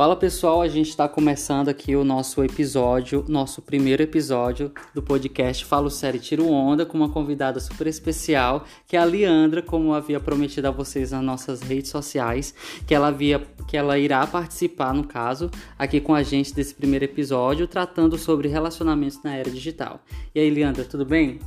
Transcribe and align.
Fala 0.00 0.16
pessoal, 0.16 0.62
a 0.62 0.66
gente 0.66 0.88
está 0.88 1.06
começando 1.06 1.68
aqui 1.68 1.94
o 1.94 2.02
nosso 2.02 2.42
episódio, 2.42 3.22
nosso 3.28 3.60
primeiro 3.60 4.02
episódio 4.02 4.72
do 4.94 5.02
podcast 5.02 5.62
Falo 5.66 5.90
Série 5.90 6.18
Tiro 6.18 6.48
Onda, 6.48 6.86
com 6.86 6.96
uma 6.96 7.10
convidada 7.10 7.60
super 7.60 7.86
especial, 7.86 8.64
que 8.86 8.96
é 8.96 8.98
a 8.98 9.04
Leandra, 9.04 9.60
como 9.60 9.92
havia 9.92 10.18
prometido 10.18 10.68
a 10.68 10.70
vocês 10.70 11.10
nas 11.10 11.22
nossas 11.22 11.60
redes 11.60 11.90
sociais, 11.90 12.54
que 12.86 12.94
ela, 12.94 13.08
havia, 13.08 13.40
que 13.68 13.76
ela 13.76 13.98
irá 13.98 14.26
participar, 14.26 14.94
no 14.94 15.04
caso, 15.04 15.50
aqui 15.78 16.00
com 16.00 16.14
a 16.14 16.22
gente 16.22 16.54
desse 16.54 16.74
primeiro 16.74 17.04
episódio, 17.04 17.68
tratando 17.68 18.16
sobre 18.16 18.48
relacionamentos 18.48 19.22
na 19.22 19.36
era 19.36 19.50
digital. 19.50 20.00
E 20.34 20.40
aí, 20.40 20.48
Leandra, 20.48 20.82
tudo 20.82 21.04
bem? 21.04 21.40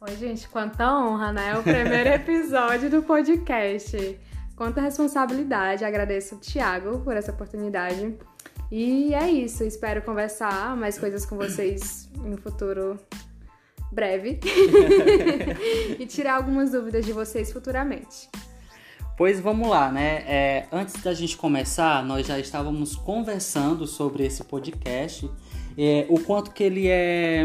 Oi, 0.00 0.16
gente, 0.16 0.48
quanta 0.48 0.92
honra, 0.92 1.30
né? 1.30 1.56
O 1.56 1.62
primeiro 1.62 2.08
episódio 2.10 2.90
do 2.90 3.00
podcast. 3.04 4.18
Quanta 4.56 4.80
responsabilidade. 4.80 5.84
Agradeço 5.84 6.36
o 6.36 6.38
Thiago 6.38 7.00
por 7.00 7.16
essa 7.16 7.32
oportunidade. 7.32 8.16
E 8.70 9.14
é 9.14 9.30
isso. 9.30 9.64
Espero 9.64 10.02
conversar 10.02 10.76
mais 10.76 10.98
coisas 10.98 11.26
com 11.26 11.36
vocês 11.36 12.10
no 12.16 12.36
futuro 12.36 12.98
breve 13.92 14.40
e 15.98 16.06
tirar 16.06 16.36
algumas 16.36 16.72
dúvidas 16.72 17.04
de 17.04 17.12
vocês 17.12 17.52
futuramente. 17.52 18.30
Pois 19.16 19.38
vamos 19.38 19.68
lá, 19.68 19.92
né? 19.92 20.24
É, 20.26 20.66
antes 20.72 21.00
da 21.02 21.12
gente 21.12 21.36
começar, 21.36 22.02
nós 22.02 22.26
já 22.26 22.38
estávamos 22.38 22.96
conversando 22.96 23.86
sobre 23.86 24.24
esse 24.24 24.42
podcast, 24.42 25.30
é, 25.76 26.06
o 26.08 26.18
quanto 26.20 26.50
que 26.50 26.64
ele 26.64 26.88
é 26.88 27.44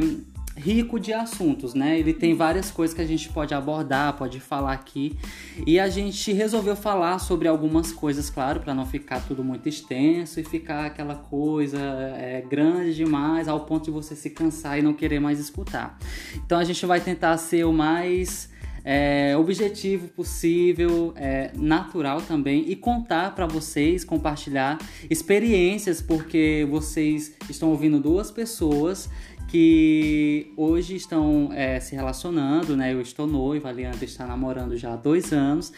rico 0.57 0.99
de 0.99 1.13
assuntos, 1.13 1.73
né? 1.73 1.99
Ele 1.99 2.13
tem 2.13 2.33
várias 2.33 2.71
coisas 2.71 2.95
que 2.95 3.01
a 3.01 3.05
gente 3.05 3.29
pode 3.29 3.53
abordar, 3.53 4.13
pode 4.17 4.39
falar 4.39 4.73
aqui. 4.73 5.17
E 5.65 5.79
a 5.79 5.87
gente 5.87 6.33
resolveu 6.33 6.75
falar 6.75 7.19
sobre 7.19 7.47
algumas 7.47 7.91
coisas, 7.91 8.29
claro, 8.29 8.59
para 8.59 8.73
não 8.73 8.85
ficar 8.85 9.21
tudo 9.21 9.43
muito 9.43 9.69
extenso 9.69 10.39
e 10.39 10.43
ficar 10.43 10.85
aquela 10.85 11.15
coisa 11.15 11.79
é, 11.79 12.43
grande 12.49 12.95
demais 12.95 13.47
ao 13.47 13.61
ponto 13.61 13.85
de 13.85 13.91
você 13.91 14.15
se 14.15 14.31
cansar 14.31 14.79
e 14.79 14.81
não 14.81 14.93
querer 14.93 15.19
mais 15.19 15.39
escutar. 15.39 15.97
Então 16.35 16.57
a 16.57 16.63
gente 16.63 16.85
vai 16.85 16.99
tentar 16.99 17.37
ser 17.37 17.63
o 17.63 17.71
mais 17.71 18.49
é, 18.89 19.35
objetivo 19.35 20.07
possível, 20.07 21.11
é, 21.17 21.51
natural 21.53 22.21
também 22.21 22.63
e 22.69 22.75
contar 22.75 23.35
para 23.35 23.45
vocês, 23.45 24.05
compartilhar 24.05 24.77
experiências, 25.09 26.01
porque 26.01 26.65
vocês 26.69 27.35
estão 27.49 27.69
ouvindo 27.69 27.99
duas 27.99 28.31
pessoas 28.31 29.09
que 29.47 30.51
hoje 30.57 30.95
estão 30.95 31.49
é, 31.53 31.79
se 31.79 31.95
relacionando, 31.95 32.75
né? 32.75 32.93
Eu 32.93 33.01
estou 33.01 33.25
noiva, 33.25 33.69
a 33.69 33.71
Leandra 33.71 34.03
está 34.03 34.25
namorando 34.25 34.75
já 34.75 34.93
há 34.93 34.95
dois 34.95 35.31
anos. 35.31 35.71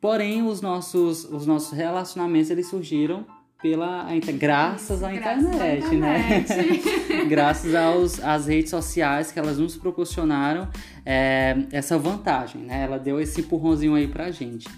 Porém, 0.00 0.42
os 0.42 0.60
nossos, 0.60 1.24
os 1.24 1.46
nossos 1.46 1.72
relacionamentos 1.72 2.50
eles 2.50 2.68
surgiram 2.68 3.26
pela 3.64 4.06
graças 4.38 5.02
à 5.02 5.10
Graças 5.10 5.42
internet, 5.42 5.86
à 5.86 5.90
né? 5.92 6.38
internet. 6.40 6.82
graças 7.26 7.74
aos, 7.74 8.22
às 8.22 8.46
redes 8.46 8.68
sociais 8.68 9.32
que 9.32 9.38
elas 9.38 9.56
nos 9.56 9.74
proporcionaram 9.74 10.68
é, 11.02 11.56
essa 11.72 11.96
vantagem, 11.96 12.60
né? 12.60 12.82
Ela 12.84 12.98
deu 12.98 13.18
esse 13.18 13.40
empurrãozinho 13.40 13.94
aí 13.94 14.06
pra 14.06 14.30
gente. 14.30 14.68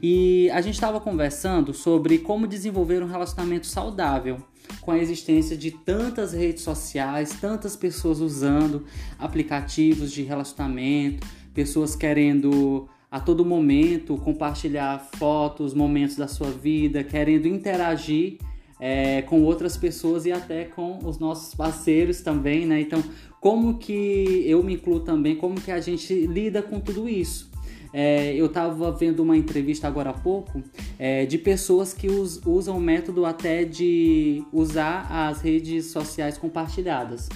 E 0.00 0.48
a 0.50 0.60
gente 0.60 0.74
estava 0.74 1.00
conversando 1.00 1.74
sobre 1.74 2.18
como 2.18 2.46
desenvolver 2.46 3.02
um 3.02 3.08
relacionamento 3.08 3.66
saudável 3.66 4.40
com 4.80 4.90
a 4.90 4.98
existência 4.98 5.56
de 5.56 5.70
tantas 5.70 6.32
redes 6.32 6.62
sociais, 6.62 7.36
tantas 7.40 7.76
pessoas 7.76 8.20
usando 8.20 8.84
aplicativos 9.18 10.12
de 10.12 10.22
relacionamento, 10.22 11.26
pessoas 11.52 11.96
querendo 11.96 12.88
a 13.10 13.20
todo 13.20 13.44
momento 13.44 14.16
compartilhar 14.18 14.98
fotos, 15.16 15.72
momentos 15.72 16.16
da 16.16 16.28
sua 16.28 16.50
vida, 16.50 17.02
querendo 17.04 17.46
interagir 17.46 18.38
é, 18.78 19.22
com 19.22 19.42
outras 19.42 19.76
pessoas 19.76 20.26
e 20.26 20.32
até 20.32 20.64
com 20.64 20.98
os 21.02 21.18
nossos 21.18 21.54
parceiros 21.54 22.20
também, 22.20 22.66
né? 22.66 22.80
Então, 22.80 23.02
como 23.40 23.78
que 23.78 24.44
eu 24.46 24.62
me 24.62 24.74
incluo 24.74 25.00
também, 25.00 25.36
como 25.36 25.60
que 25.60 25.70
a 25.70 25.80
gente 25.80 26.26
lida 26.26 26.62
com 26.62 26.80
tudo 26.80 27.08
isso? 27.08 27.50
É, 27.92 28.34
eu 28.34 28.46
estava 28.46 28.90
vendo 28.92 29.20
uma 29.20 29.36
entrevista 29.36 29.86
agora 29.86 30.10
há 30.10 30.12
pouco 30.12 30.62
é, 30.98 31.24
de 31.26 31.38
pessoas 31.38 31.92
que 31.92 32.08
us, 32.08 32.40
usam 32.44 32.76
o 32.76 32.80
método 32.80 33.24
até 33.24 33.64
de 33.64 34.42
usar 34.52 35.06
as 35.10 35.40
redes 35.40 35.86
sociais 35.86 36.36
compartilhadas 36.36 37.28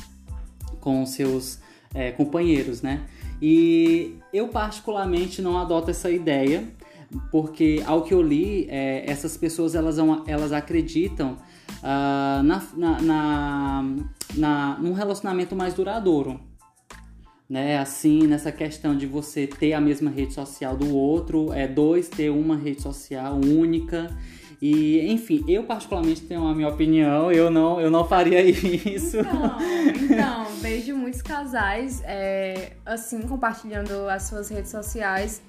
com 0.81 1.05
seus 1.07 1.59
é, 1.95 2.11
companheiros, 2.13 2.83
né? 2.83 3.07
E 3.41 4.17
eu 4.33 4.49
particularmente 4.49 5.41
não 5.41 5.59
adoto 5.59 5.91
essa 5.91 6.11
ideia, 6.11 6.65
porque 7.31 7.83
ao 7.87 8.03
que 8.03 8.13
eu 8.13 8.23
li, 8.23 8.67
é, 8.69 9.11
essas 9.11 9.37
pessoas 9.37 9.75
elas, 9.75 9.97
elas 10.27 10.53
acreditam 10.53 11.37
ah, 11.83 12.43
na, 12.45 12.63
na, 12.77 13.01
na, 13.01 13.85
na, 14.35 14.79
num 14.79 14.93
relacionamento 14.93 15.57
mais 15.57 15.75
duradouro 15.75 16.41
né? 17.51 17.79
Assim, 17.79 18.29
nessa 18.29 18.53
questão 18.53 18.97
de 18.97 19.07
você 19.07 19.45
ter 19.45 19.73
a 19.73 19.81
mesma 19.81 20.09
rede 20.09 20.33
social 20.33 20.77
do 20.77 20.95
outro, 20.95 21.53
é 21.53 21.67
dois 21.67 22.09
ter 22.09 22.31
uma 22.31 22.57
rede 22.57 22.81
social 22.81 23.35
única. 23.35 24.17
E, 24.63 25.11
enfim, 25.11 25.45
eu 25.49 25.65
particularmente 25.65 26.21
tenho 26.21 26.47
a 26.47 26.55
minha 26.55 26.69
opinião, 26.69 27.33
eu 27.33 27.51
não, 27.51 27.81
eu 27.81 27.91
não 27.91 28.07
faria 28.07 28.41
isso. 28.45 29.19
Então, 29.19 29.57
então, 30.11 30.45
vejo 30.61 30.95
muitos 30.95 31.23
casais 31.23 32.01
é, 32.05 32.75
assim 32.87 33.23
compartilhando 33.23 34.09
as 34.09 34.25
suas 34.25 34.49
redes 34.49 34.71
sociais. 34.71 35.43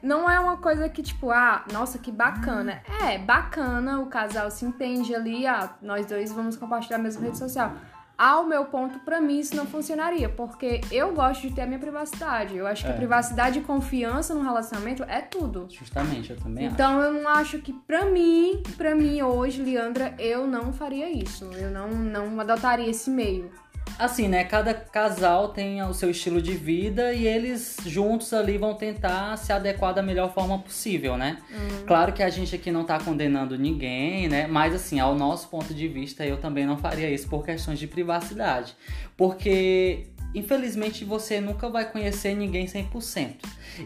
Não 0.00 0.30
é 0.30 0.38
uma 0.38 0.56
coisa 0.58 0.88
que, 0.88 1.02
tipo, 1.02 1.30
ah, 1.30 1.64
nossa, 1.72 1.98
que 1.98 2.12
bacana. 2.12 2.82
É, 3.02 3.18
bacana, 3.18 4.00
o 4.00 4.06
casal 4.06 4.50
se 4.50 4.64
entende 4.64 5.14
ali, 5.14 5.46
ah, 5.46 5.74
nós 5.80 6.06
dois 6.06 6.30
vamos 6.30 6.56
compartilhar 6.56 6.98
a 6.98 7.02
mesma 7.02 7.22
rede 7.22 7.38
social. 7.38 7.72
Ao 8.16 8.44
meu 8.44 8.66
ponto, 8.66 8.98
pra 9.00 9.20
mim, 9.20 9.38
isso 9.40 9.56
não 9.56 9.66
funcionaria, 9.66 10.28
porque 10.28 10.80
eu 10.90 11.12
gosto 11.12 11.42
de 11.48 11.54
ter 11.54 11.62
a 11.62 11.66
minha 11.66 11.78
privacidade. 11.78 12.56
Eu 12.56 12.66
acho 12.66 12.84
que 12.84 12.90
É. 12.90 12.94
privacidade 12.94 13.58
e 13.58 13.62
confiança 13.62 14.34
no 14.34 14.42
relacionamento 14.42 15.02
é 15.04 15.20
tudo. 15.20 15.66
Justamente, 15.70 16.30
eu 16.30 16.36
também 16.36 16.66
acho. 16.66 16.74
Então 16.74 17.00
eu 17.00 17.12
não 17.14 17.28
acho 17.28 17.58
que 17.58 17.72
pra 17.72 18.04
mim, 18.04 18.62
pra 18.76 18.94
mim 18.94 19.20
hoje, 19.22 19.62
Leandra, 19.62 20.14
eu 20.18 20.46
não 20.46 20.72
faria 20.72 21.10
isso. 21.10 21.44
Eu 21.54 21.70
não, 21.70 21.88
não 21.88 22.38
adotaria 22.40 22.88
esse 22.88 23.10
meio. 23.10 23.50
Assim, 23.98 24.26
né? 24.26 24.42
Cada 24.42 24.74
casal 24.74 25.50
tem 25.50 25.82
o 25.82 25.94
seu 25.94 26.10
estilo 26.10 26.42
de 26.42 26.54
vida 26.54 27.12
e 27.12 27.26
eles 27.26 27.76
juntos 27.86 28.32
ali 28.32 28.58
vão 28.58 28.74
tentar 28.74 29.36
se 29.36 29.52
adequar 29.52 29.94
da 29.94 30.02
melhor 30.02 30.32
forma 30.32 30.58
possível, 30.58 31.16
né? 31.16 31.38
Claro 31.86 32.12
que 32.12 32.22
a 32.22 32.30
gente 32.30 32.54
aqui 32.54 32.72
não 32.72 32.84
tá 32.84 32.98
condenando 32.98 33.56
ninguém, 33.56 34.28
né? 34.28 34.46
Mas 34.46 34.74
assim, 34.74 34.98
ao 34.98 35.14
nosso 35.14 35.48
ponto 35.48 35.72
de 35.72 35.86
vista, 35.86 36.24
eu 36.24 36.36
também 36.38 36.66
não 36.66 36.76
faria 36.76 37.10
isso 37.10 37.28
por 37.28 37.44
questões 37.44 37.78
de 37.78 37.86
privacidade. 37.86 38.74
Porque, 39.16 40.06
infelizmente, 40.34 41.04
você 41.04 41.40
nunca 41.40 41.68
vai 41.68 41.90
conhecer 41.90 42.34
ninguém 42.34 42.66
100%. 42.66 43.36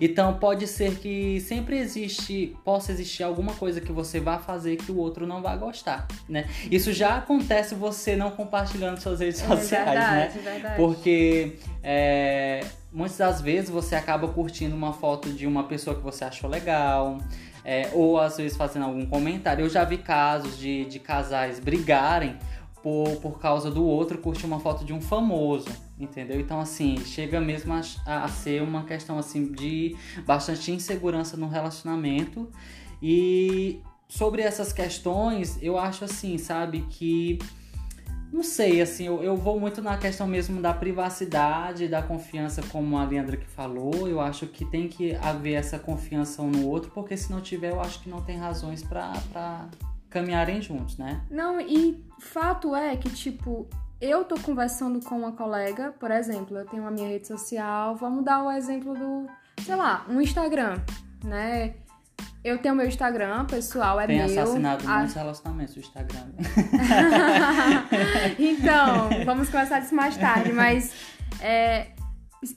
Então, 0.00 0.34
pode 0.38 0.66
ser 0.66 0.96
que 0.96 1.40
sempre 1.40 1.78
existe, 1.78 2.56
possa 2.64 2.92
existir 2.92 3.22
alguma 3.22 3.54
coisa 3.54 3.80
que 3.80 3.92
você 3.92 4.20
vá 4.20 4.38
fazer 4.38 4.76
que 4.76 4.90
o 4.90 4.96
outro 4.96 5.26
não 5.26 5.42
vai 5.42 5.56
gostar, 5.58 6.06
né? 6.28 6.48
Isso 6.70 6.92
já 6.92 7.16
acontece 7.16 7.74
você 7.74 8.16
não 8.16 8.30
compartilhando 8.30 8.98
suas 8.98 9.20
redes 9.20 9.40
sociais, 9.40 9.94
né? 9.94 10.30
verdade, 10.34 10.38
verdade. 10.38 10.76
Porque 10.76 11.56
é, 11.82 12.64
muitas 12.92 13.18
das 13.18 13.40
vezes 13.40 13.70
você 13.70 13.94
acaba 13.94 14.26
curtindo 14.28 14.74
uma 14.74 14.92
foto 14.92 15.30
de 15.30 15.46
uma 15.46 15.64
pessoa 15.64 15.94
que 15.94 16.02
você 16.02 16.24
achou 16.24 16.48
legal, 16.48 17.18
é, 17.64 17.90
ou 17.92 18.18
às 18.20 18.36
vezes 18.36 18.56
fazendo 18.56 18.84
algum 18.84 19.04
comentário. 19.04 19.64
Eu 19.64 19.68
já 19.68 19.84
vi 19.84 19.98
casos 19.98 20.56
de, 20.56 20.84
de 20.84 21.00
casais 21.00 21.58
brigarem 21.58 22.36
por, 22.86 23.16
por 23.16 23.40
causa 23.40 23.68
do 23.68 23.84
outro 23.84 24.16
curtir 24.16 24.46
uma 24.46 24.60
foto 24.60 24.84
de 24.84 24.92
um 24.92 25.00
famoso, 25.00 25.66
entendeu? 25.98 26.38
Então, 26.38 26.60
assim, 26.60 26.96
chega 27.04 27.40
mesmo 27.40 27.74
a, 27.74 27.80
a 28.22 28.28
ser 28.28 28.62
uma 28.62 28.84
questão 28.84 29.18
assim 29.18 29.50
de 29.50 29.96
bastante 30.24 30.70
insegurança 30.70 31.36
no 31.36 31.48
relacionamento. 31.48 32.48
E 33.02 33.80
sobre 34.06 34.42
essas 34.42 34.72
questões, 34.72 35.58
eu 35.60 35.76
acho 35.76 36.04
assim, 36.04 36.38
sabe, 36.38 36.82
que 36.88 37.40
não 38.32 38.44
sei, 38.44 38.80
assim, 38.80 39.08
eu, 39.08 39.20
eu 39.20 39.36
vou 39.36 39.58
muito 39.58 39.82
na 39.82 39.98
questão 39.98 40.28
mesmo 40.28 40.62
da 40.62 40.72
privacidade, 40.72 41.88
da 41.88 42.02
confiança, 42.02 42.62
como 42.70 42.96
a 42.98 43.04
Leandra 43.04 43.36
que 43.36 43.48
falou. 43.48 44.06
Eu 44.06 44.20
acho 44.20 44.46
que 44.46 44.64
tem 44.64 44.86
que 44.86 45.12
haver 45.16 45.54
essa 45.54 45.76
confiança 45.76 46.40
um 46.40 46.52
no 46.52 46.68
outro, 46.68 46.92
porque 46.94 47.16
se 47.16 47.32
não 47.32 47.40
tiver, 47.40 47.72
eu 47.72 47.80
acho 47.80 48.00
que 48.00 48.08
não 48.08 48.22
tem 48.22 48.38
razões 48.38 48.84
pra 48.84 49.12
caminharem 50.20 50.60
juntos, 50.62 50.96
né? 50.98 51.20
Não, 51.30 51.60
e 51.60 52.04
fato 52.20 52.74
é 52.74 52.96
que, 52.96 53.10
tipo, 53.10 53.68
eu 54.00 54.24
tô 54.24 54.38
conversando 54.40 55.00
com 55.00 55.18
uma 55.18 55.32
colega, 55.32 55.92
por 55.98 56.10
exemplo, 56.10 56.56
eu 56.56 56.66
tenho 56.66 56.86
a 56.86 56.90
minha 56.90 57.08
rede 57.08 57.26
social, 57.26 57.96
vamos 57.96 58.24
dar 58.24 58.42
o 58.42 58.50
exemplo 58.50 58.94
do, 58.94 59.26
sei 59.62 59.74
lá, 59.76 60.04
um 60.08 60.20
Instagram, 60.20 60.78
né? 61.24 61.74
Eu 62.44 62.58
tenho 62.58 62.76
meu 62.76 62.86
Instagram, 62.86 63.44
pessoal, 63.46 63.98
é 64.00 64.06
tem 64.06 64.18
meu. 64.18 64.26
assassinado 64.42 64.88
a- 64.88 64.98
muitos 64.98 65.14
relacionamentos 65.16 65.76
o 65.76 65.80
Instagram. 65.80 66.26
então, 68.38 69.08
vamos 69.24 69.48
conversar 69.48 69.80
disso 69.80 69.94
mais 69.94 70.16
tarde, 70.16 70.52
mas 70.52 70.92
é, 71.40 71.88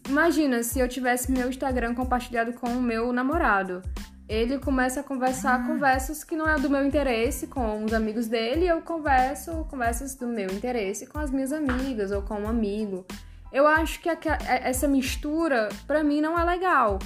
imagina 0.07 0.63
se 0.63 0.79
eu 0.79 0.87
tivesse 0.87 1.31
meu 1.31 1.49
Instagram 1.49 1.95
compartilhado 1.95 2.53
com 2.53 2.67
o 2.69 2.81
meu 2.81 3.11
namorado. 3.11 3.81
Ele 4.29 4.59
começa 4.59 4.99
a 4.99 5.03
conversar 5.03 5.65
conversas 5.65 6.23
que 6.23 6.35
não 6.35 6.47
é 6.47 6.59
do 6.59 6.69
meu 6.69 6.85
interesse 6.85 7.47
com 7.47 7.83
os 7.83 7.91
amigos 7.91 8.27
dele, 8.27 8.65
e 8.65 8.67
eu 8.67 8.79
converso 8.79 9.65
conversas 9.71 10.13
do 10.13 10.27
meu 10.27 10.45
interesse 10.51 11.07
com 11.07 11.17
as 11.17 11.31
minhas 11.31 11.51
amigas 11.51 12.11
ou 12.11 12.21
com 12.21 12.35
um 12.35 12.47
amigo. 12.47 13.03
Eu 13.51 13.65
acho 13.65 13.99
que 13.99 14.07
essa 14.47 14.87
mistura, 14.87 15.69
pra 15.87 16.03
mim, 16.03 16.21
não 16.21 16.39
é 16.39 16.43
legal. 16.43 16.99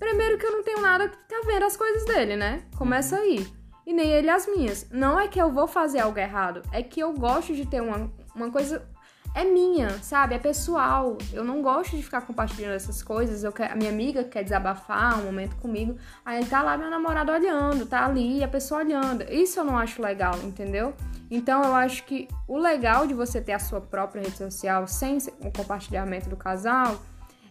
Primeiro 0.00 0.36
que 0.36 0.44
eu 0.44 0.50
não 0.50 0.64
tenho 0.64 0.80
nada 0.80 1.08
que 1.08 1.16
tá 1.16 1.40
vendo 1.46 1.64
as 1.64 1.76
coisas 1.76 2.04
dele, 2.06 2.34
né? 2.34 2.64
Começa 2.76 3.16
aí. 3.16 3.46
E 3.86 3.92
nem 3.92 4.10
ele 4.10 4.28
as 4.28 4.48
minhas. 4.48 4.88
Não 4.90 5.20
é 5.20 5.28
que 5.28 5.40
eu 5.40 5.52
vou 5.52 5.68
fazer 5.68 6.00
algo 6.00 6.18
errado, 6.18 6.62
é 6.72 6.82
que 6.82 6.98
eu 6.98 7.12
gosto 7.12 7.54
de 7.54 7.64
ter 7.66 7.80
uma, 7.80 8.10
uma 8.34 8.50
coisa 8.50 8.84
é 9.34 9.44
minha, 9.44 9.90
sabe? 9.98 10.36
É 10.36 10.38
pessoal. 10.38 11.18
Eu 11.32 11.44
não 11.44 11.60
gosto 11.60 11.96
de 11.96 12.02
ficar 12.02 12.20
compartilhando 12.20 12.74
essas 12.74 13.02
coisas. 13.02 13.42
Eu 13.42 13.52
quero, 13.52 13.72
a 13.72 13.76
minha 13.76 13.90
amiga 13.90 14.22
quer 14.22 14.44
desabafar 14.44 15.18
um 15.18 15.24
momento 15.24 15.56
comigo. 15.56 15.96
Aí 16.24 16.44
tá 16.46 16.62
lá 16.62 16.78
meu 16.78 16.88
namorado 16.88 17.32
olhando, 17.32 17.84
tá 17.84 18.06
ali 18.06 18.44
a 18.44 18.48
pessoa 18.48 18.80
olhando. 18.80 19.24
Isso 19.24 19.58
eu 19.58 19.64
não 19.64 19.76
acho 19.76 20.00
legal, 20.00 20.38
entendeu? 20.44 20.94
Então 21.28 21.64
eu 21.64 21.74
acho 21.74 22.04
que 22.04 22.28
o 22.46 22.56
legal 22.56 23.08
de 23.08 23.14
você 23.14 23.40
ter 23.40 23.52
a 23.52 23.58
sua 23.58 23.80
própria 23.80 24.22
rede 24.22 24.36
social 24.36 24.86
sem 24.86 25.18
o 25.40 25.50
compartilhamento 25.50 26.28
do 26.28 26.36
casal 26.36 27.00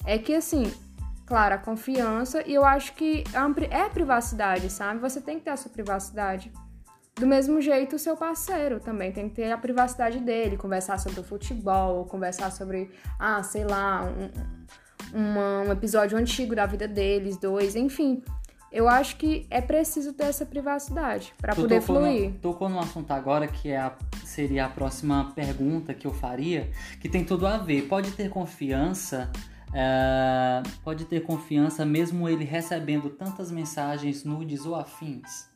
é 0.06 0.18
que 0.18 0.33
assim, 0.33 0.74
claro, 1.25 1.56
a 1.56 1.57
confiança 1.57 2.47
e 2.47 2.53
eu 2.53 2.63
acho 2.63 2.94
que 2.94 3.25
é, 3.69 3.89
privacidade, 3.89 4.69
sabe? 4.69 5.01
Você 5.01 5.19
tem 5.19 5.38
que 5.38 5.44
ter 5.45 5.51
a 5.51 5.57
sua 5.57 5.71
privacidade. 5.71 6.50
Do 7.15 7.27
mesmo 7.27 7.62
jeito, 7.62 7.95
o 7.95 8.00
seu 8.00 8.18
parceiro 8.18 8.80
também 8.80 9.12
tem 9.12 9.30
que 9.30 9.36
ter 9.36 9.51
a 9.51 9.57
privacidade 9.57 10.19
dele, 10.19 10.57
conversar 10.57 10.98
sobre 11.00 11.19
o 11.19 11.24
futebol, 11.24 12.06
conversar 12.06 12.51
sobre, 12.51 12.89
ah, 13.19 13.44
sei 13.44 13.63
lá, 13.65 14.04
um, 14.04 15.18
uma, 15.18 15.62
um 15.62 15.71
episódio 15.71 16.18
antigo 16.18 16.56
da 16.56 16.65
vida 16.65 16.88
deles, 16.88 17.38
dois, 17.38 17.75
enfim. 17.75 18.24
Eu 18.71 18.89
acho 18.89 19.18
que 19.18 19.45
é 19.51 19.62
preciso 19.62 20.13
ter 20.13 20.24
essa 20.24 20.48
privacidade 20.48 21.31
para 21.39 21.54
poder 21.54 21.80
tocou 21.81 21.98
fluir. 21.98 22.31
No, 22.31 22.39
tocou 22.39 22.68
no 22.68 22.80
assunto 22.80 23.12
agora 23.12 23.48
que 23.48 23.69
é 23.69 23.77
a, 23.77 23.94
seria 24.25 24.65
a 24.65 24.69
próxima 24.69 25.31
pergunta 25.36 25.94
que 25.94 26.07
eu 26.07 26.12
faria, 26.12 26.71
que 27.00 27.07
tem 27.07 27.24
tudo 27.24 27.45
a 27.45 27.60
ver. 27.60 27.83
Pode 27.83 28.10
ter 28.13 28.30
confiança, 28.31 29.31
é, 29.71 30.63
pode 30.83 31.06
ter 31.06 31.21
confiança 31.21 31.86
mesmo 31.86 32.27
ele 32.27 32.44
recebendo 32.44 33.12
tantas 33.12 33.51
mensagens 33.51 34.24
nudes 34.24 34.65
ou 34.65 34.74
afins? 34.74 35.52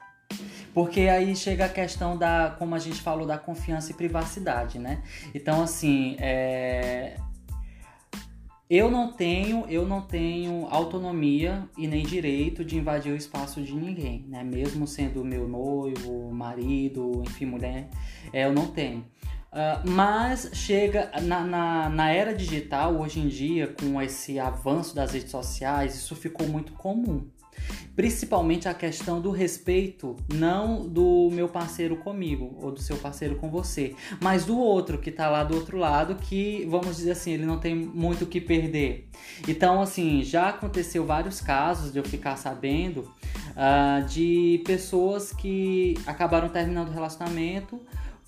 Porque 0.73 1.01
aí 1.01 1.35
chega 1.35 1.65
a 1.65 1.69
questão 1.69 2.15
da, 2.15 2.55
como 2.57 2.75
a 2.75 2.79
gente 2.79 3.01
falou, 3.01 3.25
da 3.25 3.37
confiança 3.37 3.91
e 3.91 3.95
privacidade, 3.95 4.77
né? 4.77 5.01
Então, 5.33 5.63
assim, 5.63 6.15
é... 6.19 7.17
eu 8.69 8.91
não 8.91 9.11
tenho, 9.11 9.65
eu 9.69 9.87
não 9.87 10.01
tenho 10.01 10.67
autonomia 10.69 11.67
e 11.75 11.87
nem 11.87 12.05
direito 12.05 12.63
de 12.63 12.77
invadir 12.77 13.11
o 13.11 13.15
espaço 13.15 13.59
de 13.59 13.73
ninguém, 13.73 14.25
né? 14.27 14.43
Mesmo 14.43 14.85
sendo 14.85 15.25
meu 15.25 15.47
noivo, 15.47 16.31
marido, 16.31 17.23
enfim, 17.25 17.45
mulher, 17.45 17.89
é, 18.31 18.45
eu 18.45 18.53
não 18.53 18.67
tenho. 18.67 19.03
Uh, 19.47 19.89
mas 19.89 20.51
chega 20.53 21.09
na, 21.23 21.39
na, 21.39 21.89
na, 21.89 22.11
era 22.11 22.35
digital, 22.35 22.99
hoje 22.99 23.19
em 23.19 23.27
dia, 23.27 23.67
com 23.67 23.99
esse 23.99 24.37
avanço 24.37 24.93
das 24.93 25.13
redes 25.13 25.31
sociais, 25.31 25.95
isso 25.95 26.15
ficou 26.15 26.47
muito 26.47 26.73
comum. 26.73 27.27
Principalmente 27.95 28.67
a 28.67 28.73
questão 28.73 29.19
do 29.19 29.31
respeito, 29.31 30.15
não 30.31 30.87
do 30.87 31.29
meu 31.31 31.49
parceiro 31.49 31.97
comigo 31.97 32.55
ou 32.61 32.71
do 32.71 32.79
seu 32.79 32.95
parceiro 32.97 33.35
com 33.37 33.49
você, 33.49 33.95
mas 34.21 34.45
do 34.45 34.57
outro 34.57 34.99
que 34.99 35.11
tá 35.11 35.29
lá 35.29 35.43
do 35.43 35.55
outro 35.55 35.77
lado, 35.77 36.15
que 36.15 36.65
vamos 36.69 36.97
dizer 36.97 37.11
assim, 37.11 37.31
ele 37.31 37.45
não 37.45 37.59
tem 37.59 37.75
muito 37.75 38.23
o 38.23 38.27
que 38.27 38.39
perder. 38.39 39.09
Então, 39.47 39.81
assim, 39.81 40.23
já 40.23 40.49
aconteceu 40.49 41.05
vários 41.05 41.41
casos 41.41 41.91
de 41.91 41.97
eu 41.97 42.03
ficar 42.03 42.35
sabendo 42.35 42.99
uh, 43.01 44.05
de 44.07 44.61
pessoas 44.65 45.33
que 45.33 45.95
acabaram 46.05 46.49
terminando 46.49 46.89
o 46.89 46.93
relacionamento 46.93 47.81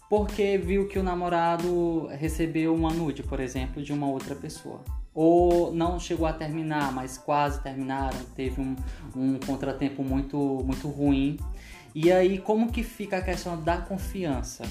porque 0.09 0.57
viu 0.57 0.87
que 0.87 0.97
o 0.97 1.03
namorado 1.03 2.07
recebeu 2.07 2.73
uma 2.73 2.91
nude, 2.91 3.21
por 3.21 3.39
exemplo, 3.39 3.83
de 3.83 3.93
uma 3.93 4.07
outra 4.07 4.35
pessoa 4.35 4.83
ou 5.13 5.73
não 5.73 5.99
chegou 5.99 6.27
a 6.27 6.33
terminar, 6.33 6.91
mas 6.91 7.17
quase 7.17 7.61
terminaram, 7.61 8.19
teve 8.35 8.61
um, 8.61 8.75
um 9.15 9.39
contratempo 9.39 10.03
muito, 10.03 10.37
muito 10.65 10.87
ruim. 10.87 11.37
E 11.93 12.11
aí, 12.11 12.37
como 12.37 12.71
que 12.71 12.83
fica 12.83 13.17
a 13.17 13.21
questão 13.21 13.61
da 13.61 13.77
confiança? 13.77 14.63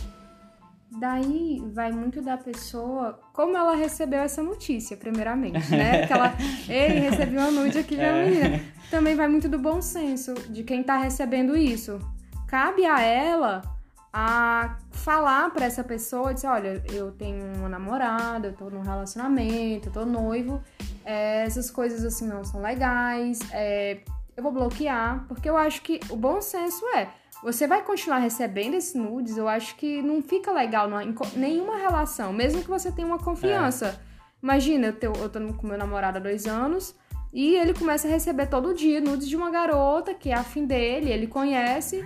Daí 0.91 1.63
vai 1.73 1.93
muito 1.93 2.23
da 2.23 2.39
pessoa, 2.39 3.21
como 3.35 3.57
ela 3.57 3.75
recebeu 3.75 4.21
essa 4.21 4.43
notícia, 4.43 4.97
primeiramente, 4.97 5.71
né? 5.71 6.07
Que 6.07 6.13
ela, 6.13 6.35
ele 6.67 7.01
recebeu 7.01 7.41
uma 7.41 7.51
nude 7.51 7.79
aqui 7.79 7.97
da 7.97 8.05
é. 8.05 8.25
menina. 8.25 8.61
Também 8.91 9.15
vai 9.15 9.29
muito 9.29 9.49
do 9.49 9.59
bom 9.59 9.83
senso 9.83 10.33
de 10.49 10.63
quem 10.63 10.83
tá 10.83 10.97
recebendo 10.97 11.57
isso. 11.57 12.01
Cabe 12.47 12.87
a 12.87 13.03
ela 13.03 13.78
a 14.21 14.77
falar 14.91 15.49
para 15.51 15.65
essa 15.65 15.85
pessoa, 15.85 16.35
dizer, 16.35 16.49
olha, 16.49 16.83
eu 16.93 17.13
tenho 17.13 17.41
uma 17.55 17.69
namorada, 17.69 18.49
eu 18.49 18.53
tô 18.53 18.69
num 18.69 18.81
relacionamento, 18.81 19.89
eu 19.89 19.93
tô 19.93 20.05
noivo, 20.05 20.61
é, 21.05 21.45
essas 21.45 21.71
coisas 21.71 22.05
assim 22.05 22.27
não 22.27 22.43
são 22.43 22.61
legais, 22.61 23.39
é, 23.53 23.99
eu 24.37 24.43
vou 24.43 24.51
bloquear, 24.51 25.25
porque 25.29 25.49
eu 25.49 25.57
acho 25.57 25.83
que 25.83 26.01
o 26.11 26.17
bom 26.17 26.41
senso 26.41 26.85
é, 26.97 27.07
você 27.45 27.69
vai 27.69 27.85
continuar 27.85 28.19
recebendo 28.19 28.75
esses 28.75 28.97
nudes, 28.97 29.37
eu 29.37 29.47
acho 29.47 29.77
que 29.77 30.03
não 30.03 30.21
fica 30.21 30.51
legal 30.51 30.89
em 31.01 31.15
nenhuma 31.37 31.77
relação, 31.77 32.33
mesmo 32.33 32.61
que 32.61 32.69
você 32.69 32.91
tenha 32.91 33.07
uma 33.07 33.21
confiança. 33.21 33.87
É. 33.87 34.09
Imagina, 34.43 34.89
eu, 34.89 34.99
tô, 34.99 35.13
eu 35.21 35.29
tô 35.29 35.39
com 35.55 35.67
meu 35.69 35.79
namorado 35.79 36.19
há 36.19 36.21
dois 36.21 36.45
anos, 36.45 36.93
e 37.33 37.57
ele 37.57 37.75
começa 37.75 38.09
a 38.09 38.11
receber 38.11 38.47
todo 38.47 38.75
dia 38.75 39.01
nudes 39.01 39.29
de 39.29 39.37
uma 39.37 39.51
garota 39.51 40.15
que 40.15 40.31
é 40.31 40.35
afim 40.35 40.65
dele, 40.65 41.11
ele 41.11 41.27
conhece. 41.27 42.05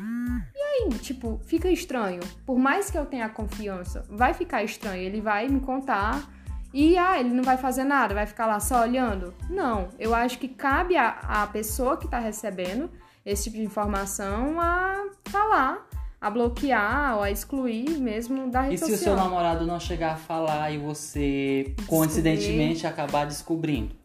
E 0.55 0.61
aí, 0.61 0.99
tipo, 0.99 1.41
fica 1.45 1.71
estranho. 1.71 2.21
Por 2.45 2.59
mais 2.59 2.91
que 2.91 2.99
eu 2.99 3.07
tenha 3.07 3.29
confiança, 3.29 4.05
vai 4.09 4.35
ficar 4.35 4.63
estranho. 4.63 5.03
Ele 5.03 5.21
vai 5.21 5.49
me 5.49 5.61
contar 5.61 6.29
e, 6.73 6.97
ah, 6.97 7.21
ele 7.21 7.31
não 7.31 7.43
vai 7.43 7.57
fazer 7.57 7.85
nada, 7.85 8.15
vai 8.15 8.27
ficar 8.27 8.47
lá 8.47 8.59
só 8.59 8.83
olhando. 8.83 9.35
Não, 9.49 9.89
eu 9.99 10.15
acho 10.15 10.39
que 10.39 10.49
cabe 10.49 10.97
a, 10.97 11.09
a 11.23 11.47
pessoa 11.47 11.97
que 11.97 12.09
tá 12.09 12.19
recebendo 12.19 12.91
esse 13.25 13.45
tipo 13.45 13.57
de 13.57 13.63
informação 13.63 14.61
a 14.61 15.07
falar 15.27 15.87
a 16.21 16.31
bloquear 16.31 17.17
ou 17.17 17.23
a 17.23 17.33
excluir 17.33 17.99
mesmo 17.99 18.49
da 18.49 18.61
rede 18.61 18.77
e 18.77 18.79
social. 18.79 18.97
Se 18.97 19.03
o 19.03 19.07
seu 19.07 19.17
namorado 19.17 19.67
não 19.67 19.81
chegar 19.81 20.13
a 20.13 20.17
falar 20.17 20.71
e 20.71 20.79
você 20.79 21.65
Descobrir. 21.67 21.87
coincidentemente 21.89 22.87
acabar 22.87 23.27
descobrindo? 23.27 24.02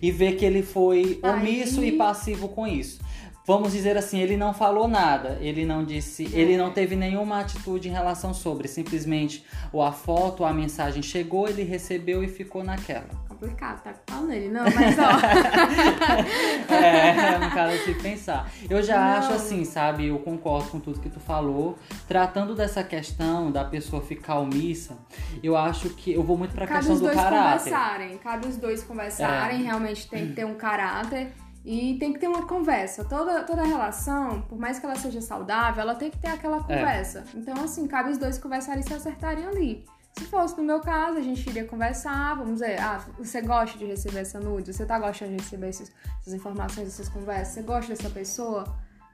E 0.00 0.10
ver 0.10 0.36
que 0.36 0.44
ele 0.44 0.62
foi 0.62 1.20
omisso 1.22 1.80
Aí... 1.80 1.88
e 1.88 1.92
passivo 1.92 2.48
com 2.48 2.66
isso. 2.66 3.00
Vamos 3.46 3.72
dizer 3.72 3.96
assim, 3.96 4.18
ele 4.18 4.36
não 4.36 4.52
falou 4.52 4.88
nada, 4.88 5.38
ele 5.40 5.64
não 5.64 5.84
disse, 5.84 6.24
é. 6.34 6.40
ele 6.40 6.56
não 6.56 6.72
teve 6.72 6.96
nenhuma 6.96 7.40
atitude 7.40 7.88
em 7.88 7.92
relação 7.92 8.34
sobre, 8.34 8.66
simplesmente 8.66 9.44
ou 9.72 9.82
a 9.82 9.92
foto, 9.92 10.40
ou 10.40 10.46
a 10.46 10.52
mensagem 10.52 11.00
chegou, 11.00 11.48
ele 11.48 11.62
recebeu 11.62 12.24
e 12.24 12.28
ficou 12.28 12.64
naquela 12.64 13.25
complicado, 13.36 13.82
tá 13.82 13.94
falando 14.06 14.32
ele. 14.32 14.48
Não, 14.48 14.64
mas 14.64 14.96
ó. 14.98 16.72
é, 16.74 17.34
é 17.34 17.38
um 17.38 17.50
cara 17.50 17.76
de 17.76 17.94
pensar. 17.94 18.50
Eu 18.68 18.82
já 18.82 18.98
não. 18.98 19.18
acho 19.18 19.32
assim, 19.34 19.64
sabe? 19.64 20.06
Eu 20.06 20.18
concordo 20.18 20.70
com 20.70 20.80
tudo 20.80 21.00
que 21.00 21.10
tu 21.10 21.20
falou. 21.20 21.78
Tratando 22.08 22.54
dessa 22.54 22.82
questão 22.82 23.52
da 23.52 23.64
pessoa 23.64 24.02
ficar 24.02 24.38
omissa, 24.38 24.96
eu 25.42 25.56
acho 25.56 25.90
que 25.90 26.12
eu 26.12 26.22
vou 26.22 26.36
muito 26.36 26.54
pra 26.54 26.66
cabe 26.66 26.86
questão 26.86 26.96
do 26.96 27.14
caráter. 27.14 27.30
Cabe 27.30 27.56
os 27.56 27.66
dois 27.66 27.70
conversarem. 27.70 28.18
Cabe 28.18 28.48
os 28.48 28.56
dois 28.56 28.82
conversarem. 28.82 29.60
É. 29.60 29.64
Realmente 29.64 30.08
tem 30.08 30.28
que 30.28 30.32
ter 30.32 30.46
um 30.46 30.54
caráter. 30.54 31.32
E 31.64 31.98
tem 31.98 32.12
que 32.12 32.20
ter 32.20 32.28
uma 32.28 32.46
conversa. 32.46 33.04
Toda, 33.04 33.42
toda 33.42 33.64
relação, 33.64 34.40
por 34.42 34.56
mais 34.56 34.78
que 34.78 34.86
ela 34.86 34.94
seja 34.94 35.20
saudável, 35.20 35.82
ela 35.82 35.96
tem 35.96 36.12
que 36.12 36.16
ter 36.16 36.28
aquela 36.28 36.58
é. 36.58 36.60
conversa. 36.60 37.24
É. 37.34 37.38
Então, 37.38 37.54
assim, 37.64 37.88
cabe 37.88 38.10
os 38.10 38.18
dois 38.18 38.38
conversarem 38.38 38.82
e 38.82 38.84
se 38.84 38.94
acertarem 38.94 39.44
ali. 39.44 39.84
Se 40.18 40.24
fosse 40.24 40.56
no 40.56 40.64
meu 40.64 40.80
caso, 40.80 41.18
a 41.18 41.22
gente 41.22 41.48
iria 41.48 41.64
conversar, 41.64 42.34
vamos 42.36 42.60
ver, 42.60 42.80
ah, 42.80 43.04
você 43.18 43.42
gosta 43.42 43.76
de 43.78 43.84
receber 43.84 44.20
essa 44.20 44.40
nude? 44.40 44.72
Você 44.72 44.86
tá 44.86 44.98
gostando 44.98 45.36
de 45.36 45.42
receber 45.42 45.68
esses, 45.68 45.92
essas 46.20 46.32
informações, 46.32 46.88
essas 46.88 47.08
conversas? 47.08 47.48
Você 47.48 47.62
gosta 47.62 47.94
dessa 47.94 48.08
pessoa? 48.08 48.64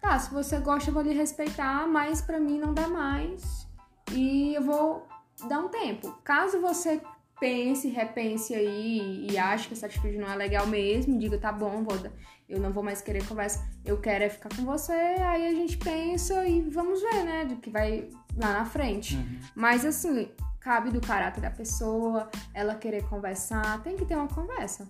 Tá, 0.00 0.18
se 0.18 0.32
você 0.32 0.58
gosta, 0.58 0.90
eu 0.90 0.94
vou 0.94 1.02
lhe 1.02 1.12
respeitar, 1.12 1.86
mas 1.88 2.20
para 2.20 2.38
mim 2.38 2.58
não 2.58 2.72
dá 2.72 2.86
mais. 2.86 3.66
E 4.12 4.54
eu 4.54 4.62
vou 4.62 5.06
dar 5.48 5.58
um 5.60 5.68
tempo. 5.68 6.12
Caso 6.24 6.60
você 6.60 7.00
pense, 7.40 7.88
repense 7.88 8.54
aí 8.54 9.26
e 9.28 9.36
ache 9.36 9.66
que 9.66 9.74
essa 9.74 9.86
atitude 9.86 10.16
não 10.16 10.30
é 10.30 10.36
legal 10.36 10.64
mesmo, 10.68 11.18
diga, 11.18 11.36
tá 11.36 11.50
bom, 11.50 11.82
vou, 11.82 11.98
eu 12.48 12.60
não 12.60 12.72
vou 12.72 12.84
mais 12.84 13.02
querer 13.02 13.26
conversa, 13.26 13.68
eu 13.84 14.00
quero 14.00 14.22
é 14.22 14.28
ficar 14.28 14.48
com 14.54 14.64
você, 14.64 14.92
aí 14.92 15.48
a 15.48 15.52
gente 15.52 15.76
pensa 15.76 16.46
e 16.46 16.60
vamos 16.62 17.00
ver, 17.00 17.24
né, 17.24 17.44
do 17.44 17.56
que 17.56 17.68
vai 17.68 18.08
lá 18.36 18.52
na 18.52 18.64
frente. 18.64 19.16
Uhum. 19.16 19.40
Mas 19.56 19.84
assim, 19.84 20.30
cabe 20.62 20.90
do 20.90 21.00
caráter 21.00 21.40
da 21.40 21.50
pessoa, 21.50 22.30
ela 22.54 22.74
querer 22.74 23.02
conversar, 23.04 23.82
tem 23.82 23.96
que 23.96 24.04
ter 24.04 24.14
uma 24.14 24.28
conversa. 24.28 24.88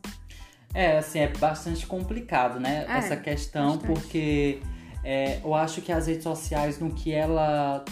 É, 0.74 0.98
assim, 0.98 1.18
é 1.18 1.28
bastante 1.28 1.86
complicado, 1.86 2.58
né? 2.58 2.86
É, 2.88 2.98
essa 2.98 3.16
questão, 3.16 3.76
bastante. 3.76 3.86
porque 3.86 4.60
é, 5.04 5.40
eu 5.42 5.54
acho 5.54 5.80
que 5.82 5.92
as 5.92 6.06
redes 6.06 6.22
sociais, 6.22 6.78
no 6.78 6.92
que 6.92 7.12
ela, 7.12 7.84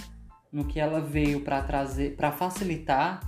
no 0.53 0.65
que 0.65 0.79
ela 0.79 1.01
veio 1.01 1.41
para 1.41 1.63
trazer, 1.63 2.17
para 2.17 2.33
facilitar, 2.33 3.21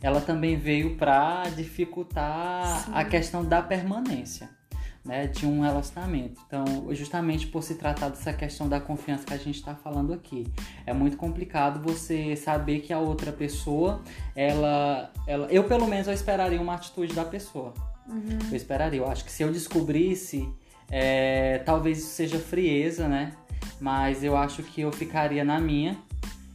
ela 0.00 0.20
também 0.20 0.56
veio 0.56 0.96
para 0.96 1.44
dificultar 1.54 2.84
Sim. 2.84 2.92
a 2.94 3.04
questão 3.04 3.44
da 3.44 3.62
permanência. 3.62 4.57
Né, 5.08 5.26
de 5.26 5.46
um 5.46 5.62
relacionamento. 5.62 6.38
Então, 6.46 6.64
justamente 6.90 7.46
por 7.46 7.62
se 7.62 7.76
tratar 7.76 8.10
dessa 8.10 8.30
questão 8.30 8.68
da 8.68 8.78
confiança 8.78 9.24
que 9.24 9.32
a 9.32 9.38
gente 9.38 9.54
está 9.54 9.74
falando 9.74 10.12
aqui, 10.12 10.46
é 10.84 10.92
muito 10.92 11.16
complicado 11.16 11.80
você 11.82 12.36
saber 12.36 12.80
que 12.80 12.92
a 12.92 12.98
outra 12.98 13.32
pessoa, 13.32 14.02
ela, 14.36 15.10
ela, 15.26 15.46
eu 15.46 15.64
pelo 15.64 15.88
menos 15.88 16.06
eu 16.06 16.12
esperaria 16.12 16.60
uma 16.60 16.74
atitude 16.74 17.14
da 17.14 17.24
pessoa. 17.24 17.72
Uhum. 18.06 18.38
Eu 18.50 18.56
esperaria. 18.56 19.00
Eu 19.00 19.08
acho 19.08 19.24
que 19.24 19.32
se 19.32 19.42
eu 19.42 19.50
descobrisse, 19.50 20.46
é, 20.90 21.58
talvez 21.64 21.98
isso 21.98 22.10
seja 22.10 22.38
frieza, 22.38 23.08
né? 23.08 23.32
Mas 23.80 24.22
eu 24.22 24.36
acho 24.36 24.62
que 24.62 24.82
eu 24.82 24.92
ficaria 24.92 25.42
na 25.42 25.58
minha 25.58 25.96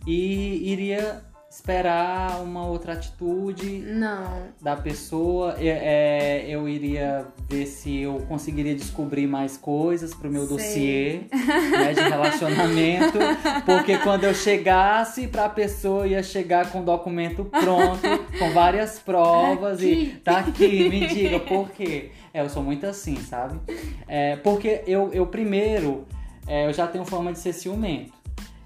e 0.05 0.71
iria 0.71 1.23
esperar 1.53 2.41
uma 2.41 2.65
outra 2.65 2.93
atitude 2.93 3.77
não. 3.85 4.47
da 4.59 4.75
pessoa. 4.75 5.51
Eu, 5.59 5.75
é, 5.79 6.45
eu 6.49 6.67
iria 6.67 7.27
ver 7.47 7.67
se 7.67 8.01
eu 8.01 8.25
conseguiria 8.27 8.73
descobrir 8.73 9.27
mais 9.27 9.55
coisas 9.55 10.15
pro 10.15 10.31
meu 10.31 10.47
Sei. 10.47 10.57
dossiê 10.57 11.21
né, 11.69 11.93
de 11.93 12.01
relacionamento. 12.01 13.19
Porque 13.67 13.99
quando 13.99 14.23
eu 14.23 14.33
chegasse 14.33 15.27
pra 15.27 15.47
pessoa, 15.47 16.07
ia 16.07 16.23
chegar 16.23 16.71
com 16.71 16.81
o 16.81 16.83
documento 16.83 17.45
pronto, 17.45 18.01
com 18.39 18.49
várias 18.49 18.97
provas 18.97 19.77
aqui. 19.77 19.91
e 19.91 20.05
tá 20.23 20.39
aqui, 20.39 20.89
me 20.89 21.05
diga 21.07 21.39
por 21.39 21.69
quê. 21.69 22.09
É, 22.33 22.41
eu 22.41 22.49
sou 22.49 22.63
muito 22.63 22.87
assim, 22.87 23.15
sabe? 23.17 23.59
É, 24.07 24.37
porque 24.37 24.81
eu, 24.87 25.11
eu 25.13 25.27
primeiro, 25.27 26.07
é, 26.47 26.65
eu 26.65 26.73
já 26.73 26.87
tenho 26.87 27.05
forma 27.05 27.31
de 27.31 27.37
ser 27.37 27.53
ciumento. 27.53 28.12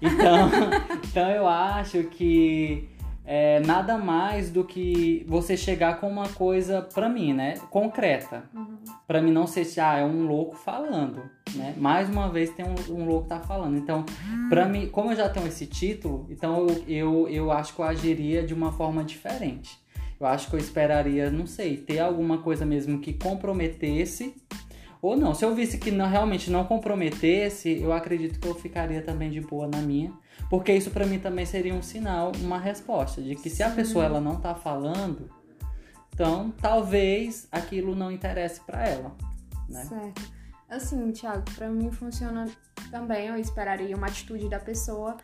Então, 0.00 0.50
então 1.04 1.30
eu 1.30 1.46
acho 1.46 2.04
que 2.04 2.88
é 3.30 3.60
nada 3.60 3.98
mais 3.98 4.50
do 4.50 4.64
que 4.64 5.22
você 5.28 5.54
chegar 5.54 6.00
com 6.00 6.08
uma 6.08 6.28
coisa 6.30 6.80
pra 6.80 7.10
mim, 7.10 7.34
né? 7.34 7.58
Concreta. 7.68 8.44
Uhum. 8.54 8.78
Pra 9.06 9.20
mim 9.20 9.30
não 9.30 9.46
ser 9.46 9.66
se 9.66 9.78
ah, 9.80 9.98
é 9.98 10.04
um 10.04 10.26
louco 10.26 10.56
falando, 10.56 11.22
né? 11.54 11.74
Mais 11.76 12.08
uma 12.08 12.30
vez 12.30 12.48
tem 12.50 12.64
um, 12.64 12.94
um 12.94 13.04
louco 13.04 13.28
tá 13.28 13.38
falando. 13.38 13.76
Então, 13.76 14.02
pra 14.48 14.66
mim, 14.66 14.88
como 14.88 15.12
eu 15.12 15.16
já 15.16 15.28
tenho 15.28 15.46
esse 15.46 15.66
título, 15.66 16.26
então 16.30 16.66
eu, 16.66 16.84
eu, 16.88 17.28
eu 17.28 17.52
acho 17.52 17.74
que 17.74 17.80
eu 17.80 17.84
agiria 17.84 18.42
de 18.42 18.54
uma 18.54 18.72
forma 18.72 19.04
diferente. 19.04 19.78
Eu 20.18 20.26
acho 20.26 20.48
que 20.48 20.56
eu 20.56 20.58
esperaria, 20.58 21.30
não 21.30 21.46
sei, 21.46 21.76
ter 21.76 21.98
alguma 21.98 22.38
coisa 22.38 22.64
mesmo 22.64 22.98
que 22.98 23.12
comprometesse 23.12 24.34
ou 25.00 25.16
não. 25.16 25.34
Se 25.34 25.44
eu 25.44 25.54
visse 25.54 25.78
que 25.78 25.90
não, 25.90 26.08
realmente 26.08 26.50
não 26.50 26.64
comprometesse, 26.64 27.80
eu 27.80 27.92
acredito 27.92 28.38
que 28.38 28.48
eu 28.48 28.54
ficaria 28.54 29.02
também 29.02 29.30
de 29.30 29.40
boa 29.40 29.66
na 29.66 29.78
minha. 29.78 30.12
Porque 30.50 30.72
isso 30.72 30.90
para 30.90 31.06
mim 31.06 31.18
também 31.18 31.44
seria 31.44 31.74
um 31.74 31.82
sinal, 31.82 32.32
uma 32.40 32.58
resposta 32.58 33.20
de 33.20 33.34
que 33.34 33.50
se 33.50 33.62
a 33.62 33.70
pessoa 33.70 34.04
ela 34.04 34.20
não 34.20 34.36
tá 34.36 34.54
falando, 34.54 35.30
então 36.14 36.52
talvez 36.60 37.46
aquilo 37.52 37.94
não 37.94 38.10
interesse 38.10 38.60
para 38.60 38.86
ela, 38.86 39.14
né? 39.68 39.84
Certo. 39.84 40.38
Assim, 40.68 41.10
Thiago, 41.12 41.44
para 41.54 41.68
mim 41.68 41.90
funciona 41.90 42.46
também, 42.90 43.28
eu 43.28 43.36
esperaria 43.36 43.96
uma 43.96 44.06
atitude 44.06 44.48
da 44.48 44.58
pessoa 44.58 45.16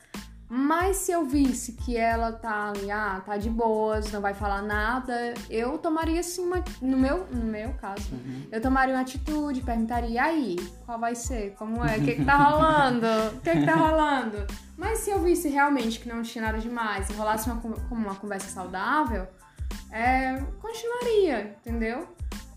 mas 0.56 0.98
se 0.98 1.10
eu 1.10 1.24
visse 1.24 1.72
que 1.72 1.96
ela 1.96 2.30
tá 2.30 2.68
ali, 2.68 2.88
ah, 2.88 3.20
tá 3.26 3.36
de 3.36 3.50
boas, 3.50 4.12
não 4.12 4.20
vai 4.20 4.34
falar 4.34 4.62
nada, 4.62 5.34
eu 5.50 5.76
tomaria 5.78 6.20
assim 6.20 6.46
uma. 6.46 6.62
No 6.80 6.96
meu, 6.96 7.26
no 7.26 7.44
meu 7.44 7.74
caso, 7.74 8.12
uhum. 8.12 8.46
eu 8.52 8.60
tomaria 8.60 8.94
uma 8.94 9.00
atitude, 9.00 9.62
perguntaria, 9.62 10.22
aí, 10.22 10.54
qual 10.86 10.96
vai 10.96 11.16
ser? 11.16 11.56
Como 11.58 11.84
é? 11.84 11.98
O 11.98 12.04
que, 12.04 12.14
que 12.14 12.24
tá 12.24 12.36
rolando? 12.36 13.06
O 13.34 13.40
que, 13.40 13.50
que 13.50 13.66
tá 13.66 13.74
rolando? 13.74 14.46
Mas 14.76 15.00
se 15.00 15.10
eu 15.10 15.20
visse 15.20 15.48
realmente 15.48 15.98
que 15.98 16.08
não 16.08 16.22
tinha 16.22 16.44
nada 16.44 16.58
demais 16.58 17.10
e 17.10 17.14
rolasse 17.14 17.50
uma, 17.50 17.60
como 17.60 18.06
uma 18.06 18.14
conversa 18.14 18.48
saudável, 18.48 19.26
é, 19.90 20.40
continuaria, 20.62 21.56
entendeu? 21.60 22.06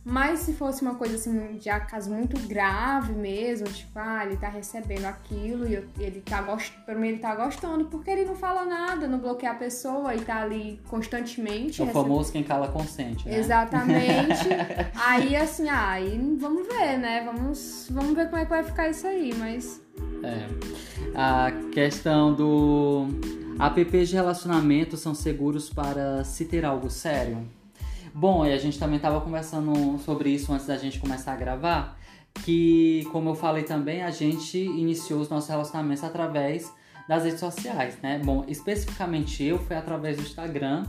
Mas 0.09 0.39
se 0.39 0.53
fosse 0.53 0.81
uma 0.83 0.95
coisa 0.95 1.15
assim, 1.15 1.57
de 1.57 1.69
acaso 1.69 2.09
muito 2.09 2.39
grave 2.47 3.11
mesmo, 3.11 3.67
tipo, 3.67 3.91
ah, 3.99 4.25
ele 4.25 4.37
tá 4.37 4.47
recebendo 4.47 5.03
aquilo 5.03 5.67
e 5.67 5.83
ele 5.99 6.21
tá 6.21 6.41
gostando, 6.41 6.85
pra 6.85 6.95
mim 6.95 7.09
ele 7.09 7.17
tá 7.17 7.35
gostando, 7.35 7.85
porque 7.87 8.09
ele 8.11 8.23
não 8.23 8.33
fala 8.33 8.63
nada, 8.63 9.05
não 9.05 9.19
bloqueia 9.19 9.51
a 9.51 9.55
pessoa 9.55 10.15
e 10.15 10.21
tá 10.21 10.37
ali 10.43 10.79
constantemente. 10.87 11.81
É 11.81 11.83
o 11.83 11.87
recebendo... 11.87 11.91
famoso 11.91 12.31
quem 12.31 12.41
cala 12.41 12.69
consente, 12.69 13.27
né? 13.27 13.37
Exatamente. 13.37 14.47
aí 14.95 15.35
assim, 15.35 15.67
ah, 15.67 15.89
aí 15.89 16.17
vamos 16.39 16.65
ver, 16.65 16.97
né? 16.97 17.23
Vamos, 17.25 17.89
vamos 17.91 18.15
ver 18.15 18.29
como 18.29 18.37
é 18.37 18.45
que 18.45 18.49
vai 18.49 18.63
ficar 18.63 18.87
isso 18.87 19.05
aí, 19.05 19.33
mas. 19.37 19.81
É. 20.23 20.47
A 21.15 21.51
questão 21.73 22.33
do. 22.33 23.07
Apps 23.59 24.07
de 24.07 24.15
relacionamento 24.15 24.95
são 24.95 25.13
seguros 25.13 25.69
para 25.69 26.23
se 26.23 26.45
ter 26.45 26.63
algo 26.63 26.89
sério? 26.89 27.45
Bom, 28.19 28.43
e 28.43 28.51
a 28.51 28.57
gente 28.57 28.79
também 28.79 28.95
estava 28.95 29.21
conversando 29.21 29.99
sobre 29.99 30.31
isso 30.31 30.51
antes 30.51 30.65
da 30.65 30.75
gente 30.75 30.99
começar 30.99 31.33
a 31.33 31.35
gravar, 31.35 31.99
que, 32.43 33.07
como 33.11 33.29
eu 33.29 33.35
falei 33.35 33.61
também, 33.61 34.01
a 34.01 34.09
gente 34.09 34.57
iniciou 34.57 35.21
os 35.21 35.29
nossos 35.29 35.47
relacionamentos 35.47 36.03
através 36.03 36.73
das 37.07 37.25
redes 37.25 37.39
sociais, 37.39 37.99
né? 38.01 38.19
Bom, 38.25 38.43
especificamente 38.47 39.43
eu 39.43 39.59
foi 39.59 39.75
através 39.75 40.17
do 40.17 40.23
Instagram, 40.23 40.83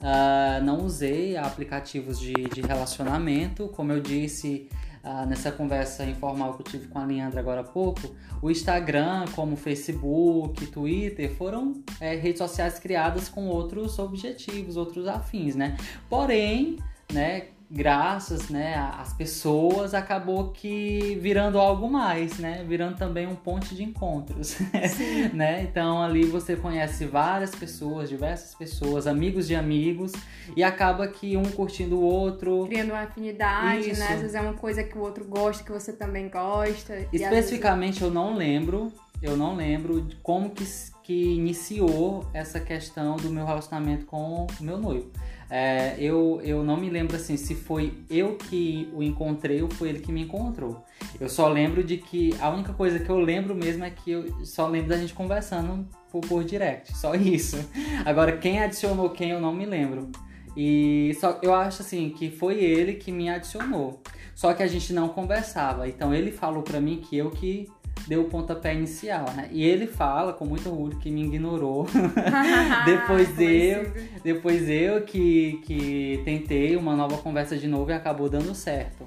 uh, 0.00 0.64
não 0.64 0.84
usei 0.84 1.36
aplicativos 1.36 2.18
de, 2.18 2.32
de 2.32 2.60
relacionamento, 2.60 3.68
como 3.68 3.92
eu 3.92 4.00
disse, 4.00 4.68
ah, 5.04 5.26
nessa 5.26 5.50
conversa 5.50 6.04
informal 6.04 6.54
que 6.54 6.62
eu 6.62 6.66
tive 6.66 6.88
com 6.88 6.98
a 6.98 7.04
Leandra 7.04 7.40
agora 7.40 7.62
há 7.62 7.64
pouco, 7.64 8.14
o 8.40 8.50
Instagram, 8.50 9.24
como 9.34 9.56
Facebook, 9.56 10.66
Twitter, 10.66 11.34
foram 11.34 11.82
é, 12.00 12.14
redes 12.14 12.38
sociais 12.38 12.78
criadas 12.78 13.28
com 13.28 13.46
outros 13.46 13.98
objetivos, 13.98 14.76
outros 14.76 15.06
afins, 15.06 15.54
né? 15.54 15.76
Porém, 16.08 16.78
né, 17.12 17.48
graças 17.72 18.50
né, 18.50 18.74
às 18.98 19.14
pessoas, 19.14 19.94
acabou 19.94 20.50
que 20.50 21.18
virando 21.22 21.58
algo 21.58 21.90
mais, 21.90 22.38
né? 22.38 22.62
Virando 22.68 22.98
também 22.98 23.26
um 23.26 23.34
ponte 23.34 23.74
de 23.74 23.82
encontros, 23.82 24.58
né? 25.32 25.62
Então 25.62 26.02
ali 26.02 26.24
você 26.24 26.54
conhece 26.54 27.06
várias 27.06 27.54
pessoas, 27.54 28.10
diversas 28.10 28.54
pessoas, 28.54 29.06
amigos 29.06 29.46
de 29.46 29.54
amigos, 29.54 30.12
e 30.54 30.62
acaba 30.62 31.08
que 31.08 31.34
um 31.34 31.44
curtindo 31.44 31.96
o 31.96 32.02
outro. 32.02 32.66
Criando 32.66 32.90
uma 32.90 33.04
afinidade, 33.04 33.90
Isso. 33.90 34.00
né? 34.00 34.08
Às 34.08 34.20
vezes 34.20 34.34
é 34.34 34.40
uma 34.42 34.54
coisa 34.54 34.84
que 34.84 34.98
o 34.98 35.00
outro 35.00 35.24
gosta, 35.24 35.64
que 35.64 35.72
você 35.72 35.94
também 35.94 36.28
gosta. 36.28 36.94
Especificamente 37.10 38.00
vezes... 38.00 38.02
eu 38.02 38.10
não 38.10 38.36
lembro, 38.36 38.92
eu 39.22 39.34
não 39.34 39.56
lembro 39.56 40.06
como 40.22 40.50
que, 40.50 40.66
que 41.02 41.34
iniciou 41.36 42.28
essa 42.34 42.60
questão 42.60 43.16
do 43.16 43.30
meu 43.30 43.46
relacionamento 43.46 44.04
com 44.04 44.46
o 44.46 44.62
meu 44.62 44.76
noivo. 44.76 45.10
É, 45.54 45.96
eu, 45.98 46.40
eu 46.42 46.64
não 46.64 46.78
me 46.78 46.88
lembro 46.88 47.14
assim 47.14 47.36
se 47.36 47.54
foi 47.54 47.92
eu 48.08 48.36
que 48.36 48.88
o 48.94 49.02
encontrei 49.02 49.60
ou 49.60 49.68
foi 49.68 49.90
ele 49.90 49.98
que 49.98 50.10
me 50.10 50.22
encontrou. 50.22 50.82
Eu 51.20 51.28
só 51.28 51.46
lembro 51.46 51.84
de 51.84 51.98
que 51.98 52.34
a 52.40 52.48
única 52.48 52.72
coisa 52.72 52.98
que 52.98 53.10
eu 53.10 53.18
lembro 53.18 53.54
mesmo 53.54 53.84
é 53.84 53.90
que 53.90 54.12
eu 54.12 54.46
só 54.46 54.66
lembro 54.66 54.88
da 54.88 54.96
gente 54.96 55.12
conversando 55.12 55.86
por, 56.10 56.22
por 56.22 56.42
direct, 56.42 56.96
só 56.96 57.12
isso. 57.14 57.58
Agora, 58.06 58.38
quem 58.38 58.60
adicionou 58.62 59.10
quem 59.10 59.28
eu 59.28 59.40
não 59.42 59.52
me 59.52 59.66
lembro. 59.66 60.10
E 60.56 61.14
só 61.20 61.38
eu 61.42 61.52
acho 61.52 61.82
assim 61.82 62.08
que 62.08 62.30
foi 62.30 62.54
ele 62.54 62.94
que 62.94 63.12
me 63.12 63.28
adicionou. 63.28 64.00
Só 64.34 64.54
que 64.54 64.62
a 64.62 64.66
gente 64.66 64.94
não 64.94 65.10
conversava. 65.10 65.86
Então 65.86 66.14
ele 66.14 66.32
falou 66.32 66.62
para 66.62 66.80
mim 66.80 66.96
que 66.96 67.18
eu 67.18 67.30
que 67.30 67.68
deu 68.06 68.22
o 68.22 68.24
pontapé 68.24 68.74
inicial, 68.74 69.26
né? 69.36 69.48
E 69.50 69.64
ele 69.64 69.86
fala 69.86 70.32
com 70.32 70.44
muito 70.44 70.68
orgulho 70.68 70.98
que 70.98 71.10
me 71.10 71.24
ignorou. 71.24 71.86
depois 72.84 73.38
eu, 73.38 73.92
depois 74.22 74.68
eu 74.68 75.02
que, 75.02 75.60
que 75.64 76.20
tentei 76.24 76.76
uma 76.76 76.96
nova 76.96 77.18
conversa 77.18 77.56
de 77.56 77.68
novo 77.68 77.90
e 77.90 77.94
acabou 77.94 78.28
dando 78.28 78.54
certo. 78.54 79.04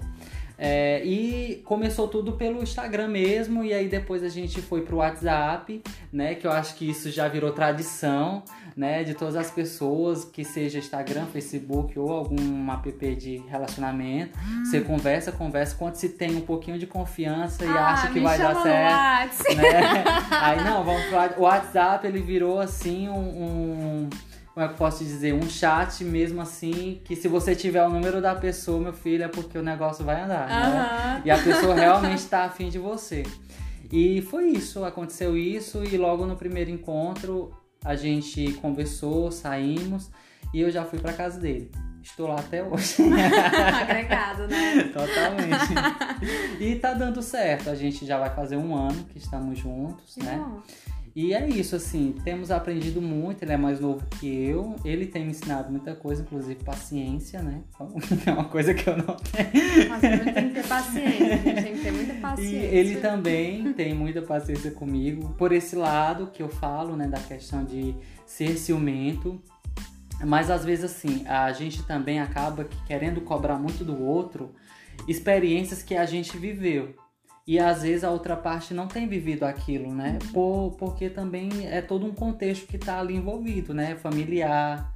É, 0.58 1.04
e 1.04 1.62
começou 1.66 2.08
tudo 2.08 2.34
pelo 2.34 2.64
Instagram 2.64 3.10
mesmo, 3.10 3.64
e 3.64 3.74
aí 3.74 3.88
depois 3.88 4.24
a 4.24 4.30
gente 4.30 4.62
foi 4.62 4.82
pro 4.82 4.98
WhatsApp, 4.98 5.82
né? 6.12 6.36
Que 6.36 6.48
eu 6.48 6.52
acho 6.52 6.76
que 6.76 6.90
isso 6.90 7.12
já 7.12 7.28
virou 7.28 7.52
tradição, 7.52 8.44
né? 8.76 9.04
De 9.04 9.14
todas 9.14 9.36
as 9.36 9.52
pessoas, 9.52 10.24
que 10.24 10.44
seja 10.44 10.80
Instagram, 10.80 11.26
Facebook 11.26 11.98
ou 12.00 12.12
algum 12.12 12.72
app 12.72 13.16
de 13.16 13.38
relacionamento. 13.48 14.38
Hum. 14.40 14.66
Você 14.66 14.82
conversa, 14.82 15.32
conversa, 15.32 15.76
quando 15.76 15.96
se 15.96 16.10
tem 16.10 16.36
um 16.36 16.42
pouquinho 16.42 16.80
de 16.80 16.88
confiança 16.88 17.66
e 17.66 17.68
ah, 17.68 17.88
acha 17.88 18.12
que 18.12 18.20
vai 18.20 18.38
dar 18.38 18.62
certo. 18.62 19.56
Né? 19.56 20.04
aí 20.32 20.64
não, 20.64 20.84
vamos 20.84 21.04
pro 21.06 21.42
o 21.42 21.44
WhatsApp, 21.44 22.06
ele 22.08 22.22
virou 22.22 22.60
assim 22.60 23.10
um, 23.10 23.14
um 23.14 24.10
como 24.56 24.66
é 24.66 24.70
que 24.70 24.76
eu 24.76 24.78
posso 24.78 25.04
dizer, 25.04 25.34
um 25.34 25.50
chat 25.50 26.02
mesmo 26.06 26.42
assim, 26.42 27.02
que 27.04 27.14
se 27.14 27.28
você 27.28 27.54
tiver 27.54 27.86
o 27.86 27.90
número 27.90 28.22
da 28.22 28.34
pessoa, 28.34 28.80
meu 28.80 28.94
filho, 28.94 29.26
é 29.26 29.28
porque 29.28 29.58
o 29.58 29.62
negócio 29.62 30.06
vai 30.06 30.22
andar, 30.22 30.50
uhum. 30.50 30.74
né? 30.74 31.22
E 31.26 31.30
a 31.30 31.38
pessoa 31.38 31.76
realmente 31.76 32.20
está 32.20 32.46
afim 32.46 32.70
de 32.70 32.80
você. 32.80 33.24
E 33.92 34.22
foi 34.22 34.46
isso, 34.52 34.86
aconteceu 34.86 35.36
isso, 35.36 35.84
e 35.84 35.98
logo 35.98 36.26
no 36.26 36.38
primeiro 36.38 36.72
encontro 36.72 37.52
a 37.84 37.98
gente 37.98 38.54
conversou, 38.54 39.30
saímos, 39.30 40.10
e 40.54 40.62
eu 40.62 40.72
já 40.72 40.86
fui 40.86 41.00
para 41.00 41.12
casa 41.12 41.38
dele. 41.38 41.70
Estou 42.02 42.30
lá 42.30 42.36
até 42.36 42.64
hoje. 42.64 42.96
Agregado, 43.82 44.48
né? 44.48 44.84
Totalmente. 44.84 46.62
e 46.62 46.76
tá 46.76 46.94
dando 46.94 47.22
certo. 47.22 47.70
A 47.70 47.76
gente 47.76 48.06
já 48.06 48.18
vai 48.18 48.30
fazer 48.34 48.56
um 48.56 48.74
ano 48.74 49.04
que 49.06 49.18
estamos 49.18 49.60
juntos, 49.60 50.14
que 50.14 50.24
né? 50.24 50.38
Bom. 50.38 50.62
E 51.16 51.34
é 51.34 51.48
isso, 51.48 51.78
assim, 51.78 52.14
temos 52.26 52.52
aprendido 52.52 53.02
muito, 53.02 53.42
ele 53.42 53.54
é 53.54 53.58
mais 53.58 53.80
novo 53.80 54.06
que 54.20 54.28
eu, 54.28 54.76
ele 54.84 55.06
tem 55.06 55.24
me 55.24 55.32
ensinado 55.32 55.72
muita 55.72 55.96
coisa, 55.96 56.22
inclusive 56.24 56.62
paciência, 56.62 57.42
né? 57.42 57.64
é 58.28 58.32
uma 58.34 58.44
coisa 58.44 58.74
que 58.74 58.86
eu 58.86 58.98
não 58.98 59.16
tenho. 59.16 59.94
A 59.94 60.00
gente 60.00 60.34
tem 60.34 60.50
que 60.50 60.56
ter 60.56 60.68
paciência, 60.68 61.34
a 61.34 61.38
gente 61.38 61.64
tem 61.64 61.74
que 61.74 61.82
ter 61.84 61.92
muita 61.94 62.14
paciência. 62.16 62.58
E 62.58 62.76
ele 62.76 62.98
também 62.98 63.72
tem 63.72 63.94
muita 63.94 64.22
paciência 64.22 64.72
comigo, 64.72 65.34
por 65.38 65.54
esse 65.54 65.74
lado 65.78 66.28
que 66.28 66.44
eu 66.44 66.50
falo, 66.50 66.98
né, 66.98 67.08
da 67.08 67.20
questão 67.20 67.64
de 67.64 67.96
ser 68.26 68.58
ciumento. 68.58 69.42
Mas 70.22 70.52
às 70.52 70.66
vezes, 70.66 70.84
assim, 70.84 71.26
a 71.28 71.50
gente 71.54 71.84
também 71.84 72.20
acaba 72.20 72.68
querendo 72.86 73.22
cobrar 73.22 73.58
muito 73.58 73.86
do 73.86 74.04
outro 74.04 74.54
experiências 75.08 75.82
que 75.82 75.96
a 75.96 76.06
gente 76.06 76.38
viveu 76.38 76.94
e 77.48 77.60
às 77.60 77.84
vezes 77.84 78.04
a 78.04 78.10
outra 78.10 78.36
parte 78.36 78.74
não 78.74 78.88
tem 78.88 79.08
vivido 79.08 79.44
aquilo, 79.44 79.94
né? 79.94 80.18
Uhum. 80.22 80.32
Por, 80.32 80.76
porque 80.78 81.10
também 81.10 81.68
é 81.68 81.82
todo 81.82 82.06
um 82.06 82.14
contexto 82.14 82.66
que 82.66 82.76
está 82.76 83.00
ali 83.00 83.16
envolvido, 83.16 83.74
né? 83.74 83.96
Familiar, 83.96 84.92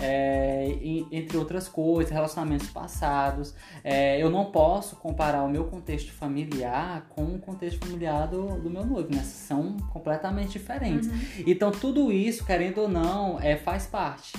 é, 0.00 0.78
entre 1.12 1.36
outras 1.36 1.68
coisas, 1.68 2.12
relacionamentos 2.12 2.68
passados. 2.70 3.54
É, 3.84 4.20
eu 4.20 4.30
não 4.30 4.46
posso 4.46 4.96
comparar 4.96 5.44
o 5.44 5.48
meu 5.48 5.66
contexto 5.66 6.12
familiar 6.12 7.06
com 7.08 7.22
o 7.22 7.38
contexto 7.38 7.78
familiar 7.86 8.26
do, 8.26 8.60
do 8.60 8.68
meu 8.68 8.84
noivo, 8.84 9.14
né? 9.14 9.22
São 9.22 9.76
completamente 9.92 10.52
diferentes. 10.52 11.06
Uhum. 11.06 11.44
Então, 11.46 11.70
tudo 11.70 12.10
isso, 12.10 12.44
querendo 12.44 12.78
ou 12.78 12.88
não, 12.88 13.38
é, 13.40 13.56
faz 13.56 13.86
parte 13.86 14.32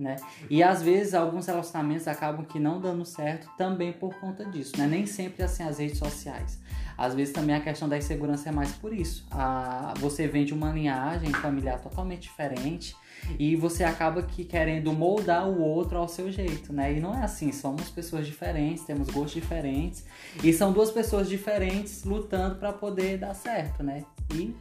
né? 0.00 0.16
E 0.48 0.62
às 0.62 0.82
vezes 0.82 1.14
alguns 1.14 1.46
relacionamentos 1.46 2.08
acabam 2.08 2.44
que 2.44 2.58
não 2.58 2.80
dando 2.80 3.04
certo 3.04 3.48
também 3.56 3.92
por 3.92 4.18
conta 4.18 4.44
disso, 4.44 4.72
né? 4.78 4.86
Nem 4.86 5.06
sempre 5.06 5.42
assim 5.42 5.62
as 5.62 5.78
redes 5.78 5.98
sociais. 5.98 6.58
Às 7.00 7.14
vezes 7.14 7.32
também 7.32 7.56
a 7.56 7.60
questão 7.60 7.88
da 7.88 7.96
insegurança 7.96 8.50
é 8.50 8.52
mais 8.52 8.72
por 8.72 8.92
isso. 8.92 9.26
A, 9.30 9.94
você 9.96 10.28
vem 10.28 10.44
de 10.44 10.52
uma 10.52 10.70
linhagem 10.70 11.32
familiar 11.32 11.80
totalmente 11.80 12.24
diferente 12.24 12.94
e 13.38 13.56
você 13.56 13.84
acaba 13.84 14.22
que 14.22 14.44
querendo 14.44 14.92
moldar 14.92 15.48
o 15.48 15.62
outro 15.62 15.96
ao 15.96 16.06
seu 16.06 16.30
jeito, 16.30 16.74
né? 16.74 16.92
E 16.92 17.00
não 17.00 17.14
é 17.14 17.22
assim, 17.24 17.52
somos 17.52 17.88
pessoas 17.88 18.26
diferentes, 18.26 18.84
temos 18.84 19.08
gostos 19.08 19.32
diferentes 19.32 20.04
e 20.44 20.52
são 20.52 20.72
duas 20.72 20.90
pessoas 20.90 21.26
diferentes 21.26 22.04
lutando 22.04 22.56
para 22.56 22.70
poder 22.70 23.16
dar 23.16 23.32
certo, 23.32 23.82
né? 23.82 24.04
E 24.34 24.54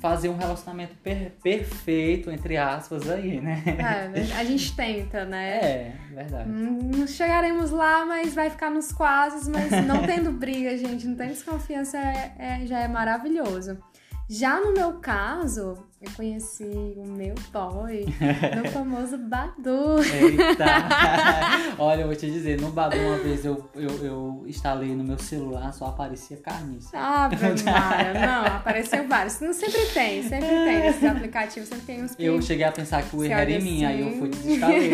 fazer 0.00 0.28
um 0.30 0.36
relacionamento 0.36 0.94
per 1.02 1.32
perfeito, 1.42 2.30
entre 2.30 2.56
aspas, 2.56 3.08
aí, 3.08 3.40
né? 3.40 3.62
É, 3.66 4.40
a 4.40 4.44
gente 4.44 4.74
tenta, 4.74 5.24
né? 5.24 5.60
É, 5.60 5.92
verdade. 6.14 6.48
Não 6.48 7.06
chegaremos 7.06 7.70
lá, 7.70 8.04
mas 8.04 8.34
vai 8.34 8.48
ficar 8.50 8.70
nos 8.70 8.92
quase, 8.92 9.50
mas 9.50 9.70
não 9.86 10.02
tendo 10.06 10.32
briga, 10.32 10.76
gente, 10.76 11.06
não 11.06 11.14
tendo 11.14 11.30
desconfiança, 11.30 11.98
é, 11.98 12.32
é, 12.38 12.66
já 12.66 12.80
é 12.80 12.88
maravilhoso. 12.88 13.78
Já 14.32 14.60
no 14.60 14.72
meu 14.72 14.92
caso, 14.92 15.76
eu 16.00 16.08
conheci 16.16 16.62
o 16.96 17.04
meu 17.04 17.34
boy 17.52 18.06
no 18.56 18.70
famoso 18.70 19.18
Badu. 19.18 20.00
Eita! 20.04 21.74
Olha, 21.76 22.02
eu 22.02 22.06
vou 22.06 22.14
te 22.14 22.30
dizer, 22.30 22.60
no 22.60 22.70
Badu 22.70 22.96
uma 22.96 23.16
vez 23.16 23.44
eu, 23.44 23.68
eu, 23.74 23.90
eu 24.04 24.44
instalei 24.46 24.94
no 24.94 25.02
meu 25.02 25.18
celular, 25.18 25.72
só 25.72 25.86
aparecia 25.86 26.36
carniça. 26.36 26.90
Ah, 26.94 27.28
Maria, 27.42 28.24
não, 28.24 28.46
apareceu 28.46 29.08
vários. 29.08 29.40
Não 29.40 29.52
sempre 29.52 29.84
tem, 29.86 30.22
sempre 30.22 30.46
tem. 30.48 30.86
Esses 30.86 31.02
aplicativos 31.02 31.68
sempre 31.68 31.86
tem 31.86 32.04
uns 32.04 32.14
que... 32.14 32.24
Eu 32.24 32.40
cheguei 32.40 32.64
a 32.64 32.70
pensar 32.70 33.02
que 33.02 33.16
o 33.16 33.24
erro 33.24 33.34
era 33.34 33.50
em 33.50 33.60
mim, 33.60 33.84
aí 33.84 34.00
eu 34.00 34.16
fui 34.16 34.28
desinstalei. 34.28 34.92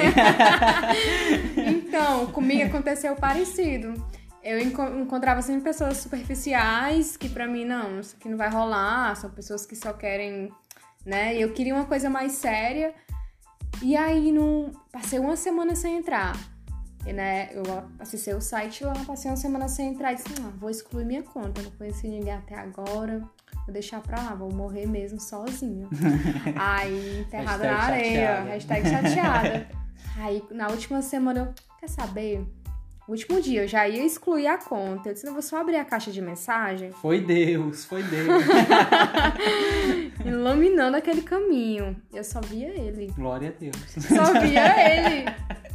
então, 1.58 2.24
comigo 2.28 2.64
aconteceu 2.64 3.14
parecido 3.16 4.02
eu 4.46 4.60
encontrava 4.60 5.42
sempre 5.42 5.62
pessoas 5.62 5.96
superficiais 5.96 7.16
que 7.16 7.28
para 7.28 7.46
mim 7.46 7.64
não, 7.64 7.98
isso 7.98 8.14
aqui 8.16 8.28
não 8.28 8.36
vai 8.36 8.48
rolar, 8.48 9.16
são 9.16 9.28
pessoas 9.28 9.66
que 9.66 9.74
só 9.74 9.92
querem, 9.92 10.52
né? 11.04 11.36
Eu 11.36 11.52
queria 11.52 11.74
uma 11.74 11.84
coisa 11.84 12.08
mais 12.08 12.32
séria. 12.32 12.94
E 13.82 13.96
aí 13.96 14.32
não 14.32 14.70
passei 14.90 15.18
uma 15.18 15.36
semana 15.36 15.74
sem 15.74 15.96
entrar. 15.96 16.34
E, 17.04 17.12
né, 17.12 17.50
eu 17.52 17.62
acessei 18.00 18.34
o 18.34 18.40
site 18.40 18.82
lá, 18.82 18.94
passei 19.06 19.30
uma 19.30 19.36
semana 19.36 19.68
sem 19.68 19.90
entrar 19.90 20.12
e 20.12 20.16
disse, 20.16 20.40
não, 20.40 20.50
vou 20.52 20.68
excluir 20.70 21.04
minha 21.04 21.22
conta, 21.22 21.62
não 21.62 21.70
conheci 21.72 22.08
ninguém 22.08 22.32
até 22.32 22.56
agora, 22.56 23.20
vou 23.64 23.72
deixar 23.72 24.00
pra 24.00 24.20
lá, 24.20 24.34
vou 24.34 24.52
morrer 24.52 24.86
mesmo 24.86 25.20
sozinha. 25.20 25.86
aí, 26.58 27.20
enterrada 27.20 27.64
na 27.64 27.78
areia, 27.78 28.26
chateada. 28.26 28.50
hashtag 28.50 28.88
chateada. 28.88 29.68
aí, 30.18 30.42
na 30.50 30.68
última 30.68 31.00
semana 31.00 31.40
eu, 31.40 31.78
quer 31.78 31.88
saber? 31.88 32.44
Último 33.12 33.40
dia, 33.40 33.62
eu 33.62 33.68
já 33.68 33.88
ia 33.88 34.04
excluir 34.04 34.46
a 34.46 34.58
conta. 34.58 35.08
Eu 35.08 35.14
disse, 35.14 35.24
não, 35.24 35.32
vou 35.32 35.42
só 35.42 35.58
abrir 35.58 35.76
a 35.76 35.84
caixa 35.84 36.10
de 36.10 36.20
mensagem. 36.20 36.90
Foi 36.90 37.20
Deus, 37.20 37.84
foi 37.84 38.02
Deus. 38.02 38.26
Iluminando 40.24 40.96
aquele 40.96 41.22
caminho. 41.22 41.96
Eu 42.12 42.24
só 42.24 42.40
via 42.40 42.68
ele. 42.68 43.06
Glória 43.16 43.50
a 43.50 43.60
Deus. 43.60 43.76
Só 43.88 44.40
via 44.40 44.66
ele. 44.90 45.24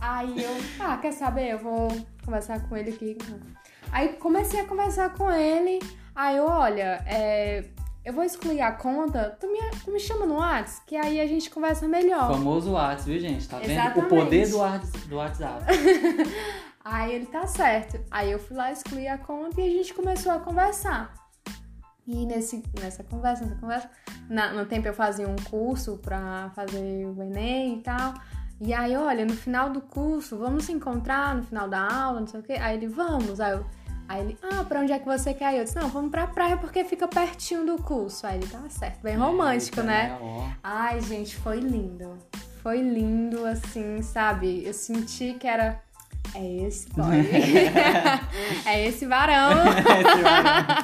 Aí 0.01 0.43
eu, 0.43 0.57
ah, 0.79 0.97
quer 0.97 1.13
saber? 1.13 1.51
Eu 1.51 1.59
vou 1.59 1.87
conversar 2.25 2.67
com 2.67 2.75
ele 2.75 2.89
aqui. 2.89 3.17
Aí 3.91 4.09
comecei 4.13 4.59
a 4.59 4.65
conversar 4.65 5.13
com 5.13 5.31
ele. 5.31 5.79
Aí 6.15 6.37
eu, 6.37 6.45
olha, 6.45 7.03
é, 7.07 7.63
eu 8.03 8.13
vou 8.13 8.23
excluir 8.23 8.61
a 8.61 8.71
conta, 8.71 9.37
tu 9.39 9.47
me, 9.47 9.59
tu 9.85 9.91
me 9.91 9.99
chama 9.99 10.25
no 10.25 10.35
WhatsApp, 10.35 10.81
que 10.87 10.95
aí 10.95 11.21
a 11.21 11.27
gente 11.27 11.49
conversa 11.49 11.87
melhor. 11.87 12.31
O 12.31 12.33
famoso 12.33 12.71
WhatsApp, 12.71 13.11
viu, 13.11 13.19
gente? 13.19 13.47
Tá 13.47 13.59
vendo? 13.59 13.71
Exatamente. 13.71 14.05
O 14.05 14.09
poder 14.09 14.49
do, 14.49 15.07
do 15.07 15.15
WhatsApp. 15.17 15.65
Aí 16.83 17.13
ele 17.13 17.25
tá 17.27 17.45
certo. 17.45 17.99
Aí 18.09 18.31
eu 18.31 18.39
fui 18.39 18.55
lá 18.55 18.71
excluir 18.71 19.07
a 19.07 19.17
conta 19.17 19.61
e 19.61 19.67
a 19.67 19.69
gente 19.69 19.93
começou 19.93 20.31
a 20.31 20.39
conversar. 20.39 21.13
E 22.07 22.25
nesse, 22.25 22.63
nessa 22.79 23.03
conversa, 23.03 23.45
nessa 23.45 23.59
conversa, 23.59 23.89
na, 24.27 24.51
no 24.53 24.65
tempo 24.65 24.87
eu 24.87 24.93
fazia 24.93 25.27
um 25.27 25.35
curso 25.49 25.97
pra 25.97 26.51
fazer 26.55 27.05
o 27.05 27.21
Enem 27.21 27.77
e 27.77 27.81
tal. 27.81 28.13
E 28.59 28.73
aí, 28.73 28.95
olha, 28.95 29.25
no 29.25 29.33
final 29.33 29.69
do 29.69 29.81
curso, 29.81 30.37
vamos 30.37 30.65
se 30.65 30.71
encontrar 30.71 31.35
no 31.35 31.43
final 31.43 31.67
da 31.67 31.81
aula, 31.81 32.19
não 32.19 32.27
sei 32.27 32.39
o 32.39 32.43
quê. 32.43 32.53
Aí 32.53 32.77
ele, 32.77 32.87
vamos. 32.87 33.39
Aí, 33.39 33.53
eu, 33.53 33.65
aí 34.07 34.21
ele, 34.21 34.37
ah, 34.41 34.63
pra 34.63 34.81
onde 34.81 34.91
é 34.91 34.99
que 34.99 35.05
você 35.05 35.33
quer? 35.33 35.57
Eu 35.57 35.63
disse, 35.63 35.75
não, 35.75 35.89
vamos 35.89 36.11
pra 36.11 36.27
praia 36.27 36.57
porque 36.57 36.83
fica 36.83 37.07
pertinho 37.07 37.65
do 37.65 37.81
curso. 37.81 38.25
Aí 38.25 38.37
ele, 38.37 38.47
tá 38.47 38.61
certo, 38.69 39.01
bem 39.01 39.15
romântico, 39.15 39.79
Eita, 39.79 39.91
né? 39.91 40.19
né 40.19 40.57
Ai, 40.63 41.01
gente, 41.01 41.35
foi 41.37 41.59
lindo. 41.59 42.17
Foi 42.61 42.81
lindo, 42.81 43.45
assim, 43.45 44.01
sabe? 44.03 44.63
Eu 44.63 44.73
senti 44.73 45.33
que 45.33 45.47
era 45.47 45.81
é 46.33 46.67
esse 46.67 46.87
boy. 46.95 47.17
é 48.65 48.87
esse 48.87 49.05
varão. 49.05 49.51
esse 49.67 50.21
varão. 50.21 50.75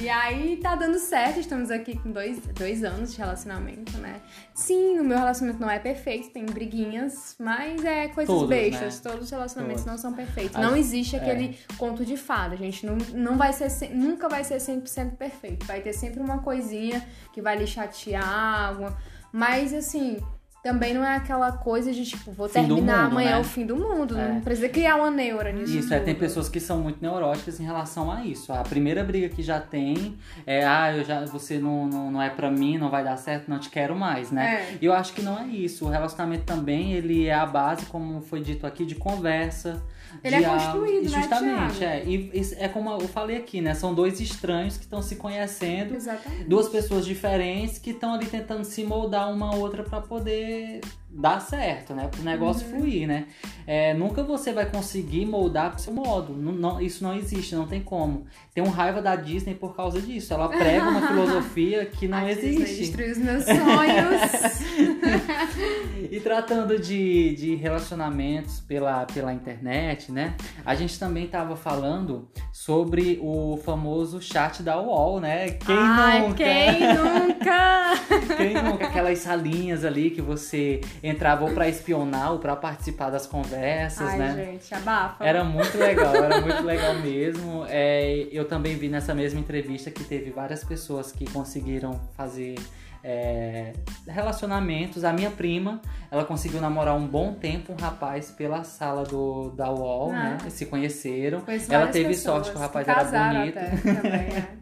e 0.00 0.08
aí 0.08 0.56
tá 0.56 0.74
dando 0.74 0.98
certo, 0.98 1.40
estamos 1.40 1.70
aqui 1.70 1.98
com 1.98 2.10
dois, 2.10 2.38
dois 2.54 2.82
anos 2.82 3.12
de 3.12 3.18
relacionamento, 3.18 3.98
né? 3.98 4.20
Sim, 4.54 4.98
o 4.98 5.04
meu 5.04 5.18
relacionamento 5.18 5.60
não 5.60 5.70
é 5.70 5.78
perfeito, 5.78 6.30
tem 6.30 6.46
briguinhas, 6.46 7.36
mas 7.38 7.84
é 7.84 8.08
coisas 8.08 8.34
Todos, 8.34 8.48
beixas. 8.48 9.02
Né? 9.02 9.10
Todos 9.10 9.24
os 9.26 9.30
relacionamentos 9.30 9.84
Todos. 9.84 10.02
não 10.02 10.10
são 10.10 10.16
perfeitos. 10.16 10.60
Não 10.60 10.76
existe 10.76 11.16
é. 11.16 11.18
aquele 11.18 11.58
é. 11.70 11.74
conto 11.76 12.04
de 12.04 12.16
fada, 12.16 12.56
gente. 12.56 12.84
Não, 12.86 12.96
não 13.14 13.36
vai 13.36 13.52
ser, 13.52 13.90
nunca 13.90 14.28
vai 14.28 14.44
ser 14.44 14.56
100% 14.56 15.16
perfeito. 15.16 15.66
Vai 15.66 15.80
ter 15.80 15.92
sempre 15.92 16.20
uma 16.20 16.38
coisinha 16.38 17.06
que 17.32 17.42
vai 17.42 17.58
lhe 17.58 17.66
chatear, 17.66 18.68
alguma... 18.68 18.96
mas 19.32 19.74
assim 19.74 20.18
também 20.62 20.92
não 20.92 21.04
é 21.04 21.16
aquela 21.16 21.52
coisa 21.52 21.92
de 21.92 22.04
tipo, 22.04 22.32
vou 22.32 22.48
fim 22.48 22.54
terminar 22.54 23.04
mundo, 23.04 23.12
amanhã 23.12 23.30
né? 23.32 23.38
o 23.38 23.44
fim 23.44 23.64
do 23.64 23.76
mundo. 23.76 24.18
É. 24.18 24.28
Não 24.28 24.40
precisa 24.40 24.68
criar 24.68 24.96
uma 24.96 25.10
neura 25.10 25.50
nisso. 25.52 25.76
Isso, 25.76 25.94
é, 25.94 26.00
tem 26.00 26.14
pessoas 26.14 26.48
que 26.48 26.60
são 26.60 26.80
muito 26.80 27.00
neuróticas 27.00 27.58
em 27.58 27.64
relação 27.64 28.10
a 28.10 28.24
isso. 28.24 28.52
A 28.52 28.62
primeira 28.62 29.02
briga 29.02 29.28
que 29.28 29.42
já 29.42 29.58
tem 29.58 30.18
é, 30.46 30.64
ah, 30.66 30.94
eu 30.94 31.04
já, 31.04 31.24
você 31.24 31.58
não, 31.58 31.86
não, 31.86 32.10
não 32.10 32.22
é 32.22 32.28
pra 32.28 32.50
mim, 32.50 32.76
não 32.76 32.90
vai 32.90 33.02
dar 33.02 33.16
certo, 33.16 33.48
não 33.48 33.58
te 33.58 33.70
quero 33.70 33.96
mais, 33.96 34.30
né? 34.30 34.54
É. 34.54 34.78
E 34.80 34.84
eu 34.84 34.92
acho 34.92 35.14
que 35.14 35.22
não 35.22 35.38
é 35.38 35.46
isso. 35.46 35.86
O 35.86 35.88
relacionamento 35.88 36.44
também, 36.44 36.92
ele 36.92 37.26
é 37.26 37.34
a 37.34 37.46
base, 37.46 37.86
como 37.86 38.20
foi 38.20 38.40
dito 38.40 38.66
aqui, 38.66 38.84
de 38.84 38.94
conversa. 38.94 39.82
Ele 40.22 40.36
é 40.36 40.42
construído, 40.42 41.10
né, 41.10 41.20
Justamente, 41.20 41.84
é. 41.84 42.04
E 42.04 42.30
é 42.56 42.68
como 42.68 42.90
eu 42.90 43.08
falei 43.08 43.36
aqui, 43.36 43.60
né? 43.60 43.74
São 43.74 43.94
dois 43.94 44.20
estranhos 44.20 44.76
que 44.76 44.84
estão 44.84 45.02
se 45.02 45.16
conhecendo. 45.16 45.94
Exatamente. 45.94 46.44
Duas 46.44 46.68
pessoas 46.68 47.04
diferentes 47.04 47.78
que 47.78 47.90
estão 47.90 48.14
ali 48.14 48.26
tentando 48.26 48.64
se 48.64 48.84
moldar 48.84 49.32
uma 49.32 49.50
a 49.50 49.54
outra 49.56 49.82
para 49.82 50.00
poder 50.00 50.80
dar 51.12 51.40
certo, 51.40 51.92
né? 51.92 52.08
Para 52.08 52.20
o 52.20 52.24
negócio 52.24 52.66
uhum. 52.68 52.80
fluir, 52.80 53.06
né? 53.06 53.26
É, 53.66 53.94
nunca 53.94 54.22
você 54.22 54.52
vai 54.52 54.66
conseguir 54.66 55.26
moldar 55.26 55.72
pro 55.72 55.80
seu 55.80 55.92
modo. 55.92 56.34
Não, 56.34 56.52
não, 56.52 56.80
isso 56.80 57.02
não 57.02 57.14
existe, 57.14 57.54
não 57.54 57.66
tem 57.66 57.82
como. 57.82 58.26
Tem 58.54 58.62
um 58.62 58.68
raiva 58.68 59.02
da 59.02 59.16
Disney 59.16 59.54
por 59.54 59.74
causa 59.74 60.00
disso. 60.00 60.32
Ela 60.32 60.48
prega 60.48 60.88
uma 60.88 61.06
filosofia 61.08 61.84
que 61.86 62.06
não 62.06 62.18
a 62.18 62.30
existe. 62.30 62.58
Disney 62.58 62.76
destruiu 62.76 63.12
os 63.12 63.18
meus 63.18 63.44
sonhos. 63.44 64.99
e 66.10 66.20
tratando 66.20 66.78
de, 66.78 67.34
de 67.34 67.54
relacionamentos 67.54 68.60
pela, 68.60 69.04
pela 69.06 69.32
internet, 69.32 70.12
né? 70.12 70.34
A 70.64 70.74
gente 70.74 70.98
também 70.98 71.24
estava 71.24 71.56
falando 71.56 72.28
sobre 72.52 73.18
o 73.22 73.58
famoso 73.64 74.20
chat 74.20 74.62
da 74.62 74.80
UOL, 74.80 75.20
né? 75.20 75.50
Quem 75.50 75.76
Ai, 75.76 76.20
nunca? 76.20 76.36
Quem 76.36 76.80
nunca? 76.94 78.36
quem 78.36 78.54
nunca? 78.62 78.86
Aquelas 78.86 79.18
salinhas 79.18 79.84
ali 79.84 80.10
que 80.10 80.20
você 80.20 80.80
entrava 81.02 81.44
ou 81.44 81.52
para 81.52 81.68
espionar 81.68 82.32
ou 82.32 82.38
para 82.38 82.56
participar 82.56 83.10
das 83.10 83.26
conversas, 83.26 84.08
Ai, 84.08 84.18
né? 84.18 84.34
gente, 84.36 84.74
abafa. 84.74 85.24
Era 85.24 85.44
muito 85.44 85.76
legal, 85.78 86.14
era 86.14 86.40
muito 86.40 86.62
legal 86.62 86.94
mesmo. 86.94 87.64
É, 87.68 88.28
eu 88.32 88.44
também 88.46 88.76
vi 88.76 88.88
nessa 88.88 89.14
mesma 89.14 89.40
entrevista 89.40 89.90
que 89.90 90.04
teve 90.04 90.30
várias 90.30 90.64
pessoas 90.64 91.12
que 91.12 91.24
conseguiram 91.30 92.00
fazer 92.16 92.56
é, 93.02 93.72
relacionamentos. 94.06 94.99
A 95.04 95.12
minha 95.12 95.30
prima, 95.30 95.80
ela 96.10 96.24
conseguiu 96.24 96.60
namorar 96.60 96.94
um 96.96 97.06
bom 97.06 97.32
tempo 97.34 97.72
um 97.72 97.76
rapaz 97.76 98.30
pela 98.30 98.62
sala 98.64 99.04
do, 99.04 99.50
da 99.50 99.70
UOL, 99.70 100.10
Ah. 100.10 100.14
né? 100.14 100.38
Eles 100.42 100.52
se 100.54 100.66
conheceram. 100.66 101.42
Ela 101.68 101.86
teve 101.88 102.08
pessoas 102.10 102.46
sorte 102.46 102.50
que 102.50 102.56
o 102.56 102.60
rapaz 102.60 102.84
que 102.84 102.90
era 102.90 103.04
bonito. 103.04 103.58
até 103.58 103.76
também, 103.76 104.10
é. 104.12 104.60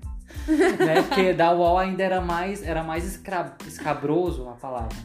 né? 0.84 1.02
Porque 1.02 1.32
da 1.32 1.52
UOL 1.52 1.78
ainda 1.78 2.02
era 2.02 2.20
mais, 2.20 2.62
era 2.62 2.82
mais 2.82 3.04
escra- 3.04 3.54
escabroso 3.66 4.48
a 4.48 4.52
palavra. 4.52 4.96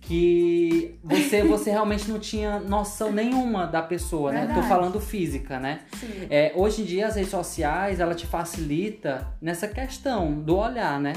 Que 0.00 0.98
você, 1.04 1.42
você 1.42 1.70
realmente 1.70 2.10
não 2.10 2.18
tinha 2.18 2.58
noção 2.60 3.12
nenhuma 3.12 3.66
da 3.66 3.82
pessoa, 3.82 4.32
né? 4.32 4.40
Tô 4.40 4.46
Verdade. 4.46 4.68
falando 4.68 4.98
física, 5.00 5.60
né? 5.60 5.80
É, 6.30 6.50
hoje 6.56 6.80
em 6.80 6.84
dia 6.86 7.08
as 7.08 7.16
redes 7.16 7.30
sociais, 7.30 8.00
ela 8.00 8.14
te 8.14 8.26
facilita 8.26 9.26
nessa 9.40 9.68
questão 9.68 10.32
do 10.32 10.56
olhar, 10.56 10.98
né? 10.98 11.12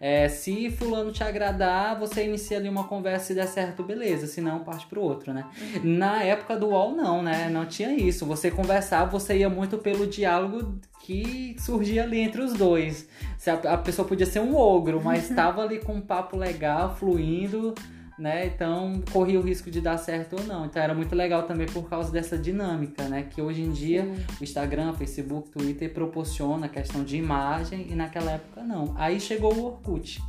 É, 0.00 0.28
se 0.28 0.70
fulano 0.70 1.12
te 1.12 1.22
agradar, 1.22 1.98
você 1.98 2.24
inicia 2.24 2.56
ali 2.56 2.68
uma 2.68 2.84
conversa 2.84 3.32
e 3.32 3.34
der 3.34 3.46
certo, 3.46 3.82
beleza. 3.82 4.26
Se 4.26 4.40
não, 4.40 4.60
parte 4.60 4.86
pro 4.86 5.00
outro, 5.00 5.32
né? 5.32 5.44
Na 5.82 6.22
época 6.22 6.56
do 6.56 6.68
UOL, 6.68 6.94
não, 6.94 7.22
né? 7.22 7.48
Não 7.50 7.66
tinha 7.66 7.92
isso. 7.92 8.26
Você 8.26 8.50
conversava, 8.50 9.10
você 9.10 9.38
ia 9.38 9.48
muito 9.48 9.78
pelo 9.78 10.06
diálogo 10.06 10.78
que 11.00 11.54
surgia 11.58 12.02
ali 12.02 12.18
entre 12.18 12.40
os 12.40 12.54
dois. 12.54 13.06
A, 13.46 13.74
a 13.74 13.78
pessoa 13.78 14.08
podia 14.08 14.26
ser 14.26 14.40
um 14.40 14.56
ogro, 14.56 15.02
mas 15.02 15.28
estava 15.30 15.62
ali 15.62 15.78
com 15.78 15.94
um 15.94 16.00
papo 16.00 16.36
legal, 16.36 16.96
fluindo, 16.96 17.74
né? 18.18 18.46
Então 18.46 19.02
corria 19.12 19.38
o 19.38 19.42
risco 19.42 19.70
de 19.70 19.80
dar 19.80 19.98
certo 19.98 20.36
ou 20.36 20.44
não. 20.44 20.66
Então 20.66 20.82
era 20.82 20.94
muito 20.94 21.14
legal 21.14 21.42
também 21.44 21.66
por 21.66 21.88
causa 21.88 22.10
dessa 22.12 22.38
dinâmica, 22.38 23.04
né? 23.08 23.26
Que 23.28 23.40
hoje 23.42 23.62
em 23.62 23.70
dia 23.70 24.04
o 24.40 24.44
Instagram, 24.44 24.92
Facebook, 24.94 25.50
Twitter 25.50 25.92
proporciona 25.92 26.66
a 26.66 26.68
questão 26.68 27.02
de 27.04 27.16
imagem 27.16 27.86
e 27.90 27.94
naquela 27.94 28.32
época 28.32 28.62
não. 28.62 28.94
Aí 28.96 29.20
chegou 29.20 29.52
o 29.54 29.64
Orkut. 29.66 30.22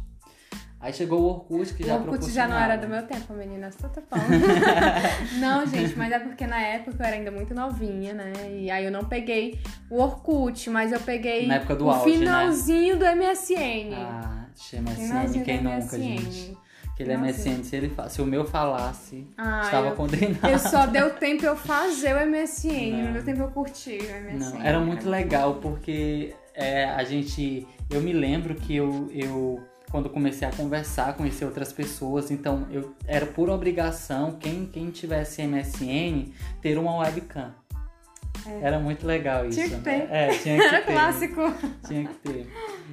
Aí 0.79 0.93
chegou 0.93 1.19
o 1.19 1.25
Orkut 1.25 1.73
que 1.73 1.83
O 1.83 1.87
já 1.87 1.95
Orkut 1.95 2.31
já 2.31 2.47
não 2.47 2.59
era 2.59 2.75
do 2.75 2.87
meu 2.87 3.01
tempo, 3.07 3.33
menina. 3.33 3.71
Você 3.71 3.87
tá 3.87 4.01
falando. 4.07 4.29
não, 5.39 5.65
gente, 5.65 5.97
mas 5.97 6.11
é 6.11 6.19
porque 6.19 6.45
na 6.45 6.61
época 6.61 6.97
eu 7.01 7.05
era 7.07 7.15
ainda 7.15 7.31
muito 7.31 7.55
novinha, 7.55 8.13
né? 8.13 8.33
E 8.51 8.69
aí 8.69 8.85
eu 8.85 8.91
não 8.91 9.05
peguei 9.05 9.59
o 9.89 9.99
Orkut, 9.99 10.69
mas 10.69 10.91
eu 10.91 10.99
peguei 10.99 11.47
Na 11.47 11.55
época 11.55 11.75
do 11.75 11.85
o 11.85 11.89
auge, 11.89 12.11
né? 12.11 12.17
finalzinho 12.19 12.97
do 12.97 13.05
MSN. 13.05 13.95
Ah, 13.95 14.45
MSN, 14.73 14.95
finalzinho 14.95 15.45
quem 15.45 15.57
do 15.57 15.63
nunca, 15.63 15.77
MSN. 15.77 15.97
gente? 15.97 16.57
Aquele 16.95 17.17
Nossa. 17.17 17.25
MSN, 17.49 17.63
se, 17.65 17.75
ele, 17.75 17.89
fa- 17.89 18.07
se 18.07 18.21
o 18.21 18.25
meu 18.25 18.45
falasse, 18.45 19.27
Ah, 19.37 19.61
estava 19.65 19.87
eu- 19.89 19.95
condenado. 19.95 20.47
Eu 20.49 20.57
só 20.57 20.85
deu 20.85 21.09
tempo 21.15 21.45
eu 21.45 21.55
fazer 21.57 22.15
o 22.15 22.19
MSN, 22.25 22.91
Não. 22.93 23.03
não 23.03 23.13
deu 23.13 23.23
tempo 23.25 23.41
eu 23.41 23.47
curtir 23.49 23.99
o 23.99 24.15
MSN. 24.31 24.39
Não, 24.39 24.61
era 24.61 24.79
muito 24.79 25.09
legal 25.09 25.55
porque 25.55 26.33
é, 26.53 26.85
a 26.85 27.03
gente. 27.03 27.67
Eu 27.89 28.01
me 28.01 28.13
lembro 28.13 28.55
que 28.55 28.73
eu, 28.77 29.09
eu, 29.11 29.61
quando 29.91 30.09
comecei 30.09 30.47
a 30.47 30.51
conversar, 30.51 31.13
conhecer 31.17 31.43
outras 31.43 31.73
pessoas, 31.73 32.31
então 32.31 32.65
eu 32.71 32.95
era 33.05 33.25
por 33.25 33.49
obrigação, 33.49 34.37
quem, 34.39 34.65
quem 34.65 34.89
tivesse 34.89 35.41
MSN, 35.45 36.31
ter 36.61 36.77
uma 36.77 36.95
webcam. 36.99 37.53
Era 38.61 38.79
muito 38.79 39.05
legal 39.05 39.47
isso. 39.47 39.57
Tinha 39.57 39.69
que 39.69 39.75
né? 39.75 39.81
ter. 39.81 40.13
É, 40.13 40.27
tinha 40.37 40.57
que 40.57 40.63
Era 40.67 40.81
ter. 40.81 40.93
clássico. 40.93 41.41
Tinha 41.87 42.07
que 42.07 42.15
ter. 42.15 42.47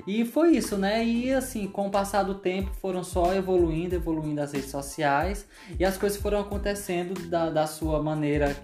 E 0.06 0.24
foi 0.24 0.56
isso, 0.56 0.76
né? 0.76 1.04
E 1.04 1.32
assim, 1.32 1.66
com 1.66 1.86
o 1.86 1.90
passar 1.90 2.22
do 2.22 2.34
tempo, 2.34 2.70
foram 2.80 3.02
só 3.04 3.34
evoluindo, 3.34 3.94
evoluindo 3.94 4.40
as 4.40 4.52
redes 4.52 4.70
sociais. 4.70 5.46
E 5.78 5.84
as 5.84 5.96
coisas 5.96 6.20
foram 6.20 6.40
acontecendo 6.40 7.28
da, 7.28 7.50
da 7.50 7.66
sua 7.66 8.02
maneira 8.02 8.56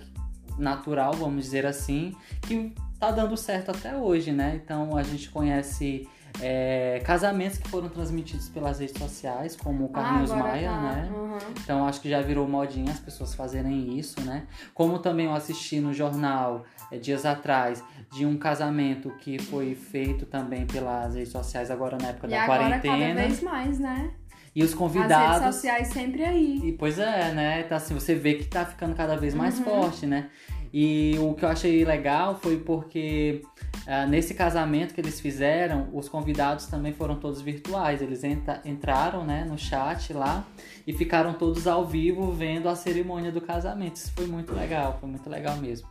natural, 0.58 1.12
vamos 1.14 1.44
dizer 1.44 1.64
assim, 1.64 2.14
que 2.42 2.74
tá 2.98 3.10
dando 3.10 3.36
certo 3.36 3.70
até 3.70 3.96
hoje, 3.96 4.32
né? 4.32 4.60
Então 4.62 4.96
a 4.96 5.02
gente 5.02 5.30
conhece 5.30 6.08
é, 6.40 7.00
casamentos 7.04 7.58
que 7.58 7.68
foram 7.68 7.88
transmitidos 7.88 8.48
pelas 8.48 8.78
redes 8.78 8.96
sociais, 8.96 9.56
como 9.56 9.86
o 9.86 9.88
Carlinhos 9.88 10.30
Ah, 10.30 10.36
Maia, 10.36 10.70
tá. 10.70 10.80
né? 10.80 11.10
Uhum. 11.12 11.38
Então 11.62 11.86
acho 11.86 12.00
que 12.00 12.08
já 12.08 12.20
virou 12.20 12.46
modinha 12.48 12.92
as 12.92 13.00
pessoas 13.00 13.34
fazerem 13.34 13.98
isso, 13.98 14.20
né? 14.22 14.44
Como 14.74 14.98
também 14.98 15.26
eu 15.26 15.34
assisti 15.34 15.80
no 15.80 15.92
jornal 15.92 16.64
eh, 16.92 16.98
dias 16.98 17.26
atrás 17.26 17.82
de 18.12 18.24
um 18.24 18.36
casamento 18.36 19.10
que 19.20 19.38
foi 19.38 19.74
feito 19.74 20.26
também 20.26 20.66
pelas 20.66 21.14
redes 21.14 21.32
sociais 21.32 21.70
agora 21.70 21.98
na 22.00 22.08
época 22.08 22.26
E 22.26 22.30
da 22.30 22.42
agora 22.44 22.58
cada 22.70 22.80
quarentena. 22.80 23.20
vez 23.20 23.42
mais, 23.42 23.78
né? 23.78 24.10
E 24.54 24.62
os 24.64 24.70
As 24.72 24.74
convidados. 24.76 25.40
redes 25.42 25.54
sociais 25.54 25.88
sempre 25.88 26.24
aí. 26.24 26.60
E, 26.64 26.72
pois 26.72 26.98
é, 26.98 27.32
né? 27.32 27.62
Tá 27.64 27.76
assim, 27.76 27.94
você 27.94 28.14
vê 28.14 28.34
que 28.34 28.44
tá 28.46 28.64
ficando 28.64 28.94
cada 28.94 29.16
vez 29.16 29.34
mais 29.34 29.58
Uhum. 29.58 29.64
forte, 29.64 30.06
né? 30.06 30.30
E 30.72 31.16
o 31.18 31.34
que 31.34 31.44
eu 31.44 31.48
achei 31.48 31.84
legal 31.84 32.38
foi 32.40 32.58
porque 32.58 33.42
ah, 33.86 34.06
nesse 34.06 34.34
casamento 34.34 34.92
que 34.92 35.00
eles 35.00 35.20
fizeram, 35.20 35.88
os 35.92 36.08
convidados 36.08 36.66
também 36.66 36.92
foram 36.92 37.16
todos 37.16 37.40
virtuais. 37.40 38.02
Eles 38.02 38.22
entra- 38.22 38.60
entraram 38.64 39.24
né, 39.24 39.44
no 39.44 39.56
chat 39.56 40.12
lá 40.12 40.44
e 40.86 40.92
ficaram 40.92 41.32
todos 41.34 41.66
ao 41.66 41.86
vivo 41.86 42.30
vendo 42.32 42.68
a 42.68 42.76
cerimônia 42.76 43.32
do 43.32 43.40
casamento. 43.40 43.96
Isso 43.96 44.12
foi 44.14 44.26
muito 44.26 44.54
legal, 44.54 44.98
foi 45.00 45.08
muito 45.08 45.28
legal 45.28 45.56
mesmo. 45.56 45.88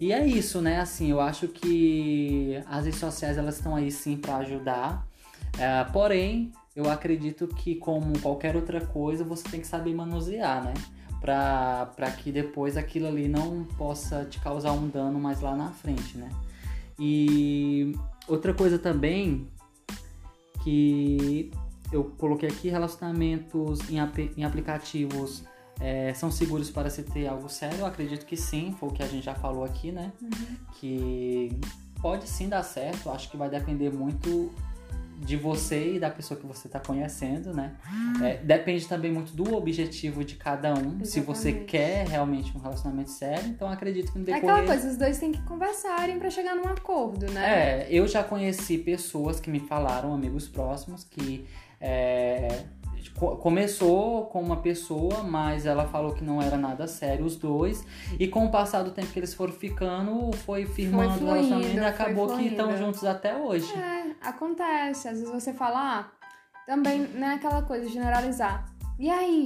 E 0.00 0.12
é 0.12 0.26
isso, 0.26 0.60
né? 0.60 0.80
Assim, 0.80 1.10
eu 1.10 1.20
acho 1.20 1.48
que 1.48 2.58
as 2.66 2.84
redes 2.84 3.00
sociais 3.00 3.36
elas 3.36 3.56
estão 3.56 3.76
aí 3.76 3.90
sim 3.90 4.16
para 4.16 4.36
ajudar. 4.38 5.06
Ah, 5.58 5.88
porém, 5.92 6.50
eu 6.74 6.90
acredito 6.90 7.46
que 7.46 7.74
como 7.74 8.18
qualquer 8.20 8.56
outra 8.56 8.80
coisa, 8.80 9.22
você 9.22 9.46
tem 9.48 9.60
que 9.60 9.66
saber 9.66 9.94
manusear, 9.94 10.64
né? 10.64 10.72
Pra, 11.22 11.86
pra 11.96 12.10
que 12.10 12.30
depois 12.32 12.76
aquilo 12.76 13.06
ali 13.06 13.28
não 13.28 13.64
possa 13.78 14.24
te 14.24 14.38
causar 14.40 14.72
um 14.72 14.88
dano 14.88 15.18
mais 15.20 15.40
lá 15.40 15.54
na 15.56 15.70
frente, 15.70 16.18
né? 16.18 16.28
E 16.98 17.96
outra 18.28 18.52
coisa 18.52 18.76
também 18.78 19.46
que 20.62 21.50
eu 21.92 22.04
coloquei 22.18 22.48
aqui, 22.48 22.68
relacionamentos 22.68 23.88
em, 23.88 24.00
ap- 24.00 24.18
em 24.36 24.44
aplicativos 24.44 25.44
é, 25.80 26.12
são 26.14 26.30
seguros 26.30 26.70
para 26.70 26.90
se 26.90 27.02
ter 27.02 27.26
algo 27.28 27.48
sério? 27.48 27.78
Eu 27.78 27.86
acredito 27.86 28.26
que 28.26 28.36
sim, 28.36 28.74
foi 28.78 28.88
o 28.88 28.92
que 28.92 29.02
a 29.02 29.06
gente 29.06 29.24
já 29.24 29.34
falou 29.34 29.64
aqui, 29.64 29.92
né? 29.92 30.12
Que 30.80 31.56
pode 32.00 32.28
sim 32.28 32.48
dar 32.48 32.62
certo, 32.62 33.10
acho 33.10 33.30
que 33.30 33.36
vai 33.36 33.48
depender 33.48 33.90
muito 33.90 34.50
de 35.24 35.36
você 35.36 35.94
e 35.94 35.98
da 36.00 36.10
pessoa 36.10 36.38
que 36.38 36.44
você 36.46 36.66
está 36.66 36.80
conhecendo, 36.80 37.54
né? 37.54 37.76
É, 38.22 38.36
depende 38.38 38.86
também 38.88 39.12
muito 39.12 39.32
do 39.32 39.54
objetivo 39.54 40.24
de 40.24 40.34
cada 40.34 40.74
um. 40.74 41.04
Se 41.04 41.20
você 41.20 41.48
Exatamente. 41.50 41.70
quer 41.70 42.08
realmente 42.08 42.56
um 42.56 42.60
relacionamento 42.60 43.10
sério, 43.10 43.46
então 43.48 43.70
acredito 43.70 44.12
que 44.12 44.18
no 44.18 44.24
É 44.24 44.34
decorrer... 44.34 44.50
aquela 44.56 44.66
coisa, 44.66 44.88
os 44.90 44.96
dois 44.96 45.18
têm 45.18 45.30
que 45.30 45.40
conversarem 45.42 46.18
pra 46.18 46.28
chegar 46.28 46.54
num 46.56 46.66
acordo, 46.68 47.30
né? 47.30 47.84
É, 47.84 47.86
eu 47.88 48.06
já 48.08 48.24
conheci 48.24 48.78
pessoas 48.78 49.38
que 49.38 49.48
me 49.48 49.60
falaram, 49.60 50.12
amigos 50.12 50.48
próximos, 50.48 51.04
que 51.04 51.46
é, 51.80 52.64
co- 53.18 53.36
começou 53.36 54.26
com 54.26 54.40
uma 54.40 54.56
pessoa, 54.56 55.22
mas 55.22 55.66
ela 55.66 55.86
falou 55.86 56.12
que 56.12 56.22
não 56.24 56.40
era 56.40 56.56
nada 56.56 56.86
sério 56.86 57.24
os 57.24 57.36
dois, 57.36 57.84
e 58.18 58.26
com 58.28 58.46
o 58.46 58.50
passar 58.50 58.82
do 58.82 58.90
tempo 58.90 59.08
que 59.08 59.18
eles 59.18 59.34
foram 59.34 59.52
ficando, 59.52 60.30
foi 60.38 60.64
firmando 60.66 61.10
o 61.10 61.18
fluindo, 61.18 61.34
relacionamento 61.34 61.76
e 61.76 61.84
acabou 61.84 62.36
que 62.36 62.46
estão 62.46 62.76
juntos 62.76 63.04
até 63.04 63.36
hoje. 63.36 63.72
É, 63.72 64.01
acontece. 64.22 65.08
Às 65.08 65.18
vezes 65.18 65.32
você 65.32 65.52
fala, 65.52 66.00
ah, 66.00 66.10
também 66.66 67.00
não 67.00 67.28
é 67.28 67.34
aquela 67.34 67.62
coisa 67.62 67.88
generalizar. 67.88 68.64
E 68.98 69.10
aí? 69.10 69.44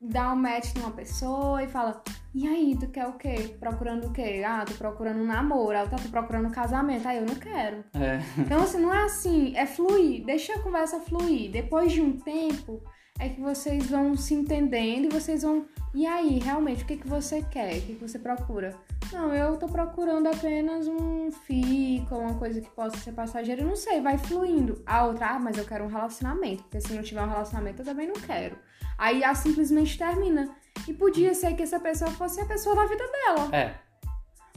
Dá 0.00 0.32
um 0.32 0.36
match 0.36 0.74
numa 0.74 0.90
pessoa 0.90 1.62
e 1.62 1.68
fala, 1.68 2.02
e 2.34 2.48
aí, 2.48 2.74
tu 2.80 2.88
quer 2.88 3.06
o 3.06 3.12
quê? 3.12 3.54
Procurando 3.60 4.06
o 4.06 4.12
quê? 4.12 4.42
Ah, 4.46 4.64
tô 4.64 4.72
procurando 4.72 5.20
um 5.20 5.26
namoro. 5.26 5.76
Ah, 5.76 5.86
tá, 5.86 5.96
tô 5.96 6.08
procurando 6.08 6.48
um 6.48 6.50
casamento. 6.50 7.06
Ah, 7.06 7.14
eu 7.14 7.26
não 7.26 7.34
quero. 7.34 7.84
É. 7.92 8.20
Então, 8.38 8.62
assim, 8.62 8.80
não 8.80 8.92
é 8.92 9.04
assim, 9.04 9.54
é 9.54 9.66
fluir. 9.66 10.24
Deixa 10.24 10.54
a 10.54 10.58
conversa 10.60 10.98
fluir. 11.00 11.50
Depois 11.50 11.92
de 11.92 12.00
um 12.00 12.18
tempo, 12.18 12.82
é 13.18 13.28
que 13.28 13.40
vocês 13.40 13.86
vão 13.86 14.16
se 14.16 14.34
entendendo 14.34 15.06
e 15.06 15.08
vocês 15.08 15.42
vão. 15.42 15.66
E 15.94 16.06
aí, 16.06 16.38
realmente, 16.38 16.82
o 16.82 16.86
que, 16.86 16.96
que 16.96 17.06
você 17.06 17.42
quer? 17.42 17.76
O 17.76 17.82
que, 17.82 17.94
que 17.94 18.08
você 18.08 18.18
procura? 18.18 18.74
Não, 19.12 19.34
eu 19.34 19.56
tô 19.58 19.66
procurando 19.68 20.26
apenas 20.26 20.88
um 20.88 21.30
fico, 21.30 22.16
uma 22.16 22.34
coisa 22.34 22.60
que 22.60 22.70
possa 22.70 22.96
ser 22.96 23.12
passageira. 23.12 23.62
Não 23.62 23.76
sei, 23.76 24.00
vai 24.00 24.16
fluindo. 24.16 24.82
A 24.86 25.04
outra, 25.04 25.28
ah, 25.28 25.38
mas 25.38 25.58
eu 25.58 25.64
quero 25.64 25.84
um 25.84 25.88
relacionamento. 25.88 26.62
Porque 26.64 26.80
se 26.80 26.94
não 26.94 27.02
tiver 27.02 27.22
um 27.22 27.28
relacionamento, 27.28 27.82
eu 27.82 27.86
também 27.86 28.06
não 28.06 28.14
quero. 28.14 28.56
Aí 28.96 29.22
ela 29.22 29.34
simplesmente 29.34 29.98
termina. 29.98 30.48
E 30.88 30.94
podia 30.94 31.34
ser 31.34 31.54
que 31.54 31.62
essa 31.62 31.78
pessoa 31.78 32.10
fosse 32.12 32.40
a 32.40 32.46
pessoa 32.46 32.74
da 32.74 32.86
vida 32.86 33.04
dela. 33.06 33.54
É, 33.54 33.74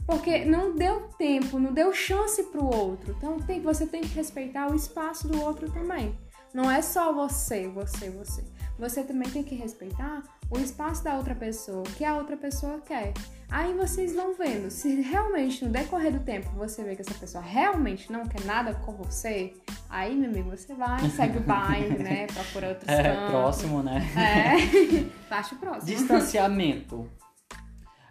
Porque 0.06 0.44
não 0.44 0.74
deu 0.74 1.08
tempo, 1.18 1.58
não 1.58 1.72
deu 1.72 1.92
chance 1.92 2.42
pro 2.44 2.64
outro. 2.64 3.14
Então 3.16 3.38
tem, 3.38 3.60
você 3.60 3.86
tem 3.86 4.00
que 4.00 4.14
respeitar 4.14 4.70
o 4.70 4.74
espaço 4.74 5.28
do 5.28 5.40
outro 5.42 5.70
também. 5.70 6.18
Não 6.56 6.70
é 6.70 6.80
só 6.80 7.12
você, 7.12 7.68
você, 7.68 8.08
você. 8.08 8.42
Você 8.78 9.02
também 9.02 9.28
tem 9.28 9.42
que 9.42 9.54
respeitar 9.54 10.22
o 10.50 10.58
espaço 10.58 11.04
da 11.04 11.14
outra 11.14 11.34
pessoa, 11.34 11.80
o 11.80 11.82
que 11.82 12.02
a 12.02 12.16
outra 12.16 12.34
pessoa 12.34 12.80
quer. 12.80 13.12
Aí 13.50 13.74
vocês 13.74 14.14
vão 14.14 14.34
vendo. 14.34 14.70
Se 14.70 15.02
realmente 15.02 15.62
no 15.62 15.70
decorrer 15.70 16.14
do 16.14 16.20
tempo 16.20 16.48
você 16.56 16.82
vê 16.82 16.96
que 16.96 17.02
essa 17.02 17.12
pessoa 17.12 17.44
realmente 17.44 18.10
não 18.10 18.24
quer 18.24 18.42
nada 18.46 18.72
com 18.72 18.92
você, 18.92 19.52
aí, 19.90 20.14
meu 20.14 20.30
amigo, 20.30 20.48
você 20.48 20.72
vai, 20.72 20.98
segue 21.10 21.36
o 21.36 21.42
baile, 21.42 21.98
né? 22.02 22.26
Procura 22.32 22.70
outros 22.70 22.88
é 22.88 23.02
cantos. 23.02 23.30
próximo, 23.30 23.82
né? 23.82 24.02
É. 24.16 25.28
Baixa 25.28 25.54
o 25.54 25.58
próximo. 25.58 25.84
Distanciamento. 25.84 27.06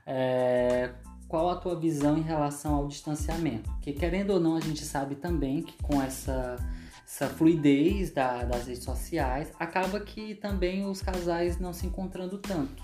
É, 0.05 0.91
qual 1.27 1.49
a 1.49 1.55
tua 1.55 1.79
visão 1.79 2.15
em 2.15 2.21
relação 2.21 2.75
ao 2.75 2.87
distanciamento? 2.87 3.71
Que 3.81 3.91
querendo 3.91 4.33
ou 4.33 4.39
não, 4.39 4.55
a 4.55 4.59
gente 4.59 4.85
sabe 4.85 5.15
também 5.15 5.63
que 5.63 5.81
com 5.81 5.99
essa 5.99 6.57
essa 7.05 7.27
fluidez 7.27 8.11
da, 8.11 8.43
das 8.43 8.65
redes 8.67 8.83
sociais, 8.83 9.51
acaba 9.59 9.99
que 9.99 10.35
também 10.35 10.85
os 10.85 11.01
casais 11.01 11.59
não 11.59 11.71
se 11.71 11.85
encontrando 11.85 12.39
tanto. 12.39 12.83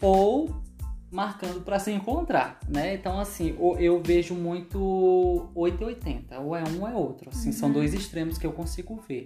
Ou 0.00 0.62
marcando 1.10 1.60
para 1.60 1.78
se 1.78 1.92
encontrar, 1.92 2.58
né? 2.66 2.94
Então, 2.94 3.20
assim, 3.20 3.56
eu 3.78 4.02
vejo 4.02 4.34
muito 4.34 5.50
880, 5.54 6.40
ou 6.40 6.56
é 6.56 6.64
um 6.64 6.80
ou 6.80 6.88
é 6.88 6.94
outro. 6.94 7.30
Assim, 7.30 7.48
uhum. 7.48 7.52
São 7.52 7.70
dois 7.70 7.92
extremos 7.94 8.38
que 8.38 8.46
eu 8.46 8.52
consigo 8.52 8.96
ver. 9.06 9.24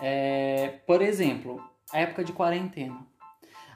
É, 0.00 0.80
por 0.86 1.02
exemplo, 1.02 1.62
a 1.92 2.00
época 2.00 2.24
de 2.24 2.32
quarentena. 2.32 3.06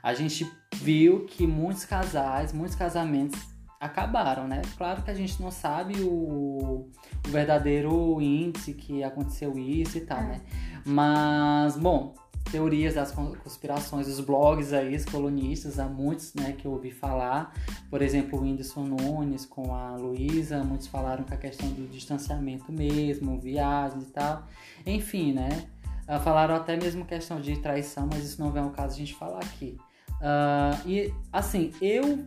A 0.03 0.15
gente 0.15 0.51
viu 0.75 1.27
que 1.27 1.47
muitos 1.47 1.85
casais, 1.85 2.53
muitos 2.53 2.75
casamentos 2.75 3.41
acabaram, 3.81 4.49
né? 4.49 4.63
Claro 4.77 5.03
que 5.03 5.11
a 5.11 5.15
gente 5.15 5.41
não 5.41 5.51
sabe 5.51 6.01
o, 6.01 6.09
o 6.09 6.91
verdadeiro 7.29 8.21
índice 8.21 8.75
que 8.75 9.05
aconteceu 9.05 9.59
isso 9.59 9.99
e 9.99 10.01
tal, 10.03 10.19
é. 10.19 10.23
né? 10.23 10.41
Mas, 10.85 11.77
bom, 11.77 12.15
teorias 12.51 12.95
das 12.95 13.13
conspirações, 13.13 14.09
os 14.09 14.21
blogs 14.21 14.73
aí, 14.73 14.97
os 14.97 15.05
colunistas, 15.05 15.79
há 15.79 15.87
muitos, 15.87 16.35
né, 16.35 16.53
que 16.53 16.67
eu 16.67 16.73
ouvi 16.73 16.91
falar. 16.91 17.55
Por 17.91 18.03
exemplo, 18.03 18.39
o 18.39 18.43
Whindersson 18.43 18.85
Nunes 18.85 19.45
com 19.45 19.75
a 19.75 19.97
Luísa, 19.97 20.65
muitos 20.65 20.87
falaram 20.87 21.25
com 21.25 21.35
a 21.35 21.37
questão 21.37 21.69
do 21.69 21.87
distanciamento 21.89 22.73
mesmo, 22.73 23.39
viagens 23.41 24.05
e 24.05 24.11
tal. 24.11 24.47
Enfim, 24.87 25.33
né? 25.33 25.67
Uh, 26.09 26.19
falaram 26.21 26.55
até 26.55 26.77
mesmo 26.77 27.05
questão 27.05 27.41
de 27.41 27.57
traição, 27.59 28.09
mas 28.11 28.25
isso 28.25 28.41
não 28.41 28.51
vem 28.51 28.63
ao 28.63 28.71
caso 28.71 28.95
a 28.95 28.99
gente 28.99 29.15
falar 29.15 29.41
aqui. 29.41 29.77
Uh, 30.21 30.89
e, 30.89 31.15
assim, 31.31 31.71
eu 31.83 32.25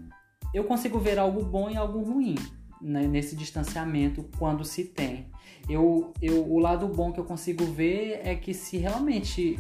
eu 0.54 0.64
consigo 0.64 1.00
ver 1.00 1.18
algo 1.20 1.44
bom 1.44 1.70
e 1.70 1.78
algo 1.78 2.02
ruim 2.02 2.36
né, 2.82 3.08
nesse 3.08 3.36
distanciamento 3.36 4.26
quando 4.38 4.66
se 4.66 4.84
tem. 4.84 5.28
Eu, 5.70 6.12
eu, 6.22 6.52
o 6.52 6.60
lado 6.60 6.88
bom 6.88 7.12
que 7.12 7.20
eu 7.20 7.26
consigo 7.26 7.64
ver 7.66 8.22
é 8.24 8.36
que 8.36 8.54
se 8.54 8.78
realmente 8.78 9.60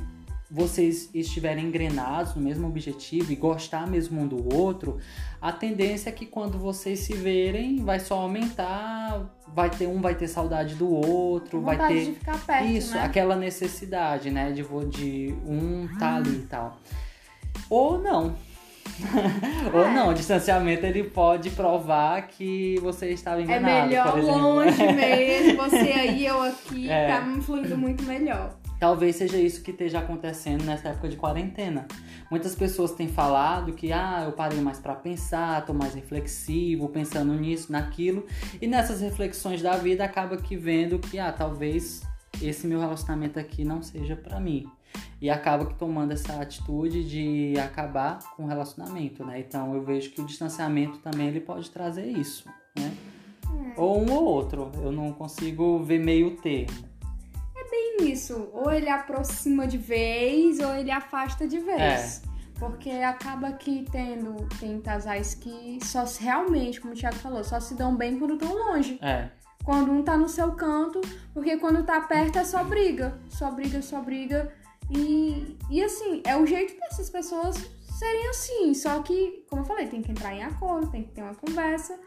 vocês 0.49 1.10
estiverem 1.13 1.67
engrenados 1.67 2.36
no 2.36 2.41
mesmo 2.41 2.67
objetivo 2.67 3.32
e 3.32 3.36
gostar 3.38 3.88
mesmo 3.88 4.19
um 4.19 4.27
do 4.27 4.54
outro, 4.54 4.97
a 5.39 5.49
tendência 5.54 6.10
é 6.10 6.12
que 6.12 6.25
quando 6.25 6.60
vocês 6.60 6.99
se 6.99 7.13
verem 7.13 7.82
vai 7.86 8.01
só 8.01 8.19
aumentar, 8.19 9.34
vai 9.47 9.69
ter 9.69 9.88
um 9.88 10.01
vai 10.01 10.13
ter 10.13 10.27
saudade 10.27 10.75
do 10.75 10.89
outro, 10.89 11.62
vai 11.62 11.77
ter 11.88 12.06
de 12.06 12.12
ficar 12.15 12.38
perto, 12.45 12.67
isso, 12.67 12.95
né? 12.95 13.04
aquela 13.04 13.38
necessidade, 13.38 14.30
né, 14.30 14.51
de 14.51 14.63
de 14.89 15.34
um 15.45 15.88
tá 15.97 16.15
ali 16.15 16.39
e 16.39 16.47
tal. 16.47 16.77
Ou 17.69 17.97
não, 17.97 18.36
Ou 19.74 19.91
não, 19.91 20.10
o 20.10 20.13
distanciamento 20.13 20.86
ele 20.86 21.04
pode 21.04 21.50
provar 21.52 22.28
que 22.28 22.80
você 22.82 23.10
estava 23.10 23.41
enganado. 23.41 23.70
É 23.70 23.86
melhor 23.88 24.22
longe 24.22 24.84
mesmo, 24.94 25.58
você 25.58 25.76
aí, 25.78 26.26
eu 26.26 26.41
aqui, 26.41 26.89
é. 26.89 27.08
tá 27.08 27.22
me 27.22 27.41
fluindo 27.41 27.78
muito 27.78 28.04
melhor. 28.04 28.56
Talvez 28.80 29.17
seja 29.17 29.38
isso 29.38 29.62
que 29.62 29.70
esteja 29.70 30.00
acontecendo 30.00 30.63
nessa 30.63 30.89
época 30.89 31.08
de 31.08 31.15
quarentena. 31.15 31.86
Muitas 32.32 32.56
pessoas 32.56 32.91
têm 32.91 33.08
falado 33.08 33.74
que 33.74 33.94
ah, 33.94 34.24
eu 34.26 34.32
parei 34.32 34.60
mais 34.60 34.80
para 34.80 34.96
pensar, 34.96 35.63
tô 35.65 35.74
mais 35.74 35.94
reflexivo, 35.94 36.89
pensando 36.89 37.34
nisso, 37.34 37.72
naquilo, 37.72 38.26
e 38.60 38.65
nessas 38.65 39.00
reflexões 39.00 39.62
da 39.62 39.78
vida 39.78 40.04
acaba 40.04 40.36
que 40.36 40.56
vendo 40.56 40.98
que 40.98 41.20
ah, 41.20 41.32
talvez 41.32 42.02
esse 42.41 42.65
meu 42.65 42.80
relacionamento 42.80 43.38
aqui 43.38 43.63
não 43.63 43.84
seja 43.84 44.15
para 44.15 44.39
mim 44.39 44.65
e 45.21 45.30
acaba 45.30 45.65
que 45.65 45.75
tomando 45.75 46.12
essa 46.12 46.41
atitude 46.41 47.04
de 47.04 47.60
acabar 47.60 48.19
com 48.36 48.43
o 48.43 48.47
relacionamento, 48.47 49.23
né? 49.23 49.39
Então 49.39 49.73
eu 49.75 49.84
vejo 49.84 50.12
que 50.12 50.21
o 50.21 50.25
distanciamento 50.25 50.97
também 50.99 51.27
ele 51.27 51.39
pode 51.39 51.69
trazer 51.69 52.06
isso, 52.06 52.49
né? 52.75 52.91
É. 53.75 53.80
Ou 53.80 54.01
um 54.01 54.12
ou 54.12 54.23
outro, 54.23 54.71
eu 54.82 54.91
não 54.91 55.12
consigo 55.13 55.80
ver 55.84 55.99
meio 55.99 56.38
termo. 56.38 56.89
É 57.56 57.69
bem 57.69 58.12
isso, 58.12 58.49
ou 58.54 58.71
ele 58.71 58.89
aproxima 58.89 59.67
de 59.67 59.77
vez 59.77 60.60
ou 60.60 60.73
ele 60.75 60.91
afasta 60.91 61.47
de 61.47 61.60
vez. 61.60 62.21
É. 62.25 62.32
Porque 62.58 62.89
acaba 62.89 63.51
que 63.54 63.86
tendo 63.91 64.47
tem 64.60 64.80
casais 64.80 65.34
que 65.34 65.80
só 65.84 66.06
realmente, 66.19 66.80
como 66.80 66.93
o 66.93 66.95
Thiago 66.95 67.15
falou, 67.15 67.43
só 67.43 67.60
se 67.60 67.73
dão 67.73 67.95
bem 67.95 68.19
quando 68.19 68.36
estão 68.36 68.54
longe. 68.54 68.99
É. 69.01 69.30
Quando 69.63 69.91
um 69.91 70.04
tá 70.04 70.17
no 70.17 70.27
seu 70.27 70.51
canto, 70.54 71.01
porque 71.34 71.58
quando 71.58 71.84
tá 71.84 72.01
perto 72.01 72.38
é 72.39 72.43
só 72.43 72.63
briga. 72.63 73.19
Só 73.30 73.51
briga, 73.51 73.82
só 73.82 74.01
briga. 74.01 74.51
E, 74.91 75.58
e 75.69 75.82
assim, 75.82 76.21
é 76.25 76.36
o 76.36 76.45
jeito 76.45 76.77
dessas 76.80 77.10
pessoas 77.10 77.56
serem 77.97 78.27
assim. 78.30 78.73
Só 78.73 79.01
que, 79.01 79.45
como 79.49 79.62
eu 79.62 79.65
falei, 79.65 79.88
tem 79.88 80.01
que 80.01 80.12
entrar 80.12 80.34
em 80.34 80.43
acordo, 80.43 80.91
tem 80.91 81.04
que 81.04 81.12
ter 81.12 81.21
uma 81.21 81.36
conversa. 81.36 81.97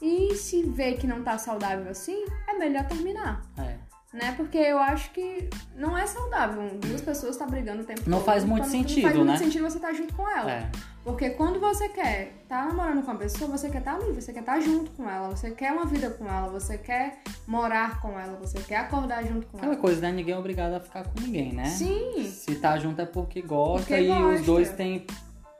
E 0.00 0.34
se 0.34 0.62
vê 0.62 0.92
que 0.92 1.06
não 1.06 1.22
tá 1.22 1.38
saudável 1.38 1.90
assim, 1.90 2.26
é 2.46 2.58
melhor 2.58 2.86
terminar. 2.86 3.42
É. 3.58 3.73
Né? 4.14 4.32
Porque 4.36 4.56
eu 4.56 4.78
acho 4.78 5.10
que 5.10 5.50
não 5.74 5.98
é 5.98 6.06
saudável. 6.06 6.78
Duas 6.78 7.00
pessoas 7.00 7.32
estar 7.32 7.46
tá 7.46 7.50
brigando 7.50 7.82
o 7.82 7.84
tempo 7.84 8.02
não 8.06 8.18
todo. 8.18 8.26
Faz 8.26 8.44
muito 8.44 8.68
sentido, 8.68 9.02
não 9.02 9.02
faz 9.02 9.16
né? 9.16 9.24
muito 9.24 9.38
sentido 9.38 9.62
você 9.62 9.76
estar 9.76 9.88
tá 9.88 9.92
junto 9.92 10.14
com 10.14 10.30
ela. 10.30 10.52
É. 10.52 10.70
Porque 11.02 11.30
quando 11.30 11.58
você 11.58 11.88
quer 11.88 12.32
estar 12.44 12.62
tá 12.62 12.68
namorando 12.68 13.04
com 13.04 13.10
uma 13.10 13.18
pessoa, 13.18 13.50
você 13.50 13.68
quer 13.68 13.78
estar 13.78 13.98
tá 13.98 14.04
ali, 14.04 14.12
você 14.12 14.32
quer 14.32 14.38
estar 14.38 14.54
tá 14.54 14.60
junto 14.60 14.92
com 14.92 15.10
ela, 15.10 15.28
você 15.30 15.50
quer 15.50 15.72
uma 15.72 15.84
vida 15.84 16.10
com 16.10 16.28
ela, 16.28 16.48
você 16.48 16.78
quer 16.78 17.22
morar 17.44 18.00
com 18.00 18.16
ela, 18.16 18.38
você 18.40 18.60
quer 18.60 18.76
acordar 18.76 19.24
junto 19.24 19.48
com 19.48 19.56
Aquela 19.56 19.72
ela. 19.72 19.72
Aquela 19.72 19.76
coisa, 19.76 20.00
né? 20.00 20.12
Ninguém 20.12 20.34
é 20.34 20.38
obrigado 20.38 20.74
a 20.74 20.80
ficar 20.80 21.02
com 21.08 21.20
ninguém, 21.20 21.52
né? 21.52 21.64
Sim. 21.64 22.24
Se 22.30 22.54
tá 22.54 22.78
junto 22.78 23.02
é 23.02 23.06
porque 23.06 23.42
gosta 23.42 23.84
porque 23.84 24.00
e 24.00 24.06
gosta. 24.06 24.28
os 24.28 24.46
dois 24.46 24.70
têm, 24.70 25.04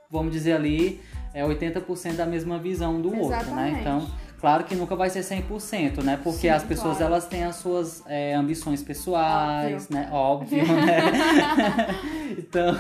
vamos 0.09 0.33
dizer 0.33 0.53
ali, 0.53 1.03
é 1.35 1.45
80% 1.45 2.15
da 2.15 2.25
mesma 2.25 2.57
visão 2.61 3.03
do 3.03 3.13
Exatamente. 3.13 3.35
outro, 3.35 3.55
né? 3.57 3.79
Então, 3.81 4.09
Claro 4.45 4.65
que 4.65 4.75
nunca 4.75 4.95
vai 4.95 5.09
ser 5.09 5.21
100%, 5.21 6.03
né? 6.03 6.21
Porque 6.23 6.41
Sim, 6.41 6.49
as 6.51 6.63
pessoas 6.63 6.99
claro. 6.99 7.15
elas 7.15 7.27
têm 7.27 7.45
as 7.45 7.57
suas 7.57 8.03
é, 8.07 8.35
ambições 8.35 8.83
pessoais, 8.83 9.85
Óbvio. 9.85 9.97
né? 9.97 10.09
Óbvio, 10.13 10.67
né? 10.67 11.01
então, 12.37 12.75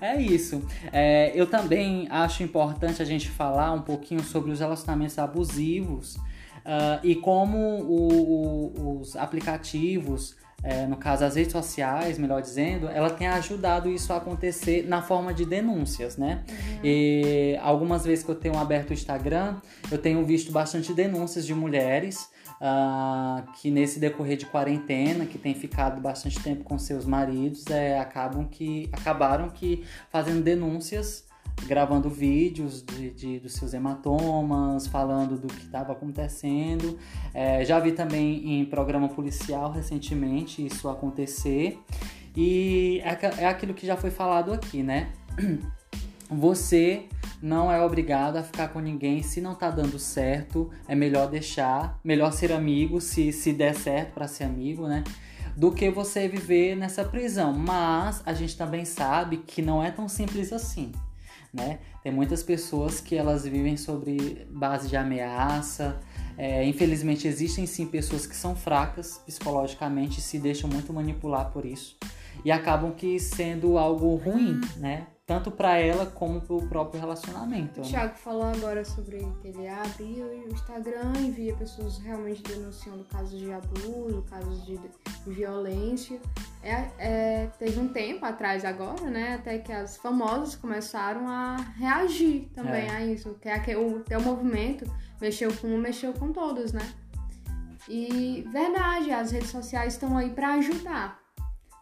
é 0.00 0.18
isso. 0.18 0.66
É, 0.90 1.30
eu 1.34 1.44
também 1.46 2.08
acho 2.10 2.42
importante 2.42 3.02
a 3.02 3.04
gente 3.04 3.28
falar 3.28 3.70
um 3.72 3.82
pouquinho 3.82 4.22
sobre 4.22 4.50
os 4.50 4.60
relacionamentos 4.60 5.18
abusivos 5.18 6.16
uh, 6.64 7.04
e 7.04 7.14
como 7.16 7.58
o, 7.58 8.72
o, 8.78 9.00
os 9.02 9.14
aplicativos 9.14 10.37
é, 10.62 10.86
no 10.86 10.96
caso 10.96 11.24
as 11.24 11.36
redes 11.36 11.52
sociais, 11.52 12.18
melhor 12.18 12.42
dizendo, 12.42 12.88
ela 12.88 13.10
tem 13.10 13.28
ajudado 13.28 13.88
isso 13.88 14.12
a 14.12 14.16
acontecer 14.16 14.86
na 14.88 15.00
forma 15.00 15.32
de 15.32 15.44
denúncias, 15.44 16.16
né? 16.16 16.42
Uhum. 16.48 16.80
E 16.82 17.56
algumas 17.62 18.04
vezes 18.04 18.24
que 18.24 18.30
eu 18.30 18.34
tenho 18.34 18.58
aberto 18.58 18.90
o 18.90 18.92
Instagram, 18.92 19.56
eu 19.90 19.98
tenho 19.98 20.24
visto 20.26 20.50
bastante 20.50 20.92
denúncias 20.92 21.46
de 21.46 21.54
mulheres 21.54 22.28
uh, 22.60 23.50
que 23.52 23.70
nesse 23.70 24.00
decorrer 24.00 24.36
de 24.36 24.46
quarentena, 24.46 25.26
que 25.26 25.38
tem 25.38 25.54
ficado 25.54 26.00
bastante 26.00 26.40
tempo 26.40 26.64
com 26.64 26.76
seus 26.76 27.06
maridos, 27.06 27.64
é, 27.68 27.98
acabam 28.00 28.44
que 28.44 28.88
acabaram 28.92 29.48
que 29.48 29.84
fazendo 30.10 30.42
denúncias 30.42 31.27
gravando 31.66 32.08
vídeos 32.08 32.82
de, 32.82 33.10
de, 33.10 33.38
dos 33.40 33.54
seus 33.54 33.74
hematomas, 33.74 34.86
falando 34.86 35.38
do 35.38 35.48
que 35.48 35.64
estava 35.64 35.92
acontecendo. 35.92 36.98
É, 37.34 37.64
já 37.64 37.78
vi 37.78 37.92
também 37.92 38.60
em 38.60 38.64
programa 38.64 39.08
policial 39.08 39.70
recentemente 39.70 40.64
isso 40.64 40.88
acontecer. 40.88 41.78
E 42.36 43.00
é, 43.04 43.42
é 43.42 43.46
aquilo 43.46 43.74
que 43.74 43.86
já 43.86 43.96
foi 43.96 44.10
falado 44.10 44.52
aqui, 44.52 44.82
né? 44.82 45.10
Você 46.30 47.04
não 47.40 47.72
é 47.72 47.82
obrigado 47.82 48.36
a 48.36 48.42
ficar 48.42 48.68
com 48.68 48.80
ninguém 48.80 49.22
se 49.22 49.40
não 49.40 49.54
tá 49.54 49.70
dando 49.70 49.98
certo. 49.98 50.70
É 50.86 50.94
melhor 50.94 51.28
deixar, 51.28 51.98
melhor 52.04 52.32
ser 52.32 52.52
amigo 52.52 53.00
se, 53.00 53.32
se 53.32 53.52
der 53.52 53.74
certo 53.74 54.12
para 54.12 54.28
ser 54.28 54.44
amigo, 54.44 54.86
né? 54.86 55.02
Do 55.56 55.72
que 55.72 55.90
você 55.90 56.28
viver 56.28 56.76
nessa 56.76 57.04
prisão. 57.04 57.52
Mas 57.52 58.22
a 58.24 58.32
gente 58.32 58.56
também 58.56 58.84
sabe 58.84 59.38
que 59.38 59.62
não 59.62 59.82
é 59.82 59.90
tão 59.90 60.08
simples 60.08 60.52
assim 60.52 60.92
né? 61.58 61.80
Tem 62.02 62.10
muitas 62.10 62.42
pessoas 62.42 63.00
que 63.00 63.14
elas 63.14 63.44
vivem 63.44 63.76
sobre 63.76 64.46
base 64.50 64.88
de 64.88 64.96
ameaça. 64.96 66.00
É, 66.38 66.64
infelizmente 66.64 67.26
existem 67.28 67.66
sim 67.66 67.86
pessoas 67.86 68.24
que 68.24 68.34
são 68.34 68.54
fracas 68.54 69.20
psicologicamente 69.26 70.20
e 70.20 70.22
se 70.22 70.38
deixam 70.38 70.70
muito 70.70 70.92
manipular 70.92 71.50
por 71.50 71.66
isso 71.66 71.98
e 72.44 72.50
acabam 72.50 72.92
que 72.92 73.18
sendo 73.18 73.78
algo 73.78 74.16
ruim, 74.16 74.60
né? 74.76 75.06
tanto 75.28 75.50
para 75.50 75.76
ela 75.76 76.06
como 76.06 76.40
para 76.40 76.56
o 76.56 76.66
próprio 76.66 76.98
relacionamento. 76.98 77.80
O 77.80 77.84
né? 77.84 77.90
Thiago 77.90 78.14
falou 78.14 78.44
agora 78.44 78.82
sobre 78.82 79.18
que 79.42 79.48
ele 79.48 79.68
abre 79.68 80.04
o 80.04 80.50
Instagram 80.50 81.12
e 81.18 81.30
via 81.30 81.54
pessoas 81.54 81.98
realmente 81.98 82.42
denunciando 82.42 83.04
casos 83.04 83.38
de 83.38 83.52
abuso, 83.52 84.24
casos 84.30 84.64
de 84.64 84.80
violência. 85.26 86.18
É, 86.62 86.88
é, 86.98 87.46
teve 87.58 87.78
um 87.78 87.88
tempo 87.88 88.24
atrás 88.24 88.64
agora, 88.64 89.02
né, 89.10 89.34
até 89.34 89.58
que 89.58 89.70
as 89.70 89.98
famosas 89.98 90.56
começaram 90.56 91.28
a 91.28 91.56
reagir 91.76 92.48
também 92.54 92.86
é. 92.86 92.90
a 92.90 93.04
isso, 93.04 93.36
que 93.38 93.70
é 93.70 93.76
o 93.76 94.00
teu 94.00 94.22
movimento 94.22 94.90
mexeu 95.20 95.52
com 95.52 95.66
um, 95.66 95.78
mexeu 95.78 96.14
com 96.14 96.32
todos, 96.32 96.72
né? 96.72 96.90
E 97.86 98.46
verdade, 98.50 99.10
as 99.10 99.30
redes 99.30 99.50
sociais 99.50 99.94
estão 99.94 100.16
aí 100.16 100.30
para 100.30 100.54
ajudar 100.54 101.17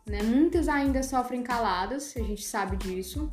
né? 0.09 0.23
Muitas 0.23 0.69
ainda 0.69 1.03
sofrem 1.03 1.43
caladas, 1.43 2.15
a 2.17 2.21
gente 2.21 2.45
sabe 2.45 2.77
disso. 2.77 3.31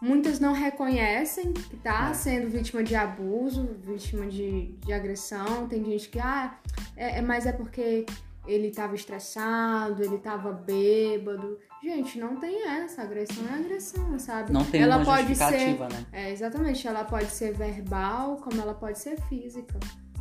Muitas 0.00 0.40
não 0.40 0.54
reconhecem 0.54 1.52
que 1.52 1.76
está 1.76 2.10
é. 2.10 2.14
sendo 2.14 2.48
vítima 2.48 2.82
de 2.82 2.94
abuso, 2.94 3.76
vítima 3.82 4.26
de, 4.26 4.72
de 4.84 4.92
agressão. 4.92 5.68
Tem 5.68 5.84
gente 5.84 6.08
que, 6.08 6.18
ah, 6.18 6.58
é, 6.96 7.18
é, 7.18 7.22
mas 7.22 7.44
é 7.44 7.52
porque 7.52 8.06
ele 8.46 8.70
tava 8.70 8.94
estressado, 8.94 10.02
ele 10.02 10.16
tava 10.16 10.52
bêbado. 10.52 11.58
Gente, 11.82 12.18
não 12.18 12.36
tem 12.36 12.66
essa. 12.66 13.02
Agressão 13.02 13.44
é 13.46 13.58
agressão, 13.58 14.18
sabe? 14.18 14.52
Não 14.52 14.64
tem 14.64 14.82
ela 14.82 14.96
uma 14.96 15.04
pode 15.04 15.34
ser, 15.34 15.44
justificativa, 15.44 15.88
né? 15.88 16.06
é, 16.12 16.30
exatamente, 16.30 16.88
ela 16.88 17.04
pode 17.04 17.30
ser 17.30 17.52
verbal, 17.52 18.36
como 18.36 18.60
ela 18.60 18.74
pode 18.74 18.98
ser 18.98 19.20
física. 19.22 19.78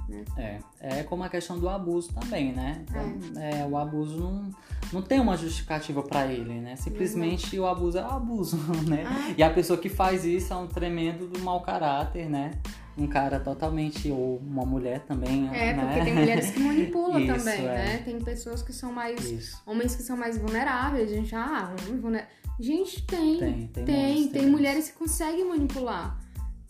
Né? 0.09 0.25
É, 0.37 0.59
é 0.99 1.03
como 1.03 1.23
a 1.23 1.29
questão 1.29 1.59
do 1.59 1.69
abuso 1.69 2.11
também, 2.13 2.51
né? 2.51 2.83
Então, 2.89 3.41
é, 3.41 3.65
o 3.65 3.77
abuso 3.77 4.17
não, 4.17 4.49
não 4.91 5.01
tem 5.01 5.19
uma 5.19 5.37
justificativa 5.37 6.01
pra 6.01 6.25
ele, 6.25 6.59
né? 6.59 6.75
Simplesmente 6.75 7.57
o 7.59 7.67
abuso 7.67 7.99
é 7.99 8.03
o 8.03 8.09
abuso, 8.09 8.57
né? 8.89 9.03
Ah. 9.05 9.33
E 9.37 9.43
a 9.43 9.49
pessoa 9.51 9.77
que 9.77 9.87
faz 9.89 10.25
isso 10.25 10.51
é 10.51 10.55
um 10.55 10.67
tremendo 10.67 11.27
do 11.27 11.39
mau 11.39 11.61
caráter, 11.61 12.27
né? 12.27 12.51
Um 12.97 13.07
cara 13.07 13.39
totalmente, 13.39 14.11
ou 14.11 14.39
uma 14.39 14.65
mulher 14.65 14.99
também, 15.01 15.47
É, 15.53 15.73
né? 15.73 15.85
porque 15.85 16.03
tem 16.03 16.13
mulheres 16.15 16.51
que 16.51 16.59
manipulam 16.59 17.19
Isso, 17.21 17.35
também, 17.37 17.59
é. 17.59 17.73
né? 17.75 17.97
Tem 18.03 18.19
pessoas 18.19 18.61
que 18.61 18.73
são 18.73 18.91
mais. 18.91 19.23
Isso. 19.31 19.61
Homens 19.65 19.95
que 19.95 20.03
são 20.03 20.17
mais 20.17 20.37
vulneráveis. 20.37 21.09
A 21.09 21.15
gente, 21.15 21.33
ah, 21.33 21.73
vulnerável. 22.01 22.29
Gente, 22.59 23.01
tem. 23.03 23.37
Tem, 23.37 23.67
tem 23.67 23.85
tem, 23.85 24.27
tem 24.27 24.45
mulheres 24.47 24.89
que 24.89 24.97
conseguem 24.97 25.47
manipular. 25.47 26.17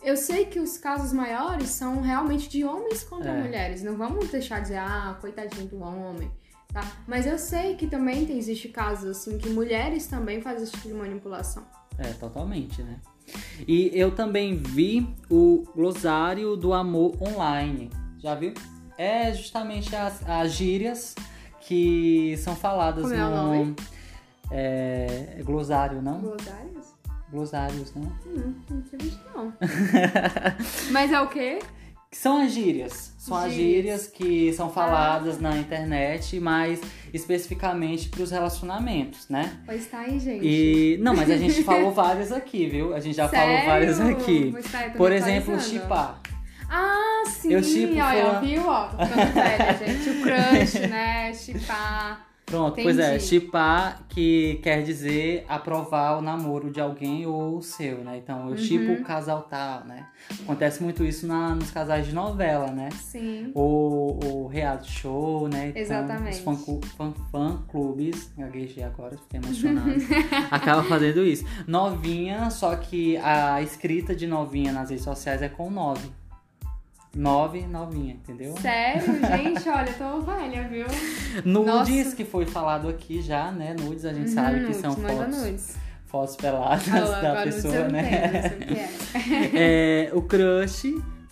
Eu 0.01 0.15
sei 0.15 0.45
que 0.45 0.59
os 0.59 0.77
casos 0.77 1.11
maiores 1.11 1.69
são 1.69 2.01
realmente 2.01 2.47
de 2.49 2.63
homens 2.63 3.03
contra 3.03 3.31
É. 3.31 3.41
mulheres. 3.41 3.83
Não 3.83 3.97
vamos 3.97 4.29
deixar 4.29 4.57
de 4.57 4.63
dizer, 4.63 4.77
ah, 4.77 5.17
coitadinho 5.19 5.67
do 5.67 5.79
homem. 5.79 6.31
Tá? 6.71 6.81
Mas 7.07 7.25
eu 7.25 7.37
sei 7.37 7.75
que 7.75 7.87
também 7.87 8.25
tem, 8.25 8.37
existe 8.37 8.69
casos 8.69 9.09
assim 9.09 9.37
que 9.37 9.49
mulheres 9.49 10.05
também 10.07 10.41
fazem 10.41 10.63
esse 10.63 10.71
tipo 10.73 10.87
de 10.87 10.93
manipulação. 10.93 11.63
É, 11.97 12.13
totalmente, 12.13 12.81
né? 12.83 12.99
E 13.67 13.91
eu 13.93 14.11
também 14.11 14.55
vi 14.55 15.15
o 15.29 15.63
glossário 15.75 16.55
do 16.55 16.73
amor 16.73 17.15
online. 17.21 17.89
Já 18.19 18.35
viu? 18.35 18.53
É 18.97 19.33
justamente 19.33 19.95
as, 19.95 20.27
as 20.27 20.51
gírias 20.51 21.15
que 21.61 22.35
são 22.37 22.55
faladas 22.55 23.03
Como 23.03 23.15
é 23.15 23.17
no. 23.65 23.75
É, 24.51 25.35
é 25.39 25.43
glossário, 25.43 26.01
não? 26.01 26.19
Glossários? 26.19 26.98
Glossários, 27.31 27.93
não? 27.95 28.03
Hum, 28.25 28.55
não 28.69 28.81
tinha 28.81 28.99
visto 28.99 29.19
não. 29.35 29.53
Mas 30.91 31.11
é 31.11 31.21
o 31.21 31.27
quê? 31.27 31.59
São 32.11 32.41
as 32.41 32.51
gírias. 32.51 33.13
São 33.19 33.37
as 33.37 33.51
Gírias. 33.53 33.75
gírias 33.75 34.07
que 34.07 34.51
são 34.53 34.71
faladas 34.71 35.39
na 35.39 35.55
internet, 35.57 36.39
mas 36.39 36.81
especificamente 37.13 38.09
para 38.09 38.23
os 38.23 38.31
relacionamentos, 38.31 39.29
né? 39.29 39.59
Pois 39.63 39.85
tá 39.85 39.99
aí, 39.99 40.19
gente. 40.19 40.43
E. 40.43 40.97
Não, 41.03 41.15
mas 41.15 41.29
a 41.29 41.37
gente 41.37 41.61
falou 41.63 41.91
várias 41.93 42.31
aqui, 42.31 42.65
viu? 42.67 42.95
A 42.95 42.99
gente 42.99 43.15
já 43.15 43.27
falou 43.29 43.45
Sério? 43.45 43.65
várias 43.69 43.99
aqui. 43.99 44.49
Pois 44.51 44.71
tá, 44.71 44.87
eu 44.87 44.91
Por 44.93 45.11
exemplo, 45.11 45.59
chipar. 45.59 46.19
Ah, 46.67 47.23
sim! 47.27 47.53
Eu 47.53 47.63
shippo 47.63 47.93
Olha, 47.99 48.23
fulano. 48.25 48.47
viu? 48.47 48.67
Ó, 48.67 48.87
tô 48.87 49.05
ficando 49.05 49.33
velha, 49.33 49.77
gente. 49.77 50.09
O 50.09 50.21
crush, 50.23 50.79
né? 50.89 51.33
Chipar. 51.35 52.25
Pronto, 52.49 52.81
pois 52.81 52.97
é, 52.97 53.15
Entendi. 53.15 53.23
chipar 53.25 54.03
que 54.09 54.59
quer 54.63 54.81
dizer 54.83 55.45
aprovar 55.47 56.17
o 56.17 56.21
namoro 56.21 56.71
de 56.71 56.81
alguém 56.81 57.25
ou 57.25 57.57
o 57.57 57.61
seu, 57.61 57.99
né? 57.99 58.17
Então 58.17 58.49
eu 58.49 58.57
chipo 58.57 58.85
Uhum. 58.91 59.01
o 59.01 59.03
casal 59.03 59.43
tal, 59.43 59.85
né? 59.85 60.07
Acontece 60.43 60.81
muito 60.81 61.03
isso 61.05 61.27
na, 61.27 61.53
nos 61.53 61.69
casais 61.71 62.05
de 62.07 62.13
novela, 62.13 62.67
né? 62.71 62.89
Sim. 62.91 63.51
Ou 63.53 64.19
o 64.23 64.47
reality 64.47 64.91
show, 64.91 65.47
né? 65.47 65.67
Então, 65.69 65.81
Exatamente. 65.81 66.37
Os 66.37 66.39
fã, 66.43 66.55
fã, 66.97 67.13
fã 67.31 67.63
clubes, 67.67 68.31
gaguejei 68.37 68.83
agora, 68.83 69.15
fiquei 69.17 69.39
emocionado. 69.39 69.91
acaba 70.49 70.83
fazendo 70.83 71.23
isso. 71.23 71.45
Novinha, 71.67 72.49
só 72.49 72.75
que 72.75 73.15
a 73.17 73.61
escrita 73.61 74.15
de 74.15 74.25
novinha 74.25 74.71
nas 74.71 74.89
redes 74.89 75.03
sociais 75.05 75.41
é 75.41 75.49
com 75.49 75.69
nove. 75.69 76.09
Nove, 77.15 77.65
novinha, 77.65 78.13
entendeu? 78.13 78.55
Sério, 78.61 79.01
gente? 79.03 79.67
Olha, 79.67 79.89
eu 79.89 79.97
tô 79.97 80.21
velha, 80.21 80.67
viu? 80.67 80.85
Nudes, 81.43 82.03
Nossa. 82.05 82.15
que 82.15 82.23
foi 82.23 82.45
falado 82.45 82.87
aqui 82.87 83.19
já, 83.21 83.51
né? 83.51 83.75
Nudes 83.79 84.05
a 84.05 84.13
gente 84.13 84.29
Uhum, 84.29 84.35
sabe 84.35 84.65
que 84.67 84.73
são 84.75 84.95
fotos, 84.95 85.37
nudes. 85.37 85.75
fotos 86.05 86.35
peladas 86.35 86.87
Ah, 86.87 87.21
da 87.21 87.41
pessoa, 87.43 87.87
né? 87.87 88.53
entendo, 88.59 88.77
é. 89.53 90.05
É, 90.07 90.11
o 90.13 90.21
crush, 90.21 90.83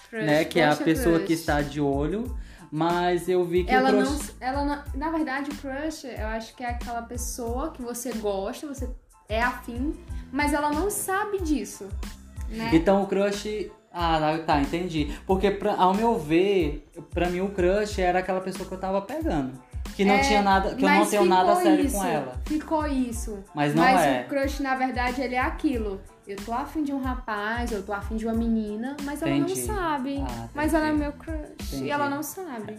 Crush, 0.09 0.25
né? 0.25 0.45
Que 0.45 0.59
é 0.59 0.65
a 0.65 0.69
poxa, 0.69 0.83
pessoa 0.83 1.15
crush. 1.17 1.27
que 1.27 1.33
está 1.33 1.61
de 1.61 1.79
olho. 1.79 2.35
Mas 2.71 3.29
eu 3.29 3.45
vi 3.45 3.63
que 3.63 3.71
Ela 3.71 3.91
o 3.91 4.01
não, 4.01 4.05
crush. 4.17 4.33
ela 4.41 4.65
não. 4.65 4.83
Na 4.95 5.09
verdade, 5.11 5.51
o 5.51 5.55
crush, 5.55 6.03
eu 6.05 6.27
acho 6.27 6.53
que 6.55 6.63
é 6.63 6.69
aquela 6.71 7.01
pessoa 7.03 7.71
que 7.71 7.81
você 7.81 8.11
gosta, 8.13 8.67
você 8.67 8.89
é 9.29 9.41
afim, 9.41 9.93
mas 10.33 10.51
ela 10.53 10.71
não 10.71 10.89
sabe 10.89 11.39
disso. 11.41 11.87
Né? 12.49 12.71
Então 12.73 13.03
o 13.03 13.07
crush. 13.07 13.71
Ah, 13.99 14.39
tá, 14.45 14.61
entendi. 14.61 15.11
Porque 15.25 15.49
pra- 15.49 15.75
ao 15.75 15.93
meu 15.93 16.17
ver, 16.19 16.87
pra 17.13 17.29
mim 17.29 17.39
o 17.41 17.49
crush 17.49 17.99
era 17.99 18.19
aquela 18.19 18.39
pessoa 18.41 18.67
que 18.67 18.75
eu 18.75 18.79
tava 18.79 19.01
pegando. 19.01 19.51
Que 19.95 20.05
não 20.05 20.13
É, 20.13 20.19
tinha 20.19 20.41
nada. 20.43 20.75
Que 20.75 20.85
eu 20.85 20.89
não 20.89 20.99
mas 20.99 21.09
tenho 21.09 21.25
nada 21.25 21.55
sério 21.55 21.83
isso, 21.85 21.95
com 21.97 22.05
ela. 22.05 22.39
Ficou 22.45 22.85
isso. 22.85 23.43
Mas 23.55 23.73
não 23.73 23.81
mas 23.83 24.01
é. 24.01 24.21
o 24.21 24.29
crush, 24.29 24.59
na 24.61 24.75
verdade, 24.75 25.21
ele 25.21 25.33
é 25.33 25.39
aquilo. 25.39 25.99
Eu 26.27 26.35
tô 26.35 26.53
afim 26.53 26.83
de 26.83 26.93
um 26.93 27.01
rapaz, 27.01 27.71
eu 27.71 27.81
tô 27.81 27.93
afim 27.93 28.15
de 28.17 28.25
uma 28.25 28.35
menina, 28.35 28.95
mas 29.03 29.21
ela 29.23 29.31
Entendi. 29.31 29.61
não 29.65 29.75
sabe. 29.75 30.23
Ah, 30.27 30.47
mas 30.53 30.73
ela 30.75 30.87
é 30.89 30.91
meu 30.91 31.11
crush. 31.13 31.37
Entendi. 31.67 31.85
E 31.85 31.89
ela 31.89 32.09
não 32.09 32.21
sabe. 32.21 32.75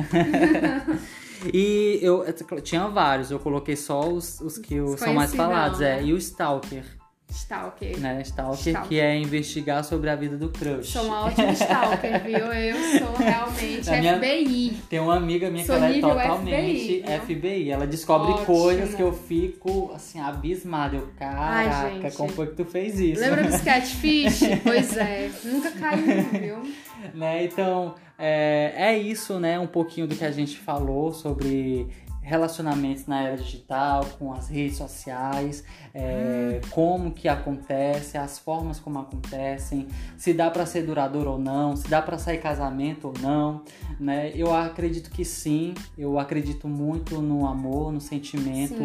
E 1.52 1.98
eu 2.02 2.24
eu 2.24 2.60
tinha 2.60 2.88
vários, 2.88 3.30
eu 3.30 3.38
coloquei 3.38 3.76
só 3.76 4.00
os, 4.08 4.40
os 4.40 4.58
que 4.58 4.80
Os 4.80 5.00
são 5.00 5.14
mais 5.14 5.34
falados. 5.34 5.80
É, 5.80 5.96
né? 5.96 6.04
e 6.04 6.12
o 6.12 6.16
Stalker, 6.18 6.84
Stalker. 7.30 7.98
né? 7.98 8.22
Stalker, 8.22 8.58
Stalker. 8.58 8.88
que 8.88 8.98
é 9.00 9.16
investigar 9.16 9.84
sobre 9.84 10.08
a 10.10 10.16
vida 10.16 10.36
do 10.36 10.48
crush. 10.48 10.88
Sou 10.88 11.04
uma 11.04 11.26
ótima 11.26 11.52
stalker, 11.52 12.22
viu? 12.24 12.38
Eu 12.52 12.76
sou 12.98 13.14
realmente 13.16 13.90
A 13.90 13.96
minha- 13.98 14.16
FBI. 14.18 14.76
Tem 14.88 14.98
uma 15.00 15.16
amiga 15.16 15.50
minha 15.50 15.64
Sou 15.64 15.76
que 15.76 15.82
ela 15.84 15.94
é 15.94 16.00
totalmente 16.00 17.02
FBI, 17.02 17.36
FBI. 17.36 17.70
Ela 17.70 17.86
descobre 17.86 18.32
Ótimo. 18.32 18.46
coisas 18.46 18.94
que 18.94 19.02
eu 19.02 19.12
fico, 19.12 19.92
assim, 19.94 20.18
abismada. 20.20 20.96
Eu, 20.96 21.08
caraca, 21.18 21.90
gente. 22.02 22.16
como 22.16 22.30
foi 22.30 22.46
que 22.48 22.56
tu 22.56 22.64
fez 22.64 22.98
isso? 22.98 23.20
Lembra 23.20 23.44
dos 23.44 23.60
catfish? 23.62 24.40
pois 24.62 24.96
é. 24.96 25.30
Nunca 25.44 25.70
caiu, 25.72 26.22
viu? 26.32 26.72
né? 27.14 27.44
Então, 27.44 27.94
é, 28.18 28.72
é 28.76 28.98
isso, 28.98 29.38
né? 29.38 29.58
Um 29.58 29.66
pouquinho 29.66 30.06
do 30.06 30.16
que 30.16 30.24
a 30.24 30.30
gente 30.32 30.58
falou 30.58 31.12
sobre 31.12 31.86
relacionamentos 32.28 33.06
na 33.06 33.22
era 33.22 33.36
digital, 33.36 34.04
com 34.18 34.32
as 34.32 34.48
redes 34.48 34.76
sociais, 34.76 35.64
é, 35.94 36.60
como 36.70 37.10
que 37.10 37.26
acontece, 37.26 38.18
as 38.18 38.38
formas 38.38 38.78
como 38.78 38.98
acontecem, 38.98 39.88
se 40.16 40.34
dá 40.34 40.50
para 40.50 40.66
ser 40.66 40.82
duradouro 40.82 41.32
ou 41.32 41.38
não, 41.38 41.74
se 41.74 41.88
dá 41.88 42.02
para 42.02 42.18
sair 42.18 42.38
casamento 42.38 43.08
ou 43.08 43.14
não, 43.20 43.64
né? 43.98 44.30
Eu 44.34 44.54
acredito 44.54 45.10
que 45.10 45.24
sim, 45.24 45.74
eu 45.96 46.18
acredito 46.18 46.68
muito 46.68 47.22
no 47.22 47.46
amor, 47.46 47.90
no 47.90 48.00
sentimento, 48.00 48.82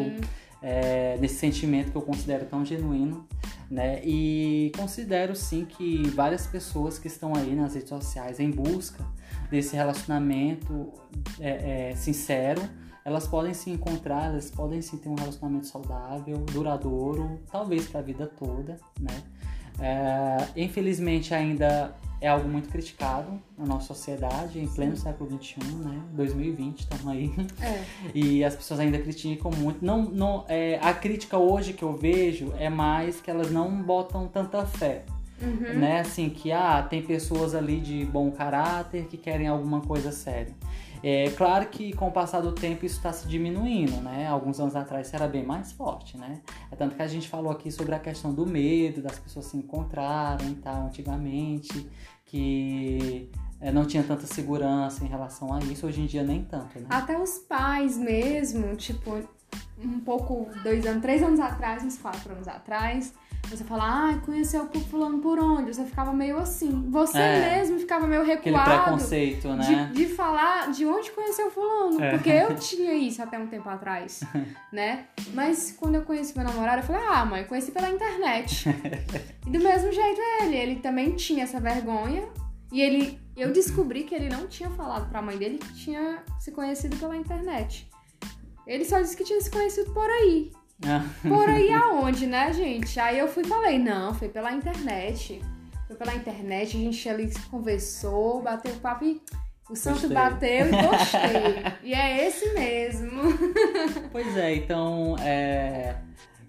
é, 0.61 1.17
nesse 1.19 1.35
sentimento 1.35 1.91
que 1.91 1.97
eu 1.97 2.01
considero 2.01 2.45
tão 2.45 2.65
genuíno, 2.65 3.27
né? 3.69 3.99
E 4.05 4.71
considero 4.77 5.35
sim 5.35 5.65
que 5.65 6.07
várias 6.09 6.47
pessoas 6.47 6.97
que 6.97 7.07
estão 7.07 7.35
aí 7.35 7.53
nas 7.53 7.73
redes 7.73 7.89
sociais 7.89 8.39
em 8.39 8.49
busca 8.49 9.03
desse 9.51 9.75
relacionamento 9.75 10.93
é, 11.41 11.89
é, 11.91 11.95
sincero, 11.95 12.61
elas 13.05 13.27
podem 13.27 13.53
se 13.53 13.69
encontrar, 13.69 14.25
elas 14.25 14.49
podem 14.49 14.81
sim 14.81 14.97
ter 14.97 15.09
um 15.09 15.15
relacionamento 15.15 15.67
saudável, 15.67 16.37
duradouro, 16.51 17.39
talvez 17.51 17.87
para 17.87 17.99
a 17.99 18.03
vida 18.03 18.27
toda, 18.27 18.79
né? 18.99 19.23
É, 19.79 20.47
infelizmente 20.55 21.33
ainda 21.33 21.95
é 22.23 22.29
algo 22.29 22.47
muito 22.47 22.69
criticado 22.69 23.37
na 23.57 23.65
nossa 23.65 23.87
sociedade, 23.87 24.57
em 24.57 24.65
pleno 24.65 24.95
século 24.95 25.29
XXI, 25.29 25.59
né? 25.83 26.01
2020, 26.13 26.79
estamos 26.79 27.07
aí. 27.07 27.33
É. 27.61 27.83
E 28.15 28.45
as 28.45 28.55
pessoas 28.55 28.79
ainda 28.79 28.97
criticam 28.97 29.51
muito. 29.51 29.83
Não, 29.83 30.03
não, 30.03 30.45
é, 30.47 30.79
a 30.81 30.93
crítica 30.93 31.37
hoje 31.37 31.73
que 31.73 31.83
eu 31.83 31.97
vejo 31.97 32.53
é 32.57 32.69
mais 32.69 33.19
que 33.19 33.29
elas 33.29 33.51
não 33.51 33.69
botam 33.83 34.25
tanta 34.27 34.65
fé. 34.65 35.03
Uhum. 35.41 35.79
Né? 35.79 35.99
Assim, 35.99 36.29
que 36.29 36.53
ah, 36.53 36.81
tem 36.89 37.01
pessoas 37.01 37.53
ali 37.53 37.81
de 37.81 38.05
bom 38.05 38.31
caráter 38.31 39.07
que 39.07 39.17
querem 39.17 39.49
alguma 39.49 39.81
coisa 39.81 40.09
séria. 40.09 40.53
É 41.03 41.29
claro 41.31 41.67
que 41.67 41.91
com 41.93 42.07
o 42.07 42.11
passar 42.11 42.39
do 42.39 42.53
tempo 42.53 42.85
isso 42.85 42.95
está 42.95 43.11
se 43.11 43.27
diminuindo, 43.27 43.97
né? 44.01 44.25
Alguns 44.25 44.57
anos 44.59 44.73
atrás 44.73 45.07
isso 45.07 45.15
era 45.15 45.27
bem 45.27 45.45
mais 45.45 45.73
forte, 45.73 46.17
né? 46.17 46.41
É 46.71 46.75
tanto 46.77 46.95
que 46.95 47.01
a 47.01 47.07
gente 47.07 47.27
falou 47.27 47.51
aqui 47.51 47.69
sobre 47.69 47.93
a 47.93 47.99
questão 47.99 48.33
do 48.33 48.45
medo, 48.45 49.01
das 49.01 49.19
pessoas 49.19 49.47
se 49.47 49.57
encontrarem 49.57 50.51
e 50.51 50.55
tal, 50.55 50.87
antigamente, 50.87 51.89
que 52.25 53.29
é, 53.59 53.69
não 53.69 53.85
tinha 53.85 54.01
tanta 54.01 54.25
segurança 54.25 55.03
em 55.03 55.07
relação 55.07 55.53
a 55.53 55.59
isso, 55.59 55.85
hoje 55.85 56.01
em 56.01 56.05
dia 56.05 56.23
nem 56.23 56.41
tanto, 56.43 56.79
né? 56.79 56.87
Até 56.89 57.19
os 57.19 57.37
pais 57.39 57.97
mesmo, 57.97 58.73
tipo, 58.77 59.21
um 59.77 59.99
pouco, 59.99 60.49
dois 60.63 60.85
anos, 60.85 61.01
três 61.01 61.21
anos 61.21 61.39
atrás, 61.39 61.83
uns 61.83 61.97
quatro 61.97 62.31
anos 62.31 62.47
atrás, 62.47 63.13
você 63.49 63.63
fala, 63.63 64.09
ah, 64.11 64.17
conheceu 64.25 64.63
o 64.73 64.79
fulano 64.79 65.19
por 65.19 65.37
onde? 65.39 65.73
Você 65.73 65.83
ficava 65.85 66.11
meio 66.13 66.37
assim. 66.37 66.89
Você 66.89 67.17
É. 67.17 67.57
mesmo 67.57 67.77
ficava 67.79 68.07
meio 68.07 68.21
Aquele 68.23 68.55
recuado 68.55 68.83
preconceito, 68.83 69.47
né? 69.49 69.89
de, 69.93 70.05
de 70.05 70.13
falar 70.13 70.71
de 70.71 70.85
onde 70.85 71.11
conheceu 71.11 71.51
fulano. 71.51 72.01
É. 72.03 72.11
Porque 72.11 72.29
eu 72.29 72.55
tinha 72.57 72.93
isso 72.93 73.21
até 73.21 73.37
um 73.37 73.47
tempo 73.47 73.69
atrás, 73.69 74.21
né? 74.71 75.05
Mas 75.33 75.75
quando 75.77 75.95
eu 75.95 76.01
conheci 76.03 76.35
meu 76.35 76.45
namorado, 76.45 76.81
eu 76.81 76.85
falei, 76.85 77.01
ah, 77.07 77.25
mãe, 77.25 77.43
conheci 77.43 77.71
pela 77.71 77.89
internet. 77.89 78.65
e 79.45 79.49
do 79.49 79.59
mesmo 79.59 79.91
jeito 79.91 80.21
ele, 80.41 80.55
ele 80.55 80.75
também 80.77 81.11
tinha 81.15 81.43
essa 81.43 81.59
vergonha. 81.59 82.23
E 82.71 82.81
ele, 82.81 83.19
eu 83.37 83.51
descobri 83.53 84.03
que 84.03 84.15
ele 84.15 84.29
não 84.29 84.47
tinha 84.47 84.69
falado 84.71 85.07
pra 85.09 85.21
mãe 85.21 85.37
dele 85.37 85.59
que 85.59 85.73
tinha 85.75 86.23
se 86.39 86.51
conhecido 86.51 86.95
pela 86.97 87.15
internet. 87.15 87.87
Ele 88.65 88.83
só 88.83 88.99
disse 88.99 89.15
que 89.15 89.23
tinha 89.23 89.39
se 89.41 89.51
conhecido 89.51 89.91
por 89.93 90.09
aí. 90.09 90.51
Ah. 90.85 91.05
Por 91.21 91.49
aí 91.49 91.71
aonde, 91.71 92.27
né, 92.27 92.51
gente? 92.53 92.99
Aí 92.99 93.19
eu 93.19 93.27
fui 93.27 93.43
e 93.43 93.47
falei, 93.47 93.79
não, 93.79 94.13
foi 94.13 94.29
pela 94.29 94.51
internet. 94.51 95.41
Foi 95.87 95.95
pela 95.95 96.15
internet, 96.15 96.75
a 96.75 96.79
gente 96.79 97.09
ali 97.09 97.31
conversou, 97.49 98.41
bateu 98.41 98.73
papo 98.75 99.05
e 99.05 99.21
o 99.69 99.75
santo 99.75 100.07
Gostei. 100.07 100.15
bateu 100.15 100.67
e 100.67 100.71
gostei. 100.71 101.73
e 101.83 101.93
é 101.93 102.27
esse 102.27 102.53
mesmo. 102.53 103.21
Pois 104.11 104.35
é, 104.35 104.55
então 104.55 105.15
é, 105.19 105.95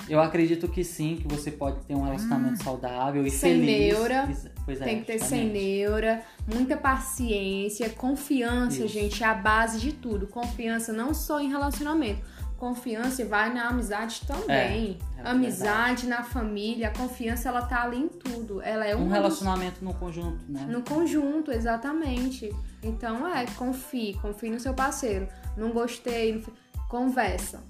eu 0.09 0.21
acredito 0.21 0.69
que 0.69 0.85
sim, 0.85 1.17
que 1.17 1.27
você 1.27 1.51
pode 1.51 1.81
ter 1.87 1.95
um 1.95 2.03
relacionamento 2.03 2.63
saudável 2.63 3.27
e. 3.27 3.31
Sem 3.31 3.61
feliz. 3.61 3.79
neura. 3.79 4.29
Pois 4.65 4.81
é, 4.81 4.85
Tem 4.85 5.01
que 5.01 5.07
ter 5.07 5.19
sem 5.19 5.49
neura, 5.51 6.23
muita 6.47 6.77
paciência, 6.77 7.89
confiança, 7.91 8.79
Isso. 8.79 8.89
gente, 8.89 9.23
é 9.23 9.27
a 9.27 9.35
base 9.35 9.79
de 9.79 9.93
tudo. 9.93 10.27
Confiança 10.27 10.93
não 10.93 11.13
só 11.13 11.41
em 11.41 11.49
relacionamento. 11.49 12.21
Confiança 12.65 13.23
vai 13.27 13.53
na 13.53 13.69
amizade 13.69 14.23
também. 14.27 14.99
É, 15.19 15.21
é 15.23 15.29
amizade 15.29 16.07
na 16.07 16.23
família, 16.23 16.89
a 16.89 16.91
confiança 16.93 17.51
ela 17.51 17.61
tá 17.61 17.83
ali 17.83 17.99
em 17.99 18.09
tudo. 18.09 18.63
Ela 18.63 18.87
é 18.87 18.97
Um 18.97 19.05
dos- 19.05 19.13
relacionamento 19.13 19.85
no 19.85 19.93
conjunto, 19.93 20.43
né? 20.49 20.65
no 20.67 20.81
conjunto, 20.81 21.53
exatamente. 21.53 22.51
Então 22.83 23.29
é, 23.29 23.45
confie, 23.59 24.15
confie 24.15 24.49
no 24.49 24.59
seu 24.59 24.73
parceiro. 24.73 25.29
Não 25.59 25.73
gostei, 25.73 26.33
não 26.33 26.43
conversa, 26.89 27.63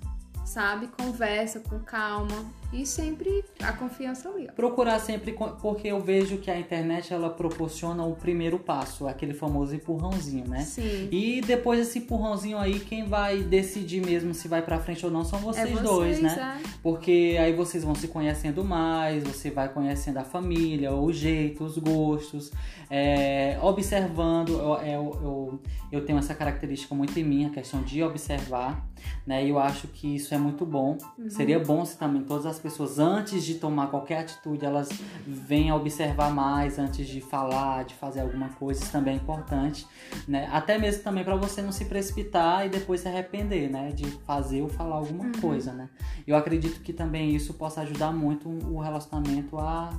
sabe? 0.44 0.86
Conversa 0.86 1.58
com 1.58 1.80
calma 1.80 2.44
e 2.72 2.84
sempre 2.86 3.44
a 3.60 3.72
confiança 3.72 4.28
ali. 4.28 4.48
ó. 4.50 4.52
Procurar 4.52 4.98
sempre, 4.98 5.32
porque 5.60 5.88
eu 5.88 6.00
vejo 6.00 6.38
que 6.38 6.50
a 6.50 6.58
internet 6.58 7.12
ela 7.12 7.30
proporciona 7.30 8.04
o 8.04 8.14
primeiro 8.14 8.58
passo, 8.58 9.06
aquele 9.06 9.34
famoso 9.34 9.74
empurrãozinho, 9.74 10.48
né? 10.48 10.60
Sim. 10.62 11.08
E 11.10 11.40
depois 11.40 11.78
desse 11.78 11.98
empurrãozinho 11.98 12.58
aí, 12.58 12.80
quem 12.80 13.04
vai 13.04 13.42
decidir 13.42 14.04
mesmo 14.04 14.34
se 14.34 14.48
vai 14.48 14.62
pra 14.62 14.78
frente 14.78 15.04
ou 15.04 15.12
não 15.12 15.24
são 15.24 15.38
vocês, 15.38 15.68
é 15.68 15.70
vocês, 15.70 15.82
dois, 15.82 16.20
né? 16.20 16.60
é. 16.60 16.68
Porque 16.82 17.36
aí 17.40 17.52
vocês 17.52 17.84
vão 17.84 17.94
se 17.94 18.08
conhecendo 18.08 18.64
mais, 18.64 19.22
você 19.22 19.50
vai 19.50 19.68
conhecendo 19.68 20.18
a 20.18 20.24
família, 20.24 20.92
o 20.92 21.12
jeito, 21.12 21.64
os 21.64 21.78
gostos, 21.78 22.52
é, 22.90 23.58
observando. 23.62 24.50
Eu, 24.50 24.74
eu, 24.86 25.18
eu, 25.22 25.60
eu 25.92 26.04
tenho 26.04 26.18
essa 26.18 26.34
característica 26.34 26.94
muito 26.94 27.18
em 27.18 27.24
mim, 27.24 27.46
a 27.46 27.50
questão 27.50 27.82
de 27.82 28.02
observar, 28.02 28.86
né? 29.26 29.44
E 29.44 29.50
eu 29.50 29.58
acho 29.58 29.88
que 29.88 30.16
isso 30.16 30.34
é 30.34 30.38
muito 30.38 30.64
bom. 30.66 30.98
Seria 31.28 31.58
bom 31.58 31.84
se 31.84 31.98
também 31.98 32.22
todas 32.22 32.46
as 32.46 32.58
pessoas, 32.64 32.98
antes 32.98 33.44
de 33.44 33.56
tomar 33.56 33.88
qualquer 33.88 34.20
atitude, 34.20 34.64
elas 34.64 34.88
venham 35.26 35.76
observar 35.76 36.30
mais 36.30 36.78
antes 36.78 37.06
de 37.06 37.20
falar, 37.20 37.84
de 37.84 37.94
fazer 37.94 38.20
alguma 38.22 38.48
coisa. 38.48 38.82
Isso 38.82 38.90
também 38.90 39.12
é 39.12 39.16
importante, 39.18 39.86
né? 40.26 40.48
Até 40.50 40.78
mesmo 40.78 41.02
também 41.02 41.22
para 41.22 41.36
você 41.36 41.60
não 41.60 41.70
se 41.70 41.84
precipitar 41.84 42.64
e 42.64 42.70
depois 42.70 43.02
se 43.02 43.08
arrepender, 43.08 43.70
né? 43.70 43.92
De 43.92 44.06
fazer 44.26 44.62
ou 44.62 44.68
falar 44.70 44.96
alguma 44.96 45.30
coisa, 45.42 45.74
né? 45.74 45.90
Eu 46.26 46.36
acredito 46.36 46.80
que 46.80 46.94
também 46.94 47.36
isso 47.36 47.52
possa 47.52 47.82
ajudar 47.82 48.12
muito 48.12 48.48
o 48.48 48.80
relacionamento 48.80 49.58
a, 49.58 49.90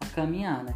a 0.00 0.06
caminhar, 0.06 0.64
né? 0.64 0.74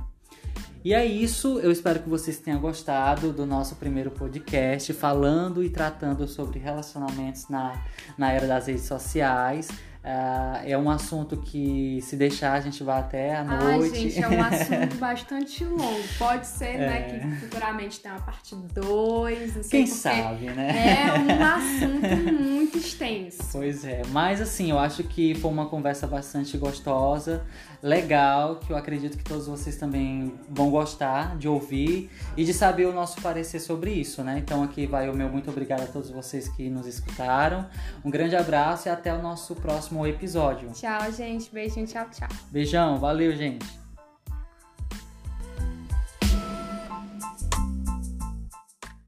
E 0.84 0.92
é 0.92 1.04
isso, 1.04 1.58
eu 1.60 1.72
espero 1.72 1.98
que 1.98 2.08
vocês 2.08 2.36
tenham 2.36 2.60
gostado 2.60 3.32
do 3.32 3.44
nosso 3.46 3.74
primeiro 3.76 4.10
podcast 4.10 4.92
falando 4.92 5.64
e 5.64 5.70
tratando 5.70 6.28
sobre 6.28 6.58
relacionamentos 6.58 7.48
na, 7.48 7.82
na 8.16 8.30
era 8.30 8.46
das 8.46 8.66
redes 8.66 8.84
sociais. 8.84 9.68
Ah, 10.06 10.60
é 10.66 10.76
um 10.76 10.90
assunto 10.90 11.38
que, 11.38 11.98
se 12.02 12.14
deixar, 12.14 12.52
a 12.52 12.60
gente 12.60 12.84
vai 12.84 13.00
até 13.00 13.34
a 13.36 13.40
Ai, 13.48 13.78
noite. 13.78 14.00
gente, 14.00 14.22
é 14.22 14.28
um 14.28 14.36
assunto 14.44 14.96
bastante 14.98 15.64
longo. 15.64 16.02
Pode 16.18 16.46
ser, 16.46 16.76
né, 16.76 17.02
que 17.02 17.36
futuramente 17.40 18.00
tenha 18.00 18.14
uma 18.14 18.20
parte 18.20 18.54
2, 18.54 19.56
não 19.56 19.62
sei 19.62 19.70
Quem 19.70 19.86
sabe, 19.86 20.50
né? 20.50 21.06
É 21.06 21.12
um 21.18 21.42
assunto 21.42 22.32
muito 22.34 22.76
extenso. 22.76 23.44
Pois 23.50 23.82
é, 23.86 24.02
mas 24.10 24.42
assim, 24.42 24.70
eu 24.70 24.78
acho 24.78 25.02
que 25.04 25.34
foi 25.36 25.50
uma 25.50 25.66
conversa 25.66 26.06
bastante 26.06 26.58
gostosa, 26.58 27.42
legal, 27.84 28.56
que 28.56 28.72
eu 28.72 28.76
acredito 28.78 29.18
que 29.18 29.22
todos 29.22 29.46
vocês 29.46 29.76
também 29.76 30.32
vão 30.48 30.70
gostar 30.70 31.36
de 31.36 31.46
ouvir 31.46 32.10
e 32.34 32.42
de 32.42 32.54
saber 32.54 32.86
o 32.86 32.94
nosso 32.94 33.20
parecer 33.20 33.60
sobre 33.60 33.90
isso, 33.90 34.24
né? 34.24 34.38
Então 34.38 34.62
aqui 34.62 34.86
vai 34.86 35.10
o 35.10 35.14
meu 35.14 35.28
muito 35.28 35.50
obrigado 35.50 35.82
a 35.82 35.86
todos 35.86 36.08
vocês 36.08 36.48
que 36.48 36.70
nos 36.70 36.86
escutaram. 36.86 37.68
Um 38.02 38.10
grande 38.10 38.34
abraço 38.34 38.88
e 38.88 38.90
até 38.90 39.12
o 39.12 39.20
nosso 39.20 39.54
próximo 39.54 40.06
episódio. 40.06 40.70
Tchau, 40.70 41.12
gente. 41.12 41.52
Beijinho, 41.52 41.86
tchau, 41.86 42.06
tchau. 42.10 42.28
Beijão, 42.50 42.98
valeu, 42.98 43.36
gente. 43.36 43.83